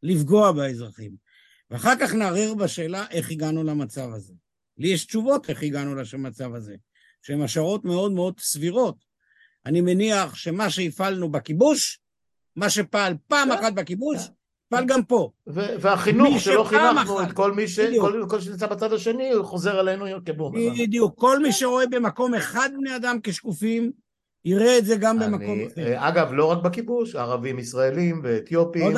לפגוע 0.03 0.51
באזרחים. 0.51 1.28
ואחר 1.71 1.93
כך 1.99 2.13
נערער 2.13 2.53
בשאלה 2.53 3.05
איך 3.11 3.31
הגענו 3.31 3.63
למצב 3.63 4.09
הזה. 4.13 4.33
לי 4.77 4.87
יש 4.87 5.05
תשובות 5.05 5.49
איך 5.49 5.63
הגענו 5.63 5.95
למצב 6.13 6.55
הזה, 6.55 6.75
שהן 7.21 7.41
השערות 7.41 7.85
מאוד 7.85 8.11
מאוד 8.11 8.39
סבירות. 8.39 8.95
אני 9.65 9.81
מניח 9.81 10.35
שמה 10.35 10.69
שהפעלנו 10.69 11.31
בכיבוש, 11.31 11.99
מה 12.55 12.69
שפעל 12.69 13.13
פעם 13.27 13.51
אחת 13.51 13.73
בכיבוש, 13.73 14.17
פעל 14.69 14.85
גם 14.85 15.03
פה. 15.03 15.31
והחינוך 15.47 16.39
שלא 16.39 16.63
חינכנו 16.63 17.23
את 17.23 17.31
כל 17.31 17.51
מי 17.51 17.67
ש... 17.67 17.79
כל, 17.79 18.25
כל 18.29 18.41
שנמצא 18.41 18.67
בצד 18.67 18.93
השני 18.93 19.31
הוא 19.31 19.45
חוזר 19.45 19.79
אלינו 19.79 20.05
כבום. 20.25 20.53
בדיוק. 20.55 21.19
כל 21.19 21.39
מי 21.39 21.51
שרואה 21.51 21.87
במקום 21.87 22.33
אחד 22.33 22.69
בני 22.77 22.95
אדם 22.95 23.17
כשקופים, 23.23 23.91
יראה 24.45 24.77
את 24.77 24.85
זה 24.85 24.95
גם 24.95 25.21
אני, 25.23 25.31
במקום 25.31 25.59
אחר. 25.73 25.93
אגב, 25.97 26.33
לא 26.33 26.45
רק 26.45 26.63
בכיבוש, 26.63 27.15
ערבים 27.15 27.59
ישראלים 27.59 28.21
ואתיופים. 28.23 28.93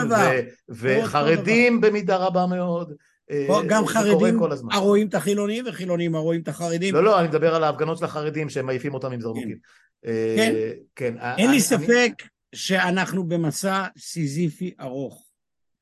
ו- 0.69 0.99
וחרדים 1.03 1.81
במידה 1.81 2.17
רבה 2.17 2.45
מאוד. 2.45 2.93
אה, 3.31 3.47
גם 3.67 3.85
חרדים. 3.85 4.39
הרואים 4.71 5.07
את 5.07 5.13
החילונים 5.15 5.65
וחילונים 5.67 6.15
הרואים 6.15 6.41
את 6.41 6.47
החרדים. 6.47 6.95
לא, 6.95 7.03
לא, 7.03 7.19
אני 7.19 7.27
מדבר 7.27 7.55
על 7.55 7.63
ההפגנות 7.63 7.97
של 7.97 8.05
החרדים 8.05 8.49
שהם 8.49 8.65
מעיפים 8.65 8.93
אותם 8.93 9.11
עם 9.11 9.21
זרנוקים. 9.21 9.57
אה, 10.05 10.35
כן. 10.37 10.53
כן. 10.95 11.13
אין 11.37 11.47
אני- 11.47 11.55
לי 11.55 11.61
ספק 11.61 12.11
שאנחנו 12.55 13.23
במסע 13.23 13.85
סיזיפי 13.97 14.73
ארוך. 14.81 15.27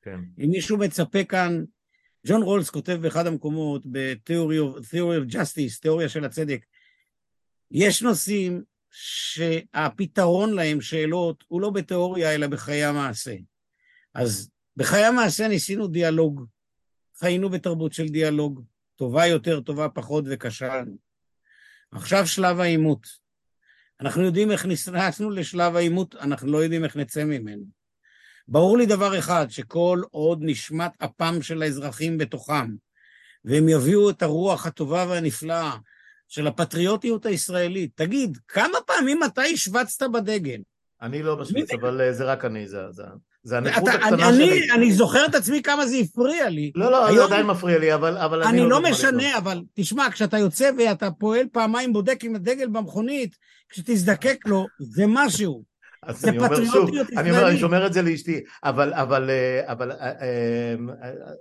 כן. 0.02 0.20
אם 0.44 0.50
מישהו 0.50 0.78
מצפה 0.78 1.24
כאן, 1.24 1.64
ג'ון 2.26 2.42
רולס 2.42 2.70
כותב 2.70 2.98
באחד 3.02 3.26
המקומות 3.26 3.82
ב-Theory 3.86 4.76
of, 4.78 4.84
Theory 4.84 5.30
of 5.30 5.32
Justice, 5.34 5.80
תיאוריה 5.80 6.08
של 6.08 6.24
הצדק, 6.24 6.60
יש 7.70 8.02
נושאים 8.02 8.62
שהפתרון 8.90 10.54
להם, 10.54 10.80
שאלות, 10.80 11.44
הוא 11.48 11.60
לא 11.60 11.70
בתיאוריה 11.70 12.34
אלא 12.34 12.46
בחיי 12.46 12.84
המעשה. 12.84 13.34
אז 14.14 14.50
בחיי 14.76 15.04
המעשה 15.04 15.48
ניסינו 15.48 15.86
דיאלוג, 15.86 16.44
חיינו 17.18 17.48
בתרבות 17.48 17.92
של 17.92 18.08
דיאלוג, 18.08 18.64
טובה 18.96 19.26
יותר, 19.26 19.60
טובה 19.60 19.88
פחות 19.88 20.24
וכשלנו. 20.30 20.96
עכשיו 21.92 22.26
שלב 22.26 22.60
העימות. 22.60 23.06
אנחנו 24.00 24.22
יודעים 24.22 24.50
איך 24.50 24.66
נכנסנו 24.66 25.30
לשלב 25.30 25.76
העימות, 25.76 26.14
אנחנו 26.14 26.52
לא 26.52 26.58
יודעים 26.58 26.84
איך 26.84 26.96
נצא 26.96 27.24
ממנו. 27.24 27.64
ברור 28.48 28.78
לי 28.78 28.86
דבר 28.86 29.18
אחד, 29.18 29.46
שכל 29.50 30.02
עוד 30.10 30.38
נשמת 30.42 31.02
אפם 31.02 31.42
של 31.42 31.62
האזרחים 31.62 32.18
בתוכם, 32.18 32.74
והם 33.44 33.68
יביאו 33.68 34.10
את 34.10 34.22
הרוח 34.22 34.66
הטובה 34.66 35.06
והנפלאה 35.08 35.76
של 36.30 36.46
הפטריוטיות 36.46 37.26
הישראלית, 37.26 37.90
תגיד, 37.94 38.38
כמה 38.48 38.78
פעמים 38.86 39.24
אתה 39.24 39.42
השווצת 39.42 40.06
בדגל? 40.12 40.58
אני 41.02 41.22
לא 41.22 41.36
מי- 41.54 41.64
אבל 41.80 42.00
אה, 42.00 42.12
זה 42.12 42.24
רק 42.24 42.44
אני, 42.44 42.68
זה- 42.68 42.90
זה- 42.90 43.02
זה 43.42 43.56
הנכות 43.56 43.88
הקטנה 43.88 44.28
אני, 44.28 44.36
שלי. 44.36 44.50
אני, 44.62 44.72
אני 44.72 44.92
זוכר 44.92 45.26
את 45.26 45.34
עצמי 45.34 45.62
כמה 45.62 45.86
זה 45.86 45.96
הפריע 45.96 46.48
לי. 46.48 46.72
לא, 46.74 46.90
לא, 46.92 47.04
זה 47.04 47.10
היום- 47.12 47.26
עדיין 47.26 47.46
מפריע 47.46 47.78
לי, 47.78 47.94
אבל 47.94 48.18
אבל 48.18 48.42
אני 48.42 48.60
עוד 48.60 48.70
לא 48.70 48.78
זמן 48.78 48.90
לקנות. 48.90 49.14
משנה, 49.14 49.38
אבל 49.38 49.60
תשמע, 49.74 50.10
כשאתה 50.12 50.38
יוצא 50.38 50.70
ואתה 50.78 51.10
פועל 51.10 51.46
פעמיים 51.52 51.92
בודק 51.92 52.24
עם 52.24 52.34
הדגל 52.34 52.68
במכונית, 52.68 53.36
כשתזדקק 53.68 54.46
לו, 54.46 54.66
זה 54.80 55.04
משהו. 55.08 55.64
אז 56.02 56.24
אני 56.24 56.38
אומר 56.38 56.64
שוב, 56.64 56.90
אני 57.16 57.30
אומר, 57.30 57.48
אני. 57.48 57.58
שומר 57.58 57.86
את 57.86 57.92
זה 57.92 58.02
לאשתי, 58.02 58.40
אבל, 58.64 58.94
אבל, 58.94 59.30
אה, 59.30 59.72
אבל 59.72 59.92
אה, 59.92 60.12
אה, 60.22 60.74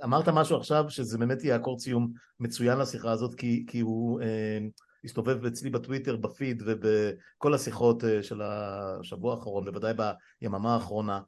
אמרת 0.03 0.29
משהו 0.29 0.57
עכשיו 0.57 0.85
שזה 0.89 1.17
באמת 1.17 1.43
יהיה 1.43 1.55
אקורד 1.55 1.79
סיום 1.79 2.11
מצוין 2.39 2.77
לשיחה 2.77 3.11
הזאת, 3.11 3.35
כי, 3.35 3.65
כי 3.67 3.79
הוא 3.79 4.21
אה, 4.21 4.57
הסתובב 5.03 5.45
אצלי 5.45 5.69
בטוויטר, 5.69 6.15
בפיד 6.15 6.63
ובכל 6.65 7.53
השיחות 7.53 8.03
של 8.21 8.41
השבוע 8.43 9.35
האחרון, 9.35 9.65
בוודאי 9.65 9.93
ביממה 10.41 10.73
האחרונה, 10.73 11.19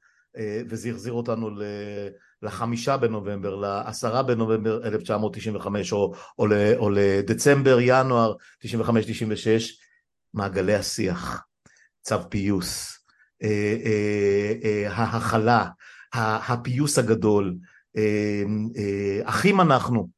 וזה 0.70 0.90
החזיר 0.90 1.14
אותנו 1.14 1.50
ל... 1.50 1.64
לחמישה 2.44 2.98
בנובמבר, 2.98 3.56
לעשרה 3.56 4.24
בנובמבר 4.24 4.88
1995, 4.88 5.94
או, 5.94 6.14
או, 6.40 6.48
ל, 6.48 6.54
או 6.78 6.90
לדצמבר, 6.90 7.78
ינואר 7.82 8.34
95-96, 8.64 8.68
מעגלי 10.34 10.76
השיח, 10.76 11.46
צו 12.02 12.16
פיוס, 12.30 13.01
ההכלה, 14.88 15.68
ה- 16.14 16.54
הפיוס 16.54 17.00
הגדול, 17.00 17.56
אה, 17.98 18.44
אה, 18.78 19.20
אחים 19.24 19.62
אנחנו. 19.62 20.10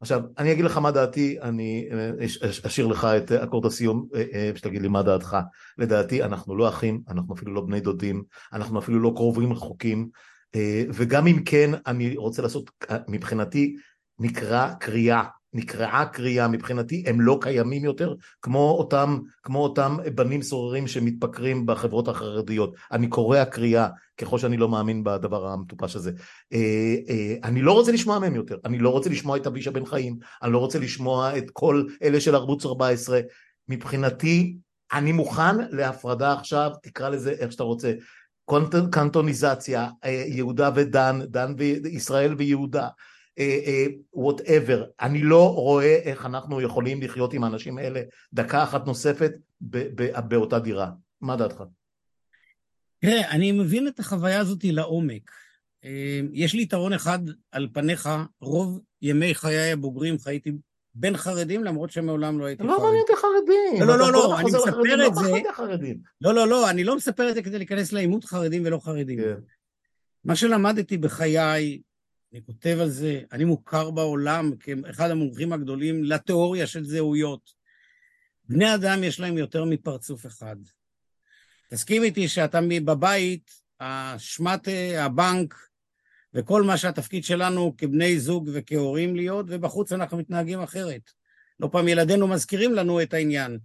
עכשיו, 0.00 0.22
אני 0.38 0.52
אגיד 0.52 0.64
לך 0.64 0.76
מה 0.78 0.90
דעתי, 0.90 1.36
אני 1.42 1.88
אה, 1.92 2.24
אש- 2.26 2.42
אש- 2.42 2.60
אשאיר 2.66 2.86
לך 2.86 3.04
את 3.04 3.32
אקורד 3.32 3.66
הסיום, 3.66 4.08
אה, 4.14 4.24
אה, 4.34 4.50
שתגיד 4.54 4.82
לי 4.82 4.88
מה 4.88 5.02
דעתך. 5.02 5.36
לדעתי, 5.78 6.22
אנחנו 6.22 6.56
לא 6.56 6.68
אחים, 6.68 7.00
אנחנו 7.08 7.34
אפילו 7.34 7.54
לא 7.54 7.60
בני 7.60 7.80
דודים, 7.80 8.22
אנחנו 8.52 8.78
אפילו 8.78 9.00
לא 9.00 9.12
קרובים 9.16 9.52
רחוקים, 9.52 10.08
אה, 10.54 10.84
וגם 10.94 11.26
אם 11.26 11.42
כן, 11.44 11.70
אני 11.86 12.16
רוצה 12.16 12.42
לעשות, 12.42 12.70
אה, 12.90 12.96
מבחינתי, 13.08 13.76
נקרא 14.18 14.72
קריאה, 14.80 15.24
נקראה 15.54 16.06
קריאה, 16.06 16.48
מבחינתי 16.48 17.04
הם 17.06 17.20
לא 17.20 17.38
קיימים 17.40 17.84
יותר, 17.84 18.14
כמו 18.42 18.70
אותם, 18.78 19.18
כמו 19.42 19.62
אותם 19.62 19.96
בנים 20.14 20.42
סוררים 20.42 20.86
שמתפקרים 20.86 21.66
בחברות 21.66 22.08
החרדיות. 22.08 22.74
אני 22.92 23.08
קורע 23.08 23.44
קריאה, 23.44 23.88
ככל 24.18 24.38
שאני 24.38 24.56
לא 24.56 24.68
מאמין 24.68 25.04
בדבר 25.04 25.46
המטופש 25.46 25.96
הזה. 25.96 26.12
אה, 26.52 26.94
אה, 27.08 27.34
אני 27.44 27.62
לא 27.62 27.72
רוצה 27.72 27.92
לשמוע 27.92 28.18
מהם 28.18 28.34
יותר, 28.34 28.56
אני 28.64 28.78
לא 28.78 28.88
רוצה 28.88 29.10
לשמוע 29.10 29.36
את 29.36 29.46
אבישע 29.46 29.70
בן 29.70 29.84
חיים, 29.84 30.18
אני 30.42 30.52
לא 30.52 30.58
רוצה 30.58 30.78
לשמוע 30.78 31.38
את 31.38 31.50
כל 31.52 31.84
אלה 32.02 32.20
של 32.20 32.34
ערוץ 32.34 32.66
14. 32.66 33.20
מבחינתי, 33.68 34.56
אני 34.92 35.12
מוכן 35.12 35.56
להפרדה 35.70 36.32
עכשיו, 36.32 36.70
תקרא 36.82 37.08
לזה 37.08 37.30
איך 37.30 37.52
שאתה 37.52 37.62
רוצה. 37.62 37.92
קנטוניזציה, 38.90 39.88
אה, 40.04 40.24
יהודה 40.26 40.70
ודן, 40.74 41.20
דן 41.24 41.54
וישראל 41.58 42.34
ויהודה, 42.38 42.88
whatever, 44.14 44.84
אני 45.00 45.22
לא 45.22 45.54
רואה 45.54 45.96
איך 45.96 46.26
אנחנו 46.26 46.60
יכולים 46.60 47.02
לחיות 47.02 47.32
עם 47.32 47.44
האנשים 47.44 47.78
האלה 47.78 48.00
דקה 48.32 48.62
אחת 48.62 48.86
נוספת 48.86 49.32
ב- 49.60 50.02
ב- 50.02 50.28
באותה 50.28 50.58
דירה. 50.58 50.90
מה 51.20 51.36
דעתך? 51.36 51.62
תראה, 52.98 53.30
אני 53.30 53.52
מבין 53.52 53.88
את 53.88 54.00
החוויה 54.00 54.40
הזאת 54.40 54.64
לעומק. 54.64 55.30
אה, 55.84 56.20
יש 56.32 56.54
לי 56.54 56.62
יתרון 56.62 56.92
אחד 56.92 57.18
על 57.52 57.68
פניך, 57.72 58.08
רוב 58.40 58.80
ימי 59.02 59.34
חיי 59.34 59.72
הבוגרים 59.72 60.18
חייתי 60.18 60.52
בין 60.94 61.16
חרדים, 61.16 61.64
למרות 61.64 61.90
שמעולם 61.90 62.38
לא 62.38 62.44
הייתי 62.44 62.62
לא 62.62 62.68
חרדי. 62.72 62.82
מעניין 62.82 63.00
אותי 63.02 63.12
חרדים. 63.16 63.88
לא, 63.88 63.98
לא, 63.98 64.12
לא, 64.12 64.24
הזמן 64.24 64.36
אני 64.36 64.56
מספר 64.56 65.48
לחרדים, 65.48 65.96
את 65.96 66.20
לא 66.20 66.32
זה. 66.32 66.34
לא, 66.34 66.34
לא, 66.34 66.48
לא, 66.48 66.70
אני 66.70 66.84
לא 66.84 66.96
מספר 66.96 67.28
את 67.30 67.34
זה 67.34 67.42
כדי 67.42 67.58
להיכנס 67.58 67.92
לעימות 67.92 68.24
חרדים 68.24 68.62
ולא 68.64 68.78
חרדים. 68.78 69.18
כן. 69.18 69.34
מה 70.24 70.36
שלמדתי 70.36 70.98
בחיי, 70.98 71.80
אני 72.32 72.42
כותב 72.46 72.78
על 72.80 72.88
זה, 72.88 73.20
אני 73.32 73.44
מוכר 73.44 73.90
בעולם 73.90 74.56
כאחד 74.56 75.10
המומחים 75.10 75.52
הגדולים 75.52 76.04
לתיאוריה 76.04 76.66
של 76.66 76.84
זהויות. 76.84 77.50
בני 78.48 78.74
אדם 78.74 79.04
יש 79.04 79.20
להם 79.20 79.38
יותר 79.38 79.64
מפרצוף 79.64 80.26
אחד. 80.26 80.56
תסכים 81.70 82.02
איתי 82.02 82.28
שאתה 82.28 82.60
בבית, 82.84 83.50
אה, 83.80 84.16
הבנק 84.98 85.54
וכל 86.34 86.62
מה 86.62 86.76
שהתפקיד 86.76 87.24
שלנו 87.24 87.74
כבני 87.78 88.20
זוג 88.20 88.50
וכהורים 88.52 89.16
להיות, 89.16 89.46
ובחוץ 89.48 89.92
אנחנו 89.92 90.18
מתנהגים 90.18 90.60
אחרת. 90.60 91.10
לא 91.60 91.68
פעם 91.72 91.88
ילדינו 91.88 92.28
מזכירים 92.28 92.72
לנו 92.72 93.02
את 93.02 93.14
העניין. 93.14 93.58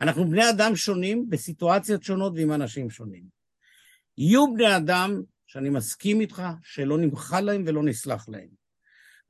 אנחנו 0.00 0.30
בני 0.30 0.50
אדם 0.50 0.76
שונים 0.76 1.30
בסיטואציות 1.30 2.02
שונות 2.02 2.32
ועם 2.36 2.52
אנשים 2.52 2.90
שונים. 2.90 3.24
יהיו 4.18 4.54
בני 4.54 4.76
אדם 4.76 5.22
שאני 5.52 5.70
מסכים 5.70 6.20
איתך 6.20 6.42
שלא 6.62 6.98
נמחל 6.98 7.40
להם 7.40 7.64
ולא 7.66 7.82
נסלח 7.82 8.28
להם. 8.28 8.48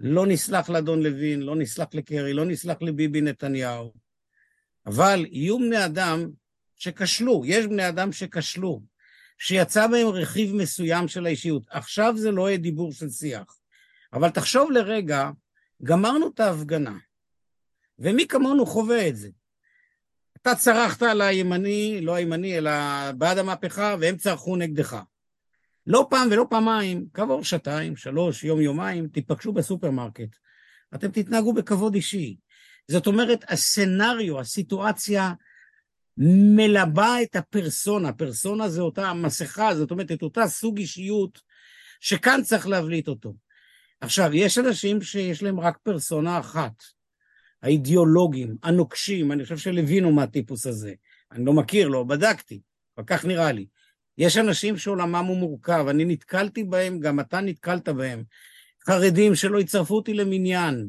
לא 0.01 0.27
נסלח 0.27 0.69
לאדון 0.69 1.03
לוין, 1.03 1.41
לא 1.41 1.57
נסלח 1.57 1.89
לקרי, 1.95 2.33
לא 2.33 2.45
נסלח 2.45 2.77
לביבי 2.81 3.21
נתניהו. 3.21 3.93
אבל 4.87 5.27
יהיו 5.31 5.59
בני 5.59 5.85
אדם 5.85 6.31
שכשלו, 6.77 7.43
יש 7.47 7.67
בני 7.67 7.89
אדם 7.89 8.13
שכשלו, 8.13 8.83
שיצא 9.39 9.87
בהם 9.87 10.07
רכיב 10.07 10.55
מסוים 10.55 11.09
של 11.09 11.27
האישיות. 11.27 11.63
עכשיו 11.71 12.15
זה 12.17 12.31
לא 12.31 12.49
יהיה 12.49 12.59
דיבור 12.59 12.93
של 12.93 13.11
שיח. 13.11 13.59
אבל 14.13 14.31
תחשוב 14.31 14.71
לרגע, 14.71 15.31
גמרנו 15.83 16.29
את 16.35 16.41
ההפגנה, 16.41 16.99
ומי 17.99 18.27
כמונו 18.27 18.67
חווה 18.67 19.09
את 19.09 19.17
זה? 19.17 19.29
אתה 20.37 20.55
צרחת 20.55 21.03
על 21.03 21.21
הימני, 21.21 22.01
לא 22.01 22.15
הימני, 22.15 22.59
אלא 22.59 22.71
בעד 23.13 23.39
המהפכה, 23.39 23.97
והם 24.01 24.17
צרחו 24.17 24.57
נגדך. 24.57 25.03
לא 25.87 26.07
פעם 26.11 26.29
ולא 26.31 26.47
פעמיים, 26.51 27.07
כעבור 27.15 27.45
שעתיים, 27.45 27.97
שלוש, 27.97 28.45
יום, 28.45 28.61
יומיים, 28.61 29.09
תיפגשו 29.09 29.53
בסופרמרקט. 29.53 30.37
אתם 30.95 31.11
תתנהגו 31.11 31.53
בכבוד 31.53 31.95
אישי. 31.95 32.37
זאת 32.91 33.07
אומרת, 33.07 33.45
הסצנריו, 33.49 34.41
הסיטואציה, 34.41 35.33
מלבה 36.57 37.23
את 37.23 37.37
הפרסונה. 37.37 38.13
פרסונה 38.13 38.69
זה 38.69 38.81
אותה 38.81 39.13
מסכה, 39.15 39.75
זאת 39.75 39.91
אומרת, 39.91 40.13
את 40.13 40.23
אותה 40.23 40.47
סוג 40.47 40.79
אישיות 40.79 41.41
שכאן 42.01 42.43
צריך 42.43 42.67
להבליט 42.67 43.09
אותו. 43.09 43.35
עכשיו, 44.01 44.35
יש 44.35 44.59
אנשים 44.59 45.03
שיש 45.03 45.43
להם 45.43 45.61
רק 45.61 45.79
פרסונה 45.83 46.39
אחת. 46.39 46.83
האידיאולוגים, 47.63 48.57
הנוקשים, 48.63 49.33
אני 49.33 49.43
חושב 49.43 49.57
שלוין 49.57 50.05
הוא 50.05 50.15
מהטיפוס 50.15 50.67
הזה. 50.67 50.95
אני 51.33 51.45
לא 51.45 51.53
מכיר, 51.53 51.89
לא 51.89 52.05
בדקתי, 52.05 52.61
אבל 52.97 53.07
כך 53.07 53.25
נראה 53.25 53.53
לי. 53.53 53.67
יש 54.19 54.37
אנשים 54.37 54.79
שעולמם 54.79 55.25
הוא 55.29 55.37
מורכב, 55.37 55.85
אני 55.89 56.05
נתקלתי 56.05 56.65
בהם, 56.65 57.01
גם 57.01 57.21
אתה 57.21 57.41
נתקלת 57.41 57.89
בהם. 57.89 58.23
חרדים 58.87 59.35
שלא 59.35 59.59
יצרפו 59.59 59.95
אותי 59.95 60.15
למניין, 60.15 60.89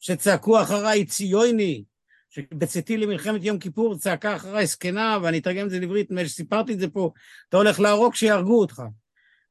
שצעקו 0.00 0.62
אחריי 0.62 1.04
ציוני, 1.04 1.84
שבצאתי 2.30 2.96
למלחמת 2.96 3.44
יום 3.44 3.58
כיפור 3.58 3.98
צעקה 3.98 4.36
אחריי 4.36 4.66
זקנה, 4.66 5.18
ואני 5.22 5.38
אתרגם 5.38 5.66
את 5.66 5.70
זה 5.70 5.80
לעברית, 5.80 6.10
מפני 6.10 6.28
שסיפרתי 6.28 6.72
את 6.72 6.78
זה 6.78 6.88
פה, 6.88 7.12
אתה 7.48 7.56
הולך 7.56 7.80
להרוג 7.80 8.14
שיהרגו 8.14 8.60
אותך. 8.60 8.82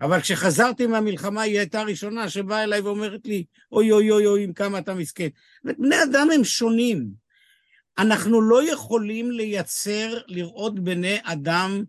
אבל 0.02 0.22
כשחזרתי 0.22 0.88
מהמלחמה, 0.88 1.42
היא 1.42 1.60
הייתה 1.60 1.82
הראשונה 1.82 2.30
שבאה 2.30 2.64
אליי 2.64 2.80
ואומרת 2.80 3.26
לי, 3.26 3.46
אוי 3.72 3.92
אוי 3.92 4.12
אוי 4.12 4.26
אוי, 4.26 4.44
עם 4.44 4.54
כמה 4.54 4.80
אתה 4.80 4.94
מסכן. 4.94 5.28
בני 5.64 6.04
אדם 6.04 6.28
הם 6.36 6.44
שונים. 6.44 7.08
אנחנו 7.98 8.42
לא 8.42 8.72
יכולים 8.72 9.32
לייצר, 9.32 10.20
לראות 10.28 10.80
בני 10.80 11.18
אדם 11.24 11.84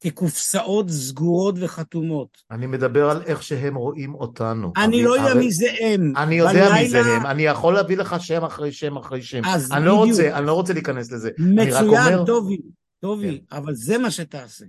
כקופסאות 0.00 0.90
סגורות 0.90 1.54
וחתומות. 1.60 2.42
אני 2.50 2.66
מדבר 2.66 3.10
על 3.10 3.22
איך 3.22 3.42
שהם 3.42 3.74
רואים 3.74 4.14
אותנו. 4.14 4.72
אני 4.76 5.02
לא 5.02 5.18
יודע 5.18 5.34
מי 5.34 5.52
זה 5.52 5.66
הם. 5.80 6.12
אני 6.16 6.34
יודע 6.34 6.72
מי 6.74 6.88
זה 6.88 7.00
הם, 7.00 7.26
אני 7.26 7.42
יכול 7.42 7.74
להביא 7.74 7.96
לך 7.96 8.16
שם 8.20 8.44
אחרי 8.44 8.72
שם 8.72 8.96
אחרי 8.96 9.22
שם. 9.22 9.40
אז 9.44 9.72
אני 9.72 9.84
לא. 9.84 9.92
רוצה, 9.94 10.38
אני 10.38 10.46
לא 10.46 10.52
רוצה 10.52 10.72
להיכנס 10.72 11.12
לזה. 11.12 11.30
אני 11.38 11.66
מצוין, 11.66 11.84
אומר- 11.84 12.24
טובי, 12.26 12.58
טובי, 13.00 13.40
אבל 13.52 13.74
זה 13.74 13.98
מה 13.98 14.10
שתעשה. 14.10 14.64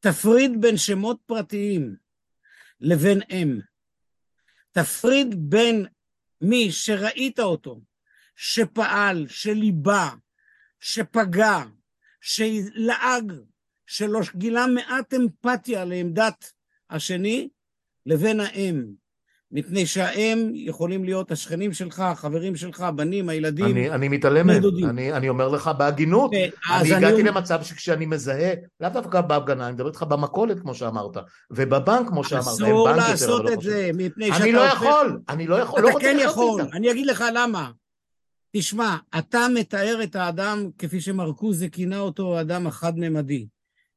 תפריד 0.00 0.60
בין 0.60 0.76
שמות 0.76 1.18
פרטיים 1.26 1.94
לבין 2.80 3.20
אם. 3.30 3.58
תפריד 4.72 5.34
בין 5.50 5.86
מי 6.40 6.72
שראית 6.72 7.40
אותו, 7.40 7.80
שפעל, 8.36 9.26
שליבה, 9.28 10.10
שפגע, 10.80 11.62
שלעג, 12.20 13.32
שלא 13.92 14.20
גילה 14.36 14.66
מעט 14.66 15.14
אמפתיה 15.14 15.84
לעמדת 15.84 16.52
השני, 16.90 17.48
לבין 18.06 18.40
האם. 18.40 18.84
מפני 19.54 19.86
שהאם 19.86 20.50
יכולים 20.54 21.04
להיות 21.04 21.30
השכנים 21.30 21.72
שלך, 21.72 22.00
החברים 22.00 22.56
שלך, 22.56 22.80
הבנים, 22.80 23.28
הילדים. 23.28 23.64
אני, 23.64 23.90
אני 23.90 24.08
מתעלם 24.08 24.46
מהם. 24.46 24.62
אני, 24.88 25.12
אני 25.12 25.28
אומר 25.28 25.48
לך 25.48 25.70
בהגינות, 25.78 26.30
אז 26.70 26.86
אני 26.86 26.94
הגעתי 26.94 27.20
אומר- 27.20 27.30
למצב 27.30 27.62
שכשאני 27.62 28.06
מזהה, 28.06 28.52
לאו 28.80 28.90
דווקא 28.90 29.20
בהפגנה, 29.20 29.66
אני 29.66 29.74
מדבר 29.74 29.88
איתך 29.88 30.02
במכולת 30.02 30.60
כמו 30.60 30.74
שאמרת, 30.74 31.16
ובבנק 31.50 32.08
כמו 32.08 32.24
שאמרת, 32.24 32.44
אסור 32.46 32.68
יותר, 32.68 32.96
לעשות 32.96 33.40
אבל 33.40 33.48
לא 33.50 33.54
את 33.54 33.58
חשוב. 33.58 33.72
זה, 33.72 33.90
מפני 33.94 34.26
שאתה... 34.32 34.42
אני 34.44 34.52
לא 34.52 34.64
הופך- 34.64 34.74
יכול, 34.82 35.20
אני 35.28 35.46
לא 35.46 35.54
יכול, 35.56 35.80
לא 35.80 35.88
אתה 35.88 35.94
רוצה 35.94 36.06
כן 36.06 36.16
יכול, 36.24 36.60
איתם. 36.60 36.76
אני 36.76 36.90
אגיד 36.90 37.06
לך 37.06 37.24
למה. 37.34 37.70
תשמע, 38.56 38.96
אתה 39.18 39.46
מתאר 39.54 40.00
את 40.02 40.16
האדם 40.16 40.68
כפי 40.78 41.00
שמרקוזה 41.00 41.68
כינה 41.68 41.98
אותו 41.98 42.38
האדם 42.38 42.66
החד-ממדי. 42.66 43.46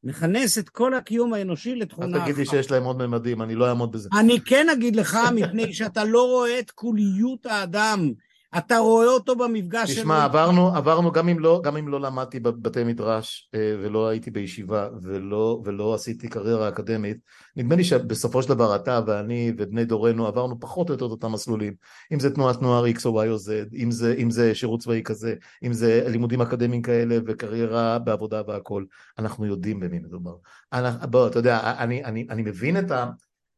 מכנס 0.06 0.58
את 0.58 0.70
כל 0.70 0.93
הקיום 0.93 1.34
האנושי 1.34 1.74
אל 1.74 1.80
לתכונה 1.80 2.24
תגיד 2.24 2.38
לי 2.38 2.43
אחת. 2.43 2.51
שיש 2.51 2.72
להם 2.72 2.84
עוד 2.84 2.97
ממדים, 3.08 3.41
אני 3.41 3.56
לא 3.56 3.70
אעמוד 3.70 3.91
בזה. 3.91 4.10
אני 4.20 4.39
כן 4.45 4.68
אגיד 4.70 4.95
לך, 4.95 5.20
מפני 5.36 5.74
שאתה 5.74 6.03
לא 6.03 6.22
רואה 6.22 6.60
את 6.60 6.72
כוליות 6.72 7.45
האדם. 7.45 8.12
אתה 8.58 8.78
רואה 8.78 9.08
אותו 9.08 9.36
במפגש 9.36 9.91
שלו. 9.91 10.02
תשמע, 10.02 10.24
עברנו, 10.24 10.76
עברנו 10.76 11.12
גם 11.12 11.30
אם 11.30 11.39
לא, 11.39 11.62
גם 11.64 11.78
אם 11.78 11.88
לא 11.88 12.02
למדתי 12.02 12.39
בבתי 12.39 12.84
מדרש 12.84 13.50
אה, 13.56 13.76
ולא 13.82 14.08
הייתי 14.08 14.32
בישיבה 14.32 14.89
ולא, 15.02 15.62
ולא 15.66 15.93
עשיתי 15.93 16.28
קריירה 16.28 16.70
אקדמית, 16.70 17.18
נדמה 17.56 17.76
לי 17.76 17.84
שבסופו 17.84 18.43
של 18.43 18.50
דבר 18.50 18.76
אתה 18.76 19.00
ואני 19.08 19.54
ובני 19.58 19.86
דורנו 19.86 20.28
עברנו 20.28 20.60
פחות 20.60 20.89
או 20.89 20.93
יותר 20.93 21.06
את 21.06 21.12
אותם 21.12 21.32
מסלולים, 21.32 21.74
אם 22.14 22.20
זה 22.20 22.34
תנועת 22.34 22.62
נוער 22.62 22.86
X 22.86 23.06
או 23.06 23.24
Y 23.24 23.28
או 23.28 23.36
Z, 23.36 23.76
אם 23.76 23.91
זה, 23.91 24.16
אם 24.18 24.32
זה 24.32 24.56
שירות 24.56 24.80
צבאי 24.80 25.02
כזה, 25.04 25.36
אם 25.64 25.74
זה 25.74 26.06
לימודים 26.08 26.41
אקדמיים 26.41 26.82
כאלה 26.82 27.18
וקריירה 27.26 28.00
בעבודה 28.00 28.41
והכל, 28.48 28.86
אנחנו 29.20 29.46
יודעים 29.46 29.80
במי 29.80 30.00
מדובר. 30.00 30.36
אנחנו, 30.74 31.08
בוא, 31.08 31.28
אתה 31.28 31.39
יודע, 31.39 31.74
אני, 31.80 32.04
אני, 32.04 32.28
אני 32.30 32.41
מבין 32.41 32.78
את, 32.78 32.91
ה, 32.91 33.06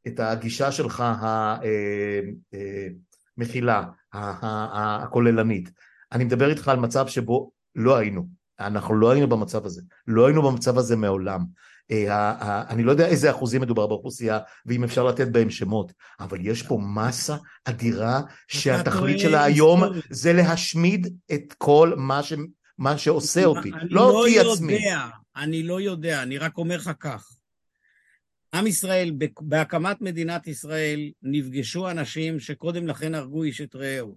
את 0.07 0.19
הגישה 0.19 0.71
שלך 0.71 1.03
המכילה, 3.37 3.83
הכוללנית. 4.17 5.71
אני 6.11 6.23
מדבר 6.23 6.49
איתך 6.49 6.67
על 6.67 6.79
מצב 6.79 7.07
שבו 7.07 7.51
לא 7.75 7.95
היינו, 7.95 8.27
אנחנו 8.59 8.95
לא 8.95 9.11
היינו 9.11 9.29
במצב 9.29 9.65
הזה, 9.65 9.81
לא 10.07 10.27
היינו 10.27 10.41
במצב 10.41 10.77
הזה 10.77 10.95
מעולם. 10.95 11.45
אה, 11.91 12.63
אני 12.69 12.83
לא 12.83 12.91
יודע 12.91 13.07
איזה 13.07 13.31
אחוזים 13.31 13.61
מדובר 13.61 13.87
באוכלוסייה 13.87 14.39
ואם 14.65 14.83
אפשר 14.83 15.03
לתת 15.03 15.27
בהם 15.27 15.49
שמות, 15.49 15.93
אבל 16.19 16.37
יש 16.41 16.63
פה 16.63 16.79
מסה 16.95 17.35
אדירה 17.65 18.21
שהתכלית 18.47 19.19
שלה 19.19 19.43
היום. 19.43 19.83
זה 20.09 20.33
להשמיד 20.33 21.17
את 21.33 21.53
כל 21.57 21.93
מה, 21.97 22.23
ש... 22.23 22.33
מה 22.77 22.97
שעושה 22.97 23.45
אותי, 23.45 23.71
אני 23.73 23.89
לא 23.89 24.01
אותי 24.01 24.39
עצמי. 24.39 24.79
אני 25.35 25.63
לא 25.63 25.81
יודע, 25.81 26.23
אני 26.23 26.37
רק 26.37 26.57
אומר 26.57 26.75
לך 26.75 26.91
כך. 26.99 27.36
עם 28.53 28.67
ישראל, 28.67 29.11
בהקמת 29.41 30.01
מדינת 30.01 30.47
ישראל, 30.47 30.99
נפגשו 31.21 31.89
אנשים 31.89 32.39
שקודם 32.39 32.87
לכן 32.87 33.15
הרגו 33.15 33.43
איש 33.43 33.61
את 33.61 33.75
רעהו. 33.75 34.15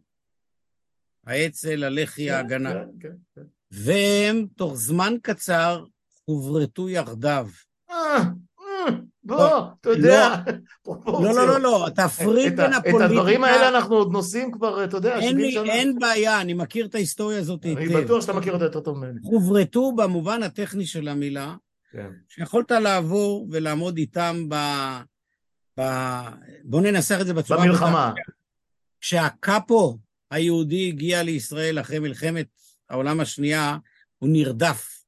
האצ"ל, 1.27 1.85
הלח"י, 1.85 2.31
ההגנה. 2.31 2.73
כן, 2.73 2.87
כן, 3.01 3.13
כן. 3.35 3.43
והם, 3.71 4.47
תוך 4.57 4.75
זמן 4.75 5.15
קצר, 5.23 5.85
הוברטו 6.25 6.89
יחדיו. 6.89 7.49
אה, 7.91 7.97
אה, 8.61 8.95
בוא, 9.25 9.61
אתה 9.81 9.91
יודע, 9.91 10.35
לא, 10.87 11.35
לא, 11.37 11.47
לא, 11.47 11.61
לא, 11.61 11.87
תפריד 11.95 12.53
את 12.53 12.57
בין 12.57 12.73
הפוליטיקה... 12.73 13.05
את 13.05 13.11
הדברים 13.11 13.45
האלה 13.45 13.69
אנחנו 13.69 13.95
עוד 13.95 14.13
נוסעים 14.13 14.53
כבר, 14.53 14.85
אתה 14.85 14.97
יודע, 14.97 15.19
אין 15.19 15.31
70 15.31 15.37
לי, 15.37 15.53
שנה. 15.53 15.73
אין 15.73 15.99
בעיה, 15.99 16.41
אני 16.41 16.55
מכיר 16.55 16.87
את 16.87 16.95
ההיסטוריה 16.95 17.39
הזאת 17.39 17.65
אני 17.65 17.77
היטב. 17.79 18.01
בטוח 18.01 18.21
שאתה 18.21 18.33
מכיר 18.33 18.53
אותה 18.53 18.65
יותר 18.65 18.81
טוב 18.81 18.99
ממני. 18.99 19.21
הוברטו 19.23 19.93
במובן 19.93 20.43
הטכני 20.43 20.87
של 20.87 21.09
המילה, 21.09 21.55
כן. 21.91 22.11
שיכולת 22.29 22.71
לעבור 22.71 23.47
ולעמוד 23.51 23.97
איתם 23.97 24.47
ב... 24.49 24.55
ב... 25.81 25.83
בואו 26.65 26.83
ננסח 26.83 27.19
את 27.21 27.27
זה 27.27 27.35
בצורה... 27.35 27.65
במלחמה. 27.65 28.13
כשהקאפו 29.01 29.99
היהודי 30.31 30.89
הגיע 30.89 31.23
לישראל 31.23 31.81
אחרי 31.81 31.99
מלחמת 31.99 32.47
העולם 32.91 33.21
השנייה, 33.21 33.79
הוא 34.19 34.29
נרדף. 34.33 35.05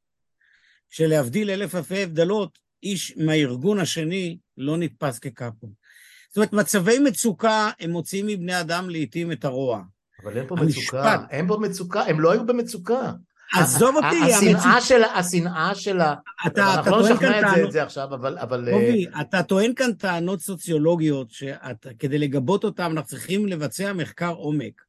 שלהבדיל 0.91 1.51
אלף 1.51 1.75
אלפי 1.75 2.03
הבדלות, 2.03 2.59
איש 2.83 3.17
מהארגון 3.17 3.81
השני 3.81 4.39
לא 4.57 4.77
נתפס 4.77 5.19
כקאפו. 5.19 5.67
זאת 6.29 6.37
אומרת, 6.37 6.53
מצבי 6.53 6.99
מצוקה 6.99 7.71
הם 7.81 7.91
מוציאים 7.91 8.27
מבני 8.27 8.61
אדם 8.61 8.91
לעתים 8.91 9.33
את 9.33 9.45
הרוע. 9.45 9.83
אבל 10.23 10.39
אין 10.39 10.49
פה 10.49 10.55
המשפט. 10.59 10.95
מצוקה, 10.95 11.25
אין 11.31 11.49
פה 11.49 11.59
מצוקה, 11.61 12.01
הם 12.01 12.21
לא 12.21 12.33
היו 12.33 12.47
במצוקה. 12.47 13.13
עזוב 13.55 13.97
אותי, 13.97 14.07
ה- 14.07 14.37
השנאה. 14.37 14.81
שלה, 14.81 15.07
השנאה 15.07 15.75
שלה, 15.75 16.15
אתה, 16.47 16.51
אתה 16.51 16.75
אנחנו 16.75 16.91
לא 16.91 16.97
טוען 17.03 17.13
נשכנע 17.13 17.29
כאן 17.33 17.45
את 17.45 17.51
זה- 17.51 17.55
טענות... 17.55 17.67
את 17.69 17.73
זה 17.73 17.83
עכשיו, 17.83 18.15
אבל, 18.15 18.39
אבל, 18.39 18.69
אה, 18.69 18.73
קובי, 18.73 19.07
אתה 19.21 19.43
טוען 19.43 19.73
כאן 19.75 19.93
טענות 19.93 20.41
סוציולוגיות, 20.41 21.31
שכדי 21.31 22.19
לגבות 22.19 22.65
אותן 22.65 22.83
אנחנו 22.83 23.03
צריכים 23.09 23.47
לבצע 23.47 23.93
מחקר 23.93 24.31
עומק. 24.31 24.83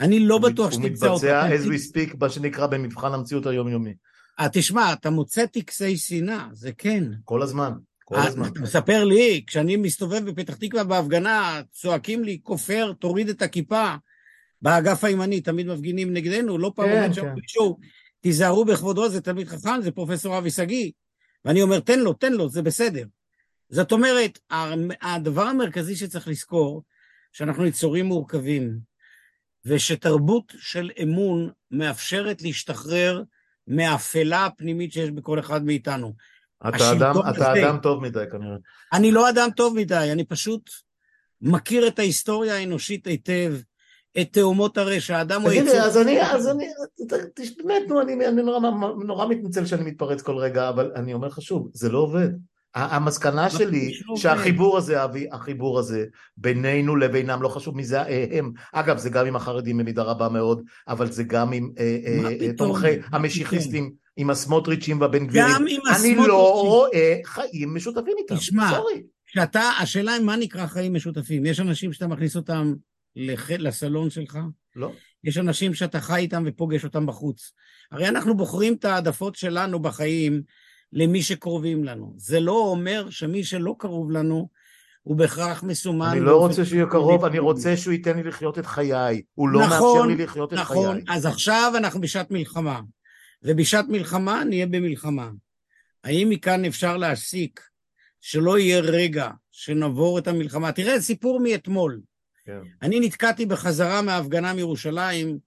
אני 0.00 0.20
לא 0.20 0.34
הוא 0.34 0.42
בטוח 0.42 0.72
הוא 0.72 0.82
שתמצא 0.82 1.06
אותו. 1.06 1.26
מתבצע 1.26 1.48
as 1.48 1.68
we 1.68 1.92
speak, 1.92 2.16
מה 2.20 2.30
שנקרא 2.30 2.66
במבחן 2.66 3.14
המציאות 3.14 3.46
היומיומי. 3.46 3.94
אה, 4.40 4.46
תשמע, 4.52 4.92
אתה 4.92 5.10
מוצא 5.10 5.46
טקסי 5.46 5.96
שנאה, 5.96 6.46
זה 6.52 6.70
כן. 6.78 7.04
כל 7.24 7.42
הזמן, 7.42 7.72
אה, 8.14 8.26
הזמן. 8.26 8.46
אתה 8.46 8.60
מספר 8.60 9.04
לי, 9.04 9.44
כשאני 9.46 9.76
מסתובב 9.76 10.30
בפתח 10.30 10.54
תקווה 10.54 10.84
בהפגנה, 10.84 11.60
צועקים 11.72 12.24
לי, 12.24 12.38
כופר, 12.42 12.92
תוריד 12.98 13.28
את 13.28 13.42
הכיפה. 13.42 13.94
באגף 14.62 15.04
הימני 15.04 15.40
תמיד 15.40 15.66
מפגינים 15.66 16.12
נגדנו, 16.12 16.58
לא 16.58 16.72
פעם 16.76 16.86
כן, 16.86 17.02
עומד 17.02 17.14
שם 17.14 17.22
כן. 17.22 17.34
מישהו, 17.34 17.78
תיזהרו 18.20 18.64
בכבודו, 18.64 19.08
זה 19.08 19.20
תלמיד 19.20 19.48
חכם, 19.48 19.82
זה 19.82 19.90
פרופסור 19.90 20.38
אבי 20.38 20.50
שגיא. 20.50 20.90
ואני 21.44 21.62
אומר, 21.62 21.80
תן 21.80 22.00
לו, 22.00 22.12
תן 22.12 22.32
לו, 22.32 22.48
זה 22.48 22.62
בסדר. 22.62 23.04
זאת 23.68 23.92
אומרת, 23.92 24.38
הדבר 25.02 25.42
המרכזי 25.42 25.96
שצריך 25.96 26.28
לזכור, 26.28 26.82
שאנחנו 27.32 27.66
יצורים 27.66 28.06
מורכבים, 28.06 28.78
ושתרבות 29.64 30.52
של 30.58 30.90
אמון 31.02 31.50
מאפשרת 31.70 32.42
להשתחרר 32.42 33.22
מהאפלה 33.66 34.46
הפנימית 34.46 34.92
שיש 34.92 35.10
בכל 35.10 35.38
אחד 35.38 35.64
מאיתנו. 35.64 36.14
אתה 36.68 36.92
אדם, 36.92 37.14
אתה 37.30 37.50
הזה- 37.52 37.62
אדם 37.66 37.78
טוב 37.82 38.02
מדי 38.02 38.24
כנראה. 38.32 38.56
אני 38.92 39.12
לא 39.12 39.30
אדם 39.30 39.48
טוב 39.56 39.76
מדי, 39.76 40.08
אני 40.12 40.24
פשוט 40.24 40.70
מכיר 41.40 41.88
את 41.88 41.98
ההיסטוריה 41.98 42.54
האנושית 42.56 43.06
היטב, 43.06 43.54
את 44.20 44.28
תאומות 44.32 44.78
הרשע, 44.78 45.16
האדם 45.16 45.42
הוא 45.42 45.50
תגיד 45.50 45.62
לי, 45.62 45.70
יצור... 45.70 45.80
אז 45.80 45.98
אני, 45.98 46.22
אז 46.22 46.48
אני, 46.48 46.64
באמת, 47.64 47.82
נו, 47.88 48.00
אני 48.00 48.26
אני 48.26 48.42
נורא 48.42 48.70
נורא 49.04 49.26
מתנצל 49.26 49.66
שאני 49.66 49.82
מתפרץ 49.82 50.22
כל 50.22 50.36
רגע, 50.36 50.68
אבל 50.68 50.92
אני 50.96 51.14
אומר 51.14 51.28
לך 51.28 51.42
שוב, 51.42 51.70
זה 51.74 51.88
לא 51.88 51.98
עובד. 51.98 52.28
המסקנה 52.74 53.50
שלי, 53.50 53.88
זה 53.88 54.04
לא? 54.08 54.16
שהחיבור 54.16 54.78
הזה, 54.78 55.04
אבי, 55.04 55.26
החיבור 55.32 55.78
הזה, 55.78 56.04
בינינו 56.36 56.96
לבינם, 56.96 57.42
לא 57.42 57.48
חשוב 57.48 57.76
מי 57.76 57.84
זה 57.84 58.02
הם, 58.30 58.52
אגב, 58.72 58.98
זה 58.98 59.10
גם 59.10 59.26
עם 59.26 59.36
החרדים 59.36 59.78
במידה 59.78 60.02
רבה 60.02 60.28
מאוד, 60.28 60.62
אבל 60.88 61.12
זה 61.12 61.24
גם 61.24 61.52
עם 61.52 61.70
אה, 61.78 61.98
אה, 62.06 62.30
פתאום? 62.38 62.52
תומכי 62.56 62.96
המשיחיסטים, 63.12 63.92
עם 64.16 64.30
הסמוטריצ'ים 64.30 65.00
והבן 65.00 65.26
גבירים. 65.26 65.48
גם 65.48 65.66
עם 65.68 65.80
אני 65.86 65.96
הסמוטריצ'ים. 65.96 66.28
לא 66.28 66.62
רואה 66.62 67.16
חיים 67.24 67.74
משותפים 67.74 68.14
איתם, 68.18 68.36
תשמע, 68.36 68.70
סורי. 68.70 69.02
שאתה, 69.26 69.70
השאלה 69.80 70.12
היא 70.12 70.24
מה 70.24 70.36
נקרא 70.36 70.66
חיים 70.66 70.94
משותפים. 70.94 71.46
יש 71.46 71.60
אנשים 71.60 71.92
שאתה 71.92 72.06
מכניס 72.06 72.36
אותם 72.36 72.74
לח... 73.16 73.50
לסלון 73.50 74.10
שלך, 74.10 74.38
לא. 74.76 74.92
יש 75.24 75.38
אנשים 75.38 75.74
שאתה 75.74 76.00
חי 76.00 76.16
איתם 76.16 76.42
ופוגש 76.46 76.84
אותם 76.84 77.06
בחוץ. 77.06 77.52
הרי 77.90 78.08
אנחנו 78.08 78.36
בוחרים 78.36 78.74
את 78.74 78.84
העדפות 78.84 79.34
שלנו 79.34 79.82
בחיים 79.82 80.42
למי 80.92 81.22
שקרובים 81.22 81.84
לנו. 81.84 82.14
זה 82.16 82.40
לא 82.40 82.58
אומר 82.58 83.10
שמי 83.10 83.44
שלא 83.44 83.74
קרוב 83.78 84.10
לנו 84.10 84.48
הוא 85.02 85.16
בהכרח 85.16 85.62
מסומן. 85.62 86.10
אני 86.10 86.20
לא 86.20 86.38
רוצה 86.38 86.64
שיהיה 86.64 86.86
קרוב, 86.86 87.24
אני. 87.24 87.38
רוצה 87.38 87.76
שהוא 87.76 87.92
ייתן 87.92 88.16
לי 88.16 88.22
לחיות 88.22 88.58
את 88.58 88.66
חיי. 88.66 89.22
הוא 89.34 89.48
לא 89.48 89.66
נכון, 89.66 89.98
מאפשר 89.98 90.16
לי 90.16 90.24
לחיות 90.24 90.52
את 90.52 90.58
נכון, 90.58 90.94
חיי. 90.94 91.16
אז 91.16 91.26
עכשיו 91.26 91.72
אנחנו 91.76 92.00
בשעת 92.00 92.30
מלחמה, 92.30 92.80
ובשעת 93.42 93.88
מלחמה 93.88 94.44
נהיה 94.44 94.66
במלחמה. 94.66 95.30
האם 96.04 96.28
מכאן 96.30 96.64
אפשר 96.64 96.96
להסיק 96.96 97.60
שלא 98.20 98.58
יהיה 98.58 98.80
רגע 98.80 99.30
שנעבור 99.50 100.18
את 100.18 100.28
המלחמה? 100.28 100.72
תראה, 100.72 101.00
סיפור 101.00 101.40
מאתמול. 101.40 102.00
כן. 102.44 102.58
אני 102.82 103.00
נתקעתי 103.00 103.46
בחזרה 103.46 104.02
מההפגנה 104.02 104.54
מירושלים 104.54 105.38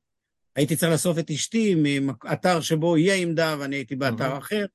הייתי 0.56 0.76
צריך 0.76 0.91
לאסוף 0.91 1.20
את 1.20 1.32
אשתי 1.32 1.76
מאתר 2.02 2.62
שבו 2.62 2.96
היא 2.96 3.12
העמדה 3.12 3.56
ואני 3.60 3.76
הייתי 3.76 3.96
באתר 3.96 4.38
אחר. 4.38 4.66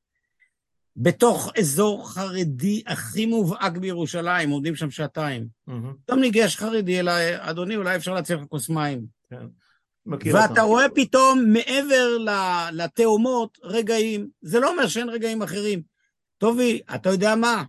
בתוך 0.97 1.53
אזור 1.59 2.13
חרדי 2.13 2.83
הכי 2.87 3.27
מובהק 3.27 3.77
בירושלים, 3.77 4.51
עומדים 4.51 4.77
שם 4.77 4.91
שעתיים. 4.91 5.47
פתאום 6.05 6.21
ניגש 6.21 6.57
חרדי 6.57 7.01
אליי, 7.01 7.51
אדוני, 7.51 7.77
אולי 7.77 7.97
אפשר 7.97 8.15
להציע 8.15 8.37
לך 8.37 8.43
כוס 8.49 8.69
מים. 8.69 9.07
כן. 9.31 9.47
ואתה 10.33 10.63
רואה 10.63 10.87
פתאום 10.95 11.45
מעבר 11.53 12.19
לתאומות 12.73 13.59
רגעים, 13.63 14.29
זה 14.43 14.61
לא 14.61 14.71
אומר 14.71 14.89
שאין 14.89 15.09
רגעים 15.09 15.43
אחרים. 15.43 15.83
טובי, 16.39 16.81
אתה 16.95 17.11
יודע 17.11 17.35
מה? 17.35 17.65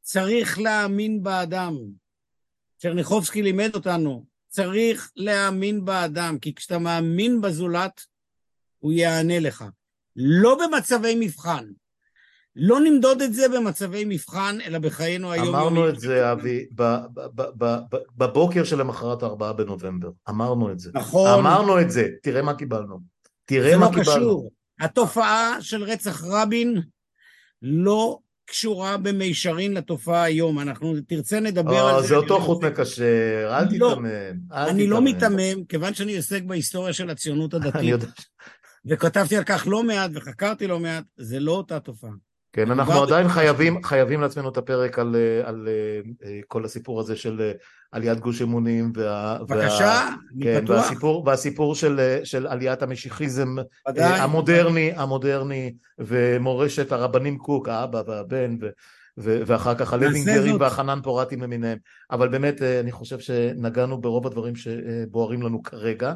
צריך 0.00 0.58
להאמין 0.58 1.22
באדם. 1.22 1.76
צ'רניחובסקי 2.82 3.42
לימד 3.42 3.74
אותנו, 3.74 4.24
צריך 4.48 5.10
להאמין 5.16 5.84
באדם, 5.84 6.38
כי 6.38 6.54
כשאתה 6.54 6.78
מאמין 6.78 7.40
בזולת, 7.40 8.00
הוא 8.78 8.92
יענה 8.92 9.40
לך. 9.40 9.64
לא 10.16 10.58
במצבי 10.60 11.26
מבחן. 11.26 11.64
לא 12.56 12.80
נמדוד 12.80 13.22
את 13.22 13.34
זה 13.34 13.48
במצבי 13.48 14.04
מבחן, 14.06 14.58
אלא 14.64 14.78
בחיינו 14.78 15.32
היום. 15.32 15.54
אמרנו 15.54 15.88
את 15.88 16.00
זה, 16.00 16.32
אבי, 16.32 16.66
בבוקר 18.16 18.64
של 18.64 18.80
למחרת 18.80 19.22
הארבעה 19.22 19.52
בנובמבר. 19.52 20.10
אמרנו 20.28 20.72
את 20.72 20.78
זה. 20.78 20.90
נכון. 20.94 21.30
אמרנו 21.38 21.80
את 21.80 21.90
זה. 21.90 22.08
תראה 22.22 22.42
מה 22.42 22.54
קיבלנו. 22.54 23.00
תראה 23.44 23.76
מה 23.76 23.88
קיבלנו. 23.88 24.04
זה 24.04 24.10
לא 24.10 24.24
קשור. 24.24 24.50
התופעה 24.80 25.56
של 25.60 25.82
רצח 25.82 26.24
רבין 26.24 26.82
לא 27.62 28.18
קשורה 28.50 28.96
במישרין 28.96 29.74
לתופעה 29.74 30.22
היום. 30.22 30.60
אנחנו 30.60 30.94
תרצה 31.08 31.40
נדבר 31.40 31.82
או, 31.82 31.88
על 31.88 31.94
אה, 31.94 32.02
זה. 32.02 32.08
זה 32.08 32.16
אותו 32.16 32.40
חוט 32.40 32.64
מקשר, 32.64 33.48
אל 33.58 33.64
לא, 33.78 33.88
תיתמם. 33.88 34.06
אני 34.52 34.86
לא 34.86 35.00
מיתמם, 35.00 35.64
כיוון 35.68 35.94
שאני 35.94 36.16
עוסק 36.16 36.42
בהיסטוריה 36.42 36.92
של 36.92 37.10
הציונות 37.10 37.54
הדתית. 37.54 37.76
אני 37.76 37.90
יודע. 37.90 38.06
וכתבתי 38.86 39.36
על 39.36 39.44
כך 39.44 39.66
לא 39.66 39.82
מעט 39.82 40.10
וחקרתי 40.14 40.66
לא 40.66 40.80
מעט, 40.80 41.04
זה 41.16 41.40
לא 41.40 41.52
אותה 41.52 41.80
תופעה. 41.80 42.10
כן, 42.52 42.70
אנחנו 42.70 43.02
עדיין 43.02 43.28
חייבים, 43.28 43.82
חייבים 43.82 44.20
לעצמנו 44.20 44.48
את 44.48 44.56
הפרק 44.56 44.98
על, 44.98 45.16
על 45.44 45.44
על 45.44 45.68
כל 46.48 46.64
הסיפור 46.64 47.00
הזה 47.00 47.16
של 47.16 47.52
עליית 47.92 48.20
גוש 48.20 48.42
אמונים. 48.42 48.92
וה, 48.94 49.38
בבקשה, 49.40 49.84
וה, 49.84 50.08
אני 50.34 50.44
כן, 50.44 50.64
פתוח. 50.64 50.76
והסיפור, 50.76 51.22
והסיפור 51.26 51.74
של, 51.74 52.18
של 52.24 52.46
עליית 52.46 52.82
המשיחיזם 52.82 53.56
עדיין, 53.84 54.22
המודרני. 54.22 54.92
המודרני, 54.96 55.74
ומורשת 55.98 56.92
הרבנים 56.92 57.38
קוק, 57.38 57.68
האבא 57.68 58.02
והבן, 58.06 58.56
ו, 58.60 58.68
ו, 59.18 59.42
ואחר 59.46 59.74
כך 59.74 59.92
הלוינגרים 59.92 60.56
והחנן 60.60 61.00
פורטים 61.02 61.42
למיניהם. 61.42 61.78
אבל 62.10 62.28
באמת, 62.28 62.62
אני 62.62 62.92
חושב 62.92 63.18
שנגענו 63.18 64.00
ברוב 64.00 64.26
הדברים 64.26 64.54
שבוערים 64.56 65.42
לנו 65.42 65.62
כרגע. 65.62 66.14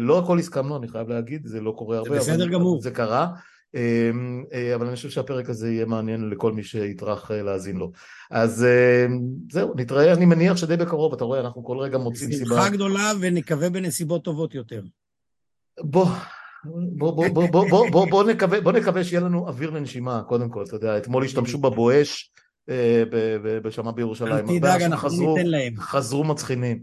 לא 0.00 0.18
הכל 0.18 0.38
הסכמנו, 0.38 0.76
אני 0.76 0.88
חייב 0.88 1.08
להגיד, 1.08 1.46
זה 1.46 1.60
לא 1.60 1.74
קורה 1.76 1.96
הרבה, 1.96 2.10
זה 2.10 2.16
בסדר 2.16 2.46
גמור. 2.46 2.82
זה 2.82 2.90
קרה. 2.90 3.28
אמ, 3.74 4.44
אה, 4.52 4.74
אבל 4.74 4.86
אני 4.86 4.96
חושב 4.96 5.10
שהפרק 5.10 5.50
הזה 5.50 5.72
יהיה 5.72 5.86
מעניין 5.86 6.30
לכל 6.30 6.52
מי 6.52 6.62
שיטרח 6.62 7.30
אה, 7.30 7.42
להאזין 7.42 7.76
לו. 7.76 7.92
אז 8.30 8.64
אמ, 8.64 9.20
זהו, 9.52 9.74
נתראה, 9.76 10.12
אני 10.12 10.26
מניח 10.26 10.56
שדי 10.56 10.76
בקרוב, 10.76 11.12
אתה 11.12 11.24
רואה, 11.24 11.40
אנחנו 11.40 11.64
כל 11.64 11.78
רגע 11.78 11.98
מוצאים 11.98 12.32
סיבה. 12.32 12.56
שמחה 12.56 12.68
גדולה 12.68 13.12
ונקווה 13.20 13.70
בנסיבות 13.70 14.24
טובות 14.24 14.54
יותר. 14.54 14.82
בוא. 15.80 16.06
בוא, 18.62 18.72
נקווה, 18.72 19.04
שיהיה 19.04 19.20
לנו 19.20 19.48
אוויר 19.48 19.70
לנשימה, 19.70 20.22
קודם 20.22 20.48
כל, 20.48 20.64
אתה 20.64 20.76
יודע, 20.76 20.98
אתמול 20.98 21.24
השתמשו 21.24 21.58
בבואש 21.58 22.32
אה, 22.70 23.02
בשמה 23.62 23.92
בירושלים. 23.92 24.48
אל 24.48 24.58
תדאג, 24.58 24.82
אנחנו 24.82 25.08
חזרו, 25.08 25.36
ניתן 25.36 25.48
להם. 25.48 25.74
חזרו 25.78 26.24
מצחינים. 26.24 26.82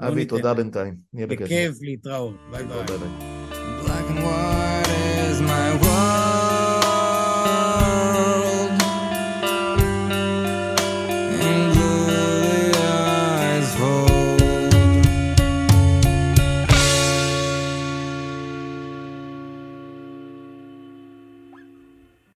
לא 0.00 0.08
אבי, 0.08 0.24
תודה 0.24 0.54
בינתיים, 0.54 0.94
נהיה 1.12 1.26
בכיף. 1.26 1.46
בכיף, 1.46 1.74
להתראות, 1.80 2.34
ביי 2.50 2.64
ביי. 2.64 4.77
my 5.40 5.76
world. 5.76 6.17